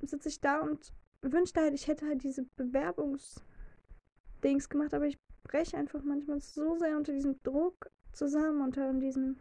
sitze 0.00 0.28
ich 0.28 0.40
da 0.40 0.60
und 0.60 0.92
wünschte 1.22 1.60
halt, 1.60 1.74
ich 1.74 1.88
hätte 1.88 2.06
halt 2.06 2.22
diese 2.22 2.44
Bewerbungsdings 2.56 4.68
gemacht, 4.68 4.94
aber 4.94 5.06
ich 5.06 5.18
breche 5.42 5.76
einfach 5.76 6.02
manchmal 6.04 6.40
so 6.40 6.76
sehr 6.76 6.96
unter 6.96 7.12
diesem 7.12 7.42
Druck 7.42 7.90
zusammen, 8.12 8.60
unter 8.60 8.92
diesem 8.92 9.38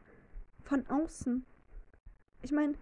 von 0.64 0.88
außen. 0.88 1.46
Ich 2.42 2.52
meine, 2.52 2.74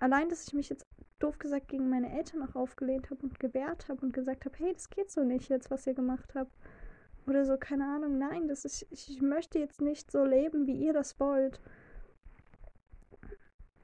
allein, 0.00 0.28
dass 0.28 0.46
ich 0.46 0.54
mich 0.54 0.68
jetzt 0.68 0.86
doof 1.18 1.38
gesagt 1.38 1.68
gegen 1.68 1.88
meine 1.88 2.16
Eltern 2.16 2.42
auch 2.42 2.56
aufgelehnt 2.56 3.10
habe 3.10 3.22
und 3.22 3.38
gewehrt 3.38 3.88
habe 3.88 4.04
und 4.04 4.12
gesagt 4.12 4.44
habe, 4.44 4.56
hey, 4.58 4.72
das 4.72 4.90
geht 4.90 5.10
so 5.10 5.22
nicht 5.22 5.48
jetzt, 5.48 5.70
was 5.70 5.86
ihr 5.86 5.94
gemacht 5.94 6.34
habt. 6.34 6.52
Oder 7.26 7.44
so, 7.44 7.56
keine 7.56 7.86
Ahnung, 7.86 8.18
nein, 8.18 8.48
das 8.48 8.64
ist, 8.64 8.84
ich, 8.90 9.08
ich 9.08 9.22
möchte 9.22 9.60
jetzt 9.60 9.80
nicht 9.80 10.10
so 10.10 10.24
leben, 10.24 10.66
wie 10.66 10.74
ihr 10.74 10.92
das 10.92 11.20
wollt 11.20 11.60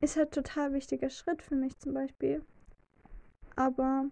ist 0.00 0.16
halt 0.16 0.32
total 0.32 0.72
wichtiger 0.72 1.10
Schritt 1.10 1.42
für 1.42 1.56
mich 1.56 1.78
zum 1.78 1.94
Beispiel. 1.94 2.44
Aber 3.56 4.06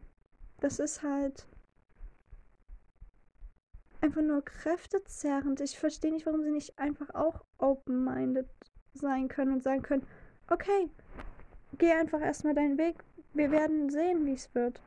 das 0.60 0.78
ist 0.78 1.02
halt 1.02 1.46
einfach 4.00 4.22
nur 4.22 4.44
kräftezerrend. 4.44 5.60
Ich 5.60 5.78
verstehe 5.78 6.12
nicht, 6.12 6.26
warum 6.26 6.42
sie 6.42 6.50
nicht 6.50 6.78
einfach 6.78 7.14
auch 7.14 7.44
open-minded 7.58 8.48
sein 8.94 9.28
können 9.28 9.52
und 9.52 9.62
sagen 9.62 9.82
können, 9.82 10.06
okay, 10.50 10.88
geh 11.78 11.92
einfach 11.92 12.20
erstmal 12.20 12.54
deinen 12.54 12.78
Weg. 12.78 12.96
Wir 13.34 13.50
werden 13.50 13.90
sehen, 13.90 14.24
wie 14.26 14.32
es 14.32 14.54
wird. 14.54 14.80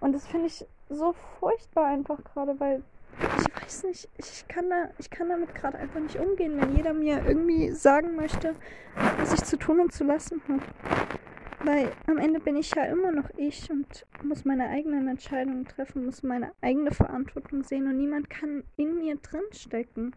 Und 0.00 0.12
das 0.12 0.26
finde 0.26 0.46
ich 0.46 0.66
so 0.88 1.12
furchtbar 1.12 1.86
einfach 1.86 2.22
gerade, 2.24 2.58
weil 2.58 2.82
ich 3.18 3.62
weiß 3.62 3.84
nicht, 3.84 4.08
ich 4.18 4.48
kann, 4.48 4.70
da, 4.70 4.90
ich 4.98 5.10
kann 5.10 5.28
damit 5.28 5.54
gerade 5.54 5.78
einfach 5.78 6.00
nicht 6.00 6.16
umgehen, 6.16 6.60
wenn 6.60 6.76
jeder 6.76 6.92
mir 6.92 7.24
irgendwie 7.26 7.70
sagen 7.70 8.16
möchte, 8.16 8.54
was 9.18 9.32
ich 9.32 9.44
zu 9.44 9.56
tun 9.56 9.80
und 9.80 9.92
zu 9.92 10.04
lassen 10.04 10.40
habe. 10.48 10.62
Weil 11.62 11.92
am 12.06 12.16
Ende 12.16 12.40
bin 12.40 12.56
ich 12.56 12.74
ja 12.74 12.84
immer 12.84 13.12
noch 13.12 13.28
ich 13.36 13.70
und 13.70 14.06
muss 14.22 14.46
meine 14.46 14.68
eigenen 14.68 15.08
Entscheidungen 15.08 15.66
treffen, 15.66 16.06
muss 16.06 16.22
meine 16.22 16.52
eigene 16.62 16.90
Verantwortung 16.90 17.64
sehen 17.64 17.86
und 17.86 17.98
niemand 17.98 18.30
kann 18.30 18.64
in 18.76 18.98
mir 18.98 19.16
drinstecken. 19.16 20.14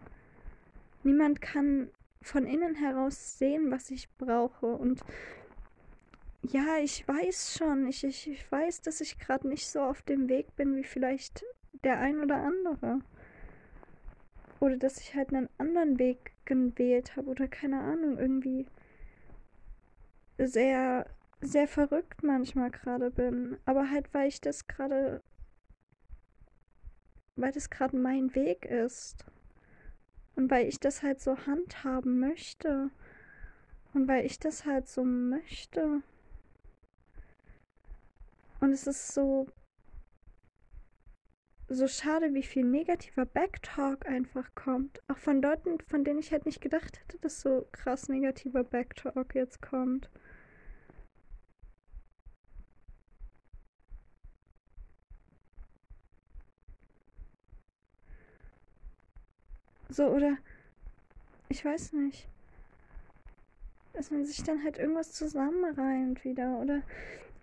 Niemand 1.04 1.42
kann 1.42 1.90
von 2.22 2.46
innen 2.46 2.76
heraus 2.76 3.38
sehen, 3.38 3.72
was 3.72 3.92
ich 3.92 4.10
brauche. 4.18 4.68
Und 4.68 5.02
ja, 6.44 6.78
ich 6.82 7.06
weiß 7.06 7.58
schon, 7.58 7.88
ich, 7.88 8.06
ich, 8.06 8.30
ich 8.30 8.52
weiß, 8.52 8.82
dass 8.82 9.02
ich 9.02 9.20
gerade 9.20 9.48
nicht 9.48 9.68
so 9.68 9.82
auf 9.82 10.02
dem 10.02 10.30
Weg 10.30 10.56
bin 10.56 10.78
wie 10.78 10.84
vielleicht 10.84 11.44
der 11.84 12.00
ein 12.00 12.22
oder 12.22 12.38
andere. 12.38 13.00
Oder 14.60 14.78
dass 14.78 15.00
ich 15.00 15.16
halt 15.16 15.34
einen 15.34 15.50
anderen 15.58 16.00
Weg 16.00 16.32
gewählt 16.46 17.16
habe 17.16 17.30
oder 17.30 17.48
keine 17.48 17.80
Ahnung, 17.82 18.18
irgendwie 18.18 18.66
sehr 20.38 21.06
sehr 21.44 21.68
verrückt 21.68 22.24
manchmal 22.24 22.72
gerade 22.72 23.12
bin. 23.12 23.58
Aber 23.66 23.90
halt, 23.90 24.14
weil 24.14 24.28
ich 24.28 24.42
das 24.42 24.68
gerade, 24.68 25.22
weil 27.36 27.52
das 27.52 27.70
gerade 27.70 27.98
mein 27.98 28.34
Weg 28.36 28.66
ist. 28.66 29.26
Und 30.36 30.50
weil 30.50 30.68
ich 30.68 30.80
das 30.80 31.04
halt 31.04 31.22
so 31.22 31.38
handhaben 31.46 32.20
möchte. 32.20 32.90
Und 33.94 34.08
weil 34.08 34.26
ich 34.26 34.40
das 34.40 34.66
halt 34.66 34.88
so 34.88 35.04
möchte. 35.04 36.02
Und 38.60 38.72
es 38.72 38.88
ist 38.88 39.14
so, 39.14 39.48
so 41.74 41.88
schade, 41.88 42.34
wie 42.34 42.44
viel 42.44 42.64
negativer 42.64 43.26
Backtalk 43.26 44.08
einfach 44.08 44.54
kommt. 44.56 45.02
Auch 45.08 45.18
von 45.18 45.42
Leuten, 45.42 45.80
von 45.88 46.04
denen 46.04 46.20
ich 46.20 46.32
halt 46.32 46.46
nicht 46.46 46.62
gedacht 46.62 47.00
hätte, 47.00 47.18
dass 47.20 47.42
so 47.42 47.68
krass 47.72 48.10
negativer 48.10 48.64
Backtalk 48.64 49.36
jetzt 49.36 49.62
kommt. 49.62 50.10
So, 59.90 60.08
oder 60.08 60.38
ich 61.50 61.64
weiß 61.64 61.94
nicht. 61.94 62.28
Dass 63.94 64.10
man 64.10 64.26
sich 64.26 64.42
dann 64.44 64.64
halt 64.64 64.80
irgendwas 64.80 65.14
zusammenreimt 65.14 66.24
wieder, 66.24 66.58
oder? 66.60 66.82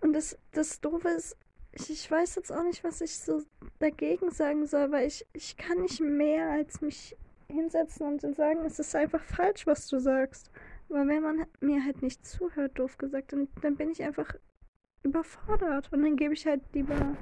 Und 0.01 0.15
das, 0.15 0.37
das 0.53 0.81
Doofe 0.81 1.11
ist, 1.11 1.37
ich, 1.73 1.91
ich 1.91 2.11
weiß 2.11 2.35
jetzt 2.37 2.53
auch 2.53 2.63
nicht, 2.63 2.83
was 2.83 3.01
ich 3.01 3.19
so 3.19 3.43
dagegen 3.79 4.31
sagen 4.31 4.67
soll, 4.67 4.91
weil 4.91 5.07
ich, 5.07 5.27
ich 5.33 5.57
kann 5.57 5.83
nicht 5.83 6.01
mehr 6.01 6.51
als 6.51 6.81
mich 6.81 7.17
hinsetzen 7.49 8.07
und 8.07 8.35
sagen, 8.35 8.65
es 8.65 8.79
ist 8.79 8.95
einfach 8.95 9.23
falsch, 9.23 9.67
was 9.67 9.89
du 9.89 9.99
sagst. 9.99 10.51
Aber 10.89 11.07
wenn 11.07 11.23
man 11.23 11.47
mir 11.61 11.85
halt 11.85 12.03
nicht 12.03 12.27
zuhört, 12.27 12.79
doof 12.79 12.99
gesagt, 12.99 13.33
dann, 13.33 13.49
dann 13.61 13.77
bin 13.77 13.91
ich 13.91 14.03
einfach 14.03 14.35
überfordert. 15.03 15.93
Und 15.93 16.03
dann 16.03 16.17
gebe 16.17 16.35
ich 16.35 16.47
halt 16.47 16.63
lieber 16.73 17.17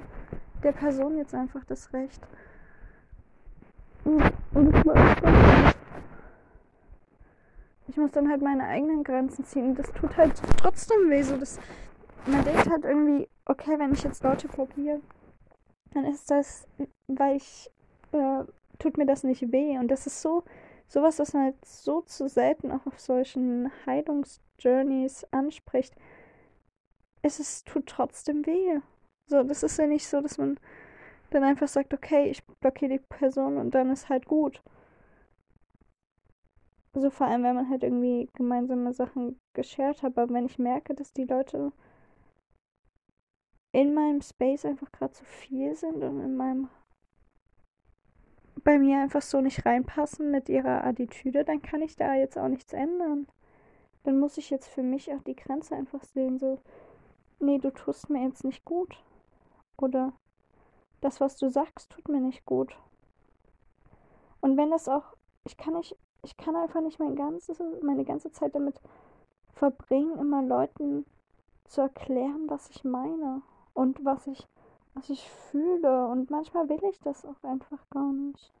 der 0.63 0.71
Person 0.71 1.17
jetzt 1.17 1.35
einfach 1.35 1.63
das 1.65 1.93
Recht. 1.93 2.21
Und 4.03 4.23
ich 4.73 4.85
muss, 4.85 4.97
ich 7.87 7.97
muss 7.97 8.11
dann 8.11 8.29
halt 8.29 8.41
meine 8.41 8.63
eigenen 8.65 9.03
Grenzen 9.03 9.45
ziehen. 9.45 9.75
Das 9.75 9.91
tut 9.93 10.17
halt 10.17 10.33
trotzdem 10.57 11.09
weh. 11.09 11.21
So, 11.21 11.37
das, 11.37 11.59
man 12.25 12.43
denkt 12.43 12.69
halt 12.69 12.85
irgendwie, 12.85 13.27
okay, 13.45 13.77
wenn 13.79 13.93
ich 13.93 14.03
jetzt 14.03 14.23
Leute 14.23 14.47
blockiere, 14.47 15.01
dann 15.93 16.05
ist 16.05 16.29
das, 16.29 16.67
weil 17.07 17.37
ich, 17.37 17.69
äh, 18.11 18.43
tut 18.77 18.97
mir 18.97 19.05
das 19.05 19.23
nicht 19.23 19.51
weh. 19.51 19.77
Und 19.77 19.89
das 19.89 20.07
ist 20.07 20.21
so, 20.21 20.43
sowas, 20.87 21.19
was 21.19 21.33
man 21.33 21.43
halt 21.45 21.65
so 21.65 22.01
zu 22.01 22.27
selten 22.27 22.71
auch 22.71 22.85
auf 22.85 22.99
solchen 22.99 23.71
Heilungsjourneys 23.85 25.25
anspricht. 25.31 25.95
Es 27.21 27.39
ist, 27.39 27.67
tut 27.67 27.87
trotzdem 27.87 28.45
weh. 28.45 28.79
So, 29.27 29.43
das 29.43 29.63
ist 29.63 29.77
ja 29.77 29.87
nicht 29.87 30.07
so, 30.07 30.21
dass 30.21 30.37
man 30.37 30.59
dann 31.29 31.43
einfach 31.43 31.67
sagt, 31.67 31.93
okay, 31.93 32.29
ich 32.29 32.45
blockiere 32.45 32.93
die 32.93 32.99
Person 32.99 33.57
und 33.57 33.75
dann 33.75 33.91
ist 33.91 34.09
halt 34.09 34.25
gut. 34.25 34.61
Also 36.93 37.11
vor 37.11 37.27
allem, 37.27 37.43
wenn 37.43 37.55
man 37.55 37.69
halt 37.69 37.83
irgendwie 37.83 38.29
gemeinsame 38.33 38.93
Sachen 38.93 39.39
geshared 39.53 40.01
hat, 40.01 40.17
aber 40.17 40.33
wenn 40.33 40.45
ich 40.45 40.57
merke, 40.57 40.95
dass 40.95 41.13
die 41.13 41.25
Leute 41.25 41.71
in 43.71 43.93
meinem 43.93 44.21
Space 44.21 44.65
einfach 44.65 44.91
gerade 44.91 45.13
zu 45.13 45.23
viel 45.25 45.75
sind 45.75 46.03
und 46.03 46.19
in 46.21 46.35
meinem 46.35 46.69
bei 48.63 48.77
mir 48.77 48.99
einfach 48.99 49.21
so 49.21 49.39
nicht 49.41 49.65
reinpassen 49.65 50.31
mit 50.31 50.49
ihrer 50.49 50.83
Attitüde, 50.83 51.45
dann 51.45 51.61
kann 51.61 51.81
ich 51.81 51.95
da 51.95 52.13
jetzt 52.15 52.37
auch 52.37 52.49
nichts 52.49 52.73
ändern. 52.73 53.27
Dann 54.03 54.19
muss 54.19 54.37
ich 54.37 54.49
jetzt 54.49 54.67
für 54.67 54.83
mich 54.83 55.11
auch 55.13 55.21
die 55.23 55.35
Grenze 55.35 55.75
einfach 55.75 56.03
sehen, 56.03 56.39
so, 56.39 56.59
nee, 57.39 57.57
du 57.57 57.71
tust 57.71 58.09
mir 58.09 58.23
jetzt 58.25 58.43
nicht 58.43 58.65
gut. 58.65 59.01
Oder 59.77 60.13
das, 61.01 61.21
was 61.21 61.37
du 61.37 61.49
sagst, 61.49 61.89
tut 61.91 62.09
mir 62.09 62.19
nicht 62.19 62.45
gut. 62.45 62.77
Und 64.41 64.57
wenn 64.57 64.71
das 64.71 64.87
auch, 64.87 65.15
ich 65.45 65.57
kann 65.57 65.73
nicht, 65.73 65.95
ich 66.23 66.37
kann 66.37 66.55
einfach 66.55 66.81
nicht 66.81 66.99
mein 66.99 67.15
ganzes, 67.15 67.61
meine 67.81 68.03
ganze 68.03 68.31
Zeit 68.31 68.55
damit 68.55 68.81
verbringen, 69.53 70.17
immer 70.19 70.41
Leuten 70.41 71.05
zu 71.65 71.81
erklären, 71.81 72.45
was 72.47 72.69
ich 72.69 72.83
meine 72.83 73.41
und 73.79 74.03
was 74.05 74.27
ich, 74.27 74.47
was 74.93 75.09
ich 75.09 75.29
fühle. 75.29 76.07
Und 76.07 76.29
manchmal 76.29 76.69
will 76.69 76.83
ich 76.89 76.99
das 77.01 77.25
auch 77.25 77.43
einfach 77.43 77.89
gar 77.89 78.11
nicht. 78.11 78.53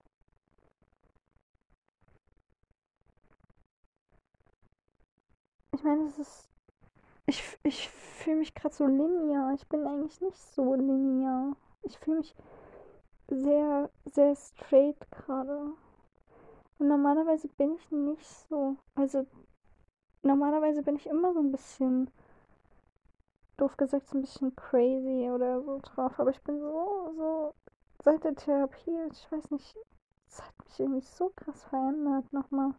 Ich 5.73 5.83
meine, 5.83 6.05
es 6.05 6.19
ist. 6.19 6.49
Ich, 7.25 7.43
ich 7.63 7.89
fühle 7.89 8.37
mich 8.37 8.55
gerade 8.55 8.75
so 8.75 8.85
linear. 8.87 9.53
Ich 9.53 9.67
bin 9.67 9.85
eigentlich 9.85 10.19
nicht 10.21 10.37
so 10.37 10.73
linear 10.73 11.55
ich 11.83 11.97
fühle 11.99 12.17
mich 12.17 12.35
sehr, 13.27 13.89
sehr 14.05 14.35
straight 14.35 15.09
gerade. 15.11 15.73
Und 16.77 16.87
normalerweise 16.87 17.47
bin 17.49 17.75
ich 17.75 17.91
nicht 17.91 18.25
so. 18.49 18.77
Also, 18.95 19.25
normalerweise 20.21 20.83
bin 20.83 20.95
ich 20.95 21.07
immer 21.07 21.33
so 21.33 21.39
ein 21.39 21.51
bisschen, 21.51 22.09
doof 23.59 23.77
gesagt, 23.77 24.07
so 24.07 24.17
ein 24.17 24.21
bisschen 24.21 24.55
crazy 24.55 25.29
oder 25.29 25.61
so 25.61 25.79
drauf. 25.81 26.19
Aber 26.19 26.31
ich 26.31 26.41
bin 26.43 26.59
so, 26.59 27.13
so, 27.15 27.53
seit 28.03 28.23
der 28.23 28.35
Therapie, 28.35 28.97
ich 29.11 29.31
weiß 29.31 29.51
nicht, 29.51 29.75
es 30.29 30.41
hat 30.41 30.53
mich 30.65 30.79
irgendwie 30.79 31.01
so 31.01 31.31
krass 31.35 31.63
verändert 31.65 32.31
nochmal. 32.31 32.73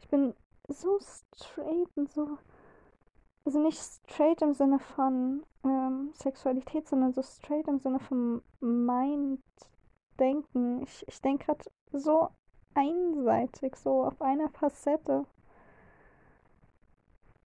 Ich 0.00 0.08
bin 0.08 0.34
so 0.68 0.98
straight 1.00 1.88
und 1.96 2.12
so 2.12 2.38
also 3.48 3.60
nicht 3.60 3.78
straight 3.78 4.42
im 4.42 4.52
Sinne 4.52 4.78
von 4.78 5.42
ähm, 5.64 6.10
Sexualität, 6.12 6.86
sondern 6.86 7.14
so 7.14 7.22
straight 7.22 7.66
im 7.66 7.78
Sinne 7.78 7.98
von 7.98 8.42
Mind-Denken. 8.60 10.82
Ich, 10.82 11.02
ich 11.08 11.22
denke 11.22 11.46
gerade 11.46 11.64
so 11.90 12.28
einseitig, 12.74 13.74
so 13.76 14.04
auf 14.04 14.20
einer 14.20 14.50
Facette. 14.50 15.24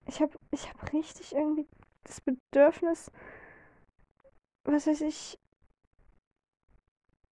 Ich 0.07 0.21
habe 0.21 0.33
ich 0.51 0.69
hab 0.69 0.91
richtig 0.91 1.33
irgendwie 1.33 1.69
das 2.03 2.21
Bedürfnis, 2.21 3.11
was 4.65 4.87
weiß 4.87 5.01
ich, 5.01 5.39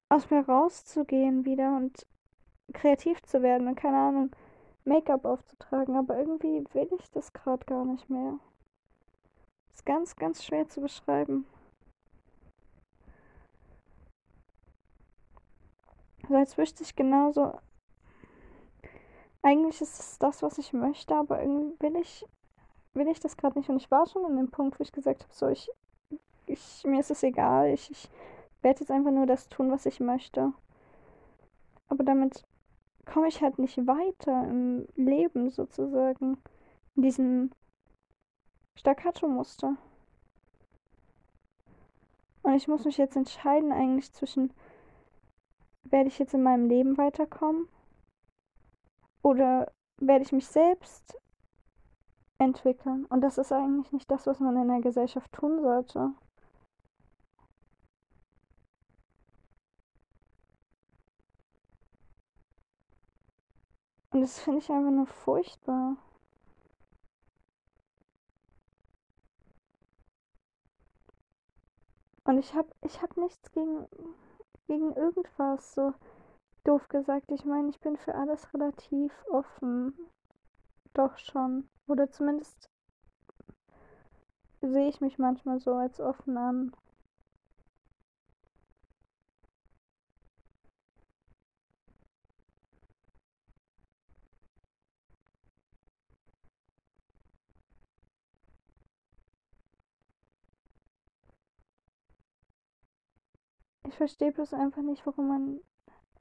aus 0.10 0.30
mir 0.30 0.46
rauszugehen 0.48 1.46
wieder 1.46 1.76
und 1.78 2.06
kreativ 2.74 3.22
zu 3.24 3.42
werden 3.42 3.68
und 3.68 3.76
keine 3.76 3.98
Ahnung, 3.98 4.36
Make-up 4.84 5.26
aufzutragen, 5.26 5.96
aber 5.96 6.18
irgendwie 6.18 6.66
will 6.74 6.90
ich 7.00 7.10
das 7.12 7.32
gerade 7.34 7.66
gar 7.66 7.86
nicht 7.86 8.10
mehr. 8.10 8.40
Ist 9.74 9.86
ganz, 9.86 10.16
ganz 10.16 10.44
schwer 10.44 10.68
zu 10.68 10.82
beschreiben. 10.82 11.46
Also 16.24 16.36
als 16.36 16.58
wüsste 16.58 16.84
ich 16.84 16.96
genauso. 16.96 17.60
Eigentlich 19.44 19.82
ist 19.82 20.00
es 20.00 20.20
das, 20.20 20.44
was 20.44 20.58
ich 20.58 20.74
möchte, 20.74 21.16
aber 21.16 21.42
irgendwie 21.42 21.80
will 21.80 21.96
ich, 21.98 22.26
will 22.94 23.08
ich 23.08 23.20
das 23.20 23.38
gerade 23.38 23.58
nicht. 23.58 23.70
Und 23.70 23.78
ich 23.78 23.92
war 23.92 24.06
schon 24.06 24.26
an 24.26 24.38
dem 24.38 24.52
Punkt, 24.52 24.80
wo 24.80 24.84
ich 24.84 24.92
gesagt 24.92 25.24
habe, 25.24 25.34
so, 25.34 25.48
ich, 25.48 25.70
ich, 26.46 26.84
mir 26.86 27.00
ist 27.00 27.12
es 27.12 27.24
egal, 27.24 27.70
ich, 27.70 27.90
ich 27.92 28.10
werde 28.62 28.82
jetzt 28.82 28.92
einfach 28.92 29.12
nur 29.12 29.26
das 29.26 29.50
tun, 29.50 29.72
was 29.72 29.86
ich 29.86 30.00
möchte. 30.00 30.54
Aber 31.88 32.04
damit 32.04 32.46
komme 33.06 33.28
ich 33.28 33.42
halt 33.42 33.60
nicht 33.60 33.78
weiter 33.88 34.48
im 34.48 34.88
Leben 34.96 35.50
sozusagen. 35.50 36.38
In 36.96 37.04
diesem 37.04 37.52
Staccato-Muster. 38.78 39.78
Und 42.44 42.56
ich 42.56 42.68
muss 42.68 42.86
mich 42.86 42.98
jetzt 42.98 43.16
entscheiden 43.16 43.72
eigentlich 43.72 44.12
zwischen, 44.14 44.54
werde 45.84 46.08
ich 46.08 46.20
jetzt 46.20 46.34
in 46.34 46.44
meinem 46.44 46.68
Leben 46.68 46.98
weiterkommen 46.98 47.68
oder 49.22 49.72
werde 50.00 50.24
ich 50.24 50.32
mich 50.32 50.48
selbst 50.48 51.18
entwickeln. 52.42 53.06
Und 53.06 53.22
das 53.22 53.38
ist 53.38 53.52
eigentlich 53.52 53.92
nicht 53.92 54.10
das, 54.10 54.26
was 54.28 54.40
man 54.40 54.56
in 54.58 54.68
der 54.68 54.82
Gesellschaft 54.82 55.32
tun 55.32 55.62
sollte. 55.62 56.12
Und 64.12 64.22
das 64.22 64.40
finde 64.40 64.60
ich 64.60 64.70
einfach 64.70 64.92
nur 64.92 65.08
furchtbar. 65.08 65.98
Und 72.24 72.38
ich 72.38 72.54
habe 72.54 72.70
ich 72.84 73.02
hab 73.02 73.18
nichts 73.18 73.52
gegen, 73.52 73.88
gegen 74.68 74.94
irgendwas, 74.96 75.74
so 75.74 75.94
doof 76.64 76.88
gesagt. 76.90 77.32
Ich 77.32 77.46
meine, 77.46 77.70
ich 77.70 77.80
bin 77.80 77.98
für 77.98 78.16
alles 78.16 78.54
relativ 78.54 79.12
offen. 79.32 79.94
Doch 80.94 81.18
schon. 81.18 81.70
Oder 81.92 82.10
zumindest 82.10 82.70
sehe 84.62 84.88
ich 84.88 85.02
mich 85.02 85.18
manchmal 85.18 85.60
so 85.60 85.74
als 85.74 86.00
offen 86.00 86.38
an. 86.38 86.72
Ich 103.86 103.98
verstehe 103.98 104.32
bloß 104.32 104.54
einfach 104.54 104.82
nicht, 104.82 105.06
warum 105.06 105.28
man, 105.28 105.60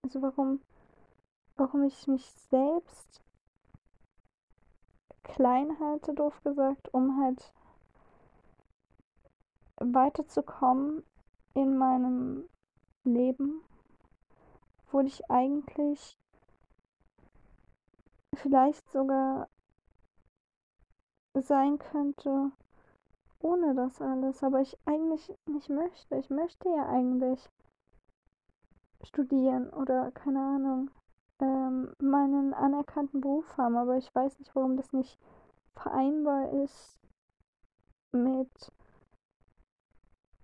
also 0.02 0.20
warum, 0.20 0.60
warum 1.54 1.84
ich 1.84 2.08
mich 2.08 2.28
selbst 2.50 3.22
klein 5.34 5.78
halte, 5.78 6.14
doof 6.14 6.42
gesagt, 6.42 6.92
um 6.92 7.20
halt 7.22 7.52
weiterzukommen 9.76 11.04
in 11.54 11.76
meinem 11.76 12.48
Leben, 13.04 13.62
obwohl 14.86 15.06
ich 15.06 15.30
eigentlich 15.30 16.18
vielleicht 18.34 18.88
sogar 18.90 19.48
sein 21.34 21.78
könnte 21.78 22.52
ohne 23.40 23.74
das 23.74 24.00
alles, 24.00 24.42
aber 24.42 24.60
ich 24.60 24.76
eigentlich 24.84 25.32
nicht 25.46 25.70
möchte. 25.70 26.16
Ich 26.16 26.28
möchte 26.30 26.68
ja 26.68 26.86
eigentlich 26.88 27.48
studieren 29.02 29.70
oder 29.70 30.10
keine 30.12 30.40
Ahnung, 30.40 30.90
ähm, 31.40 31.92
meinen 31.98 32.54
anerkannten 32.54 33.20
Beruf 33.20 33.56
haben, 33.56 33.76
aber 33.76 33.96
ich 33.96 34.14
weiß 34.14 34.38
nicht, 34.38 34.54
warum 34.54 34.76
das 34.76 34.92
nicht 34.92 35.18
vereinbar 35.74 36.50
ist 36.64 37.00
mit 38.12 38.72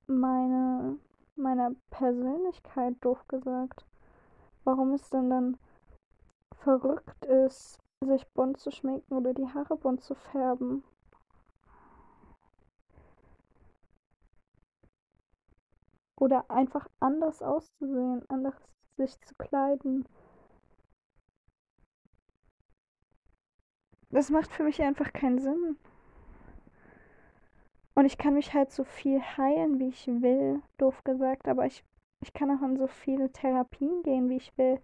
meine, 0.07 0.99
meiner 1.35 1.73
Persönlichkeit, 1.91 2.95
doof 3.01 3.27
gesagt. 3.29 3.85
Warum 4.65 4.93
es 4.95 5.09
denn 5.11 5.31
dann 5.31 5.59
verrückt 6.57 7.25
ist, 7.25 7.79
sich 8.05 8.27
bunt 8.33 8.59
zu 8.59 8.71
schminken 8.71 9.15
oder 9.15 9.35
die 9.35 9.49
Haare 9.49 9.77
bunt 9.77 10.03
zu 10.03 10.15
färben. 10.15 10.83
Oder 16.19 16.51
einfach 16.51 16.89
anders 16.99 17.43
auszusehen, 17.43 18.25
anders 18.29 18.55
sich 18.97 19.21
zu 19.21 19.35
kleiden. 19.35 20.07
Das 24.17 24.31
macht 24.31 24.51
für 24.51 24.63
mich 24.63 24.81
einfach 24.81 25.13
keinen 25.13 25.39
Sinn. 25.39 25.77
Und 27.95 28.07
ich 28.07 28.17
kann 28.17 28.33
mich 28.33 28.55
halt 28.55 28.73
so 28.73 28.83
viel 28.83 29.21
heilen, 29.21 29.79
wie 29.79 29.89
ich 29.89 30.07
will, 30.07 30.63
doof 30.79 31.05
gesagt, 31.05 31.47
aber 31.49 31.67
ich, 31.67 31.85
ich 32.23 32.33
kann 32.33 32.51
auch 32.51 32.63
in 32.63 32.79
so 32.79 32.87
viele 32.87 33.31
Therapien 33.31 34.03
gehen, 34.05 34.31
wie 34.31 34.37
ich 34.37 34.57
will. 34.57 34.81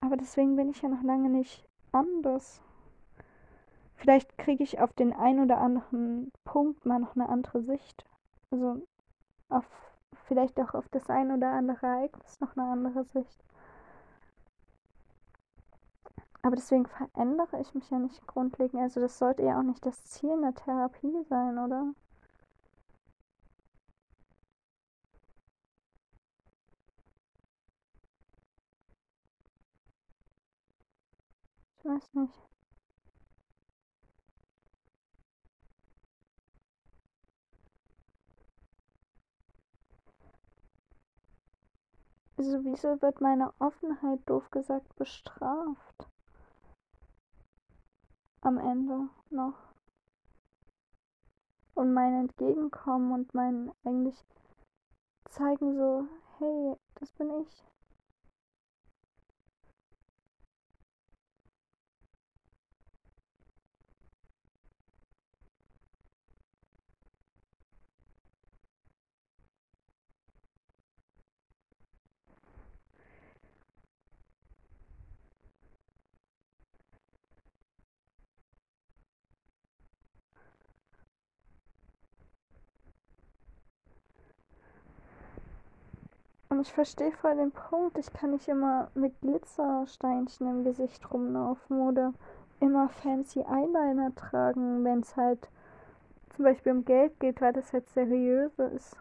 Aber 0.00 0.16
deswegen 0.16 0.56
bin 0.56 0.68
ich 0.68 0.82
ja 0.82 0.88
noch 0.88 1.04
lange 1.04 1.30
nicht 1.30 1.64
anders. 1.92 2.60
Vielleicht 3.94 4.36
kriege 4.36 4.64
ich 4.64 4.80
auf 4.80 4.92
den 4.94 5.12
ein 5.12 5.38
oder 5.38 5.58
anderen 5.58 6.32
Punkt 6.44 6.84
mal 6.86 6.98
noch 6.98 7.14
eine 7.14 7.28
andere 7.28 7.62
Sicht. 7.62 8.04
Also 8.50 8.84
auf 9.48 9.64
vielleicht 10.24 10.58
auch 10.58 10.74
auf 10.74 10.88
das 10.88 11.08
ein 11.08 11.30
oder 11.30 11.52
andere 11.52 11.86
Ereignis 11.86 12.40
noch 12.40 12.56
eine 12.56 12.66
andere 12.66 13.04
Sicht. 13.04 13.44
Aber 16.46 16.54
deswegen 16.54 16.86
verändere 16.86 17.60
ich 17.60 17.74
mich 17.74 17.90
ja 17.90 17.98
nicht 17.98 18.24
grundlegend. 18.28 18.80
Also 18.80 19.00
das 19.00 19.18
sollte 19.18 19.42
ja 19.42 19.58
auch 19.58 19.64
nicht 19.64 19.84
das 19.84 20.04
Ziel 20.04 20.30
einer 20.30 20.54
Therapie 20.54 21.24
sein, 21.28 21.58
oder? 21.58 21.92
Ich 31.78 31.84
weiß 31.84 32.14
nicht. 32.14 32.34
Also 42.38 42.64
wieso 42.64 43.02
wird 43.02 43.20
meine 43.20 43.52
Offenheit 43.58 44.20
doof 44.26 44.50
gesagt 44.50 44.94
bestraft? 44.94 46.08
Am 48.46 48.58
Ende 48.58 49.08
noch. 49.30 49.56
Und 51.74 51.92
mein 51.92 52.14
Entgegenkommen 52.14 53.10
und 53.10 53.34
mein 53.34 53.72
eigentlich 53.82 54.24
zeigen 55.24 55.74
so, 55.74 56.06
hey, 56.38 56.76
das 56.94 57.10
bin 57.10 57.40
ich. 57.40 57.64
Und 86.56 86.62
ich 86.62 86.72
verstehe 86.72 87.12
voll 87.12 87.36
den 87.36 87.52
Punkt. 87.52 87.98
Ich 87.98 88.10
kann 88.14 88.30
nicht 88.30 88.48
immer 88.48 88.90
mit 88.94 89.20
Glitzersteinchen 89.20 90.46
im 90.48 90.64
Gesicht 90.64 91.12
rumlaufen 91.12 91.82
oder 91.82 92.14
immer 92.60 92.88
fancy 92.88 93.40
Eyeliner 93.40 94.14
tragen, 94.14 94.82
wenn 94.82 95.00
es 95.00 95.14
halt 95.16 95.50
zum 96.34 96.46
Beispiel 96.46 96.72
um 96.72 96.86
Geld 96.86 97.20
geht, 97.20 97.42
weil 97.42 97.52
das 97.52 97.74
halt 97.74 97.86
seriös 97.90 98.58
ist. 98.58 98.96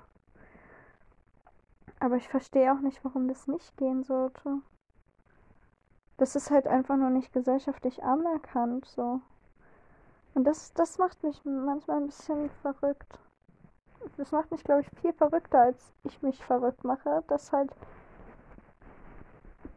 Aber 2.01 2.17
ich 2.17 2.27
verstehe 2.27 2.73
auch 2.73 2.81
nicht, 2.81 3.01
warum 3.05 3.29
das 3.29 3.47
nicht 3.47 3.77
gehen 3.77 4.03
sollte. 4.03 4.57
Das 6.17 6.35
ist 6.35 6.51
halt 6.51 6.67
einfach 6.67 6.97
nur 6.97 7.09
nicht 7.09 7.31
gesellschaftlich 7.31 8.03
anerkannt, 8.03 8.83
so. 8.83 9.21
Und 10.33 10.43
das, 10.43 10.73
das 10.73 10.97
macht 10.97 11.23
mich 11.23 11.39
manchmal 11.45 12.01
ein 12.01 12.07
bisschen 12.07 12.49
verrückt 12.61 13.17
das 14.17 14.31
macht 14.31 14.51
mich, 14.51 14.63
glaube 14.63 14.81
ich, 14.81 14.99
viel 15.01 15.13
verrückter, 15.13 15.61
als 15.61 15.93
ich 16.03 16.21
mich 16.21 16.43
verrückt 16.43 16.83
mache, 16.83 17.23
dass 17.27 17.51
halt 17.51 17.71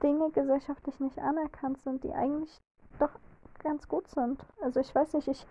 Dinge 0.02 0.30
gesellschaftlich 0.30 1.00
nicht 1.00 1.18
anerkannt 1.18 1.80
sind, 1.80 2.04
die 2.04 2.12
eigentlich 2.12 2.60
doch 2.98 3.10
ganz 3.58 3.88
gut 3.88 4.08
sind. 4.08 4.44
Also 4.60 4.80
ich 4.80 4.94
weiß 4.94 5.14
nicht, 5.14 5.28
ich 5.28 5.46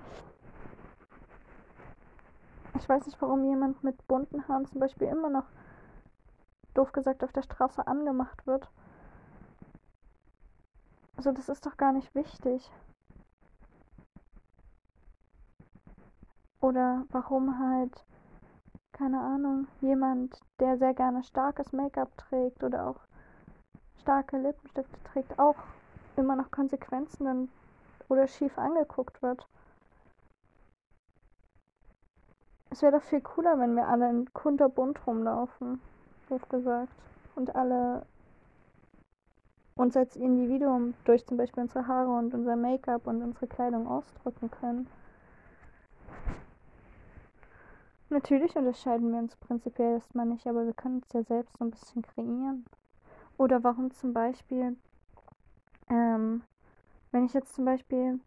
ich 2.76 2.88
weiß 2.88 3.06
nicht, 3.06 3.22
warum 3.22 3.44
jemand 3.44 3.84
mit 3.84 4.08
bunten 4.08 4.48
Haaren 4.48 4.66
zum 4.66 4.80
Beispiel 4.80 5.08
immer 5.08 5.30
noch 5.30 5.46
doof 6.74 6.92
gesagt 6.92 7.24
auf 7.24 7.34
der 7.34 7.42
Straße 7.42 7.86
angemacht 7.86 8.46
wird. 8.46 8.70
Also 11.18 11.32
das 11.32 11.50
ist 11.50 11.66
doch 11.66 11.76
gar 11.76 11.92
nicht 11.92 12.14
wichtig. 12.14 12.72
Oder 16.62 17.06
warum 17.10 17.60
halt 17.60 18.06
keine 18.98 19.20
Ahnung, 19.20 19.68
jemand, 19.82 20.40
der 20.60 20.78
sehr 20.78 20.94
gerne 20.94 21.24
starkes 21.24 21.72
Make-up 21.72 22.10
trägt 22.18 22.64
oder 22.64 22.88
auch 22.88 23.00
starke 24.02 24.38
Lippenstifte 24.38 24.98
trägt, 25.12 25.38
auch 25.38 25.56
immer 26.16 26.36
noch 26.36 26.50
Konsequenzen 26.50 27.50
oder 28.10 28.28
schief 28.28 28.58
angeguckt 28.58 29.22
wird. 29.22 29.46
Es 32.70 32.82
wäre 32.82 32.94
doch 32.94 33.04
viel 33.04 33.22
cooler, 33.22 33.60
wenn 33.60 33.76
wir 33.76 33.88
alle 33.88 34.10
in 34.10 34.34
kunterbunt 34.34 35.06
rumlaufen, 35.06 35.80
doof 36.30 36.48
gesagt. 36.50 36.92
Und 37.36 37.56
alle 37.56 38.04
uns 39.76 39.96
als 39.96 40.16
Individuum 40.16 40.96
durch 41.06 41.26
zum 41.26 41.38
Beispiel 41.38 41.64
unsere 41.64 41.88
Haare 41.88 42.10
und 42.10 42.34
unser 42.34 42.56
Make-up 42.56 43.06
und 43.06 43.22
unsere 43.22 43.48
Kleidung 43.48 43.88
ausdrücken 43.88 44.50
können. 44.50 44.88
Natürlich 48.10 48.56
unterscheiden 48.56 49.12
wir 49.12 49.20
uns 49.20 49.36
prinzipiell 49.36 49.96
erstmal 49.96 50.26
nicht, 50.26 50.48
aber 50.48 50.66
wir 50.66 50.74
können 50.74 51.00
uns 51.00 51.12
ja 51.14 51.24
selbst 51.24 51.58
so 51.58 51.66
ein 51.66 51.72
bisschen 51.72 52.02
kreieren. 52.02 52.66
Oder 53.38 53.64
warum 53.64 53.92
zum 53.92 54.14
Beispiel, 54.14 54.78
ähm, 55.90 56.44
wenn 57.12 57.26
ich 57.26 57.34
jetzt 57.34 57.54
zum 57.54 57.66
Beispiel 57.66 58.20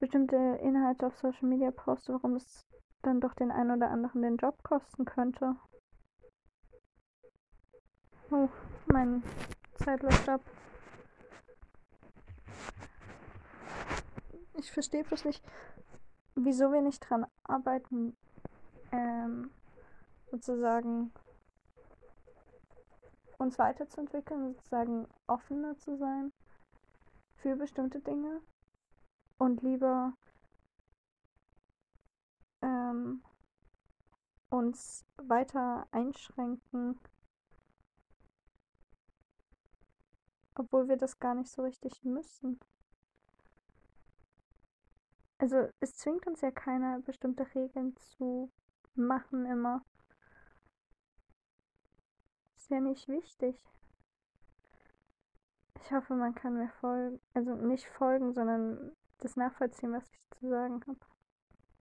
bestimmte 0.00 0.36
Inhalte 0.62 1.06
auf 1.06 1.16
Social 1.16 1.48
Media 1.48 1.70
poste, 1.70 2.12
warum 2.12 2.36
es 2.36 2.66
dann 3.02 3.20
doch 3.20 3.34
den 3.34 3.50
einen 3.50 3.70
oder 3.70 3.90
anderen 3.90 4.22
den 4.22 4.36
Job 4.36 4.62
kosten 4.62 5.06
könnte. 5.06 5.56
Oh, 8.30 8.48
mein 8.86 9.22
Zeit 9.76 10.02
läuft 10.02 10.28
ab. 10.28 10.42
Ich 14.58 14.70
verstehe 14.70 15.04
bloß 15.04 15.24
nicht, 15.24 15.42
wieso 16.34 16.70
wir 16.70 16.82
nicht 16.82 17.00
dran 17.00 17.26
arbeiten, 17.44 18.14
ähm, 18.92 19.50
sozusagen 20.30 21.12
uns 23.38 23.58
weiterzuentwickeln, 23.58 24.54
sozusagen 24.54 25.08
offener 25.26 25.76
zu 25.78 25.96
sein 25.96 26.32
für 27.36 27.56
bestimmte 27.56 28.00
Dinge 28.00 28.40
und 29.38 29.62
lieber 29.62 30.12
ähm, 32.62 33.22
uns 34.50 35.06
weiter 35.16 35.86
einschränken, 35.90 37.00
obwohl 40.54 40.88
wir 40.88 40.96
das 40.96 41.18
gar 41.18 41.34
nicht 41.34 41.50
so 41.50 41.62
richtig 41.62 42.04
müssen. 42.04 42.60
Also 45.38 45.70
es 45.80 45.96
zwingt 45.96 46.26
uns 46.26 46.42
ja 46.42 46.50
keiner, 46.50 47.00
bestimmte 47.00 47.46
Regeln 47.54 47.96
zu 47.96 48.52
machen 48.94 49.46
immer. 49.46 49.84
Ist 52.56 52.70
ja 52.70 52.80
nicht 52.80 53.08
wichtig. 53.08 53.56
Ich 55.82 55.92
hoffe, 55.92 56.14
man 56.14 56.34
kann 56.34 56.54
mir 56.54 56.68
folgen, 56.80 57.20
also 57.34 57.54
nicht 57.54 57.86
folgen, 57.86 58.32
sondern 58.32 58.92
das 59.18 59.36
nachvollziehen, 59.36 59.92
was 59.92 60.04
ich 60.10 60.38
zu 60.38 60.48
sagen 60.48 60.80
habe. 60.86 61.00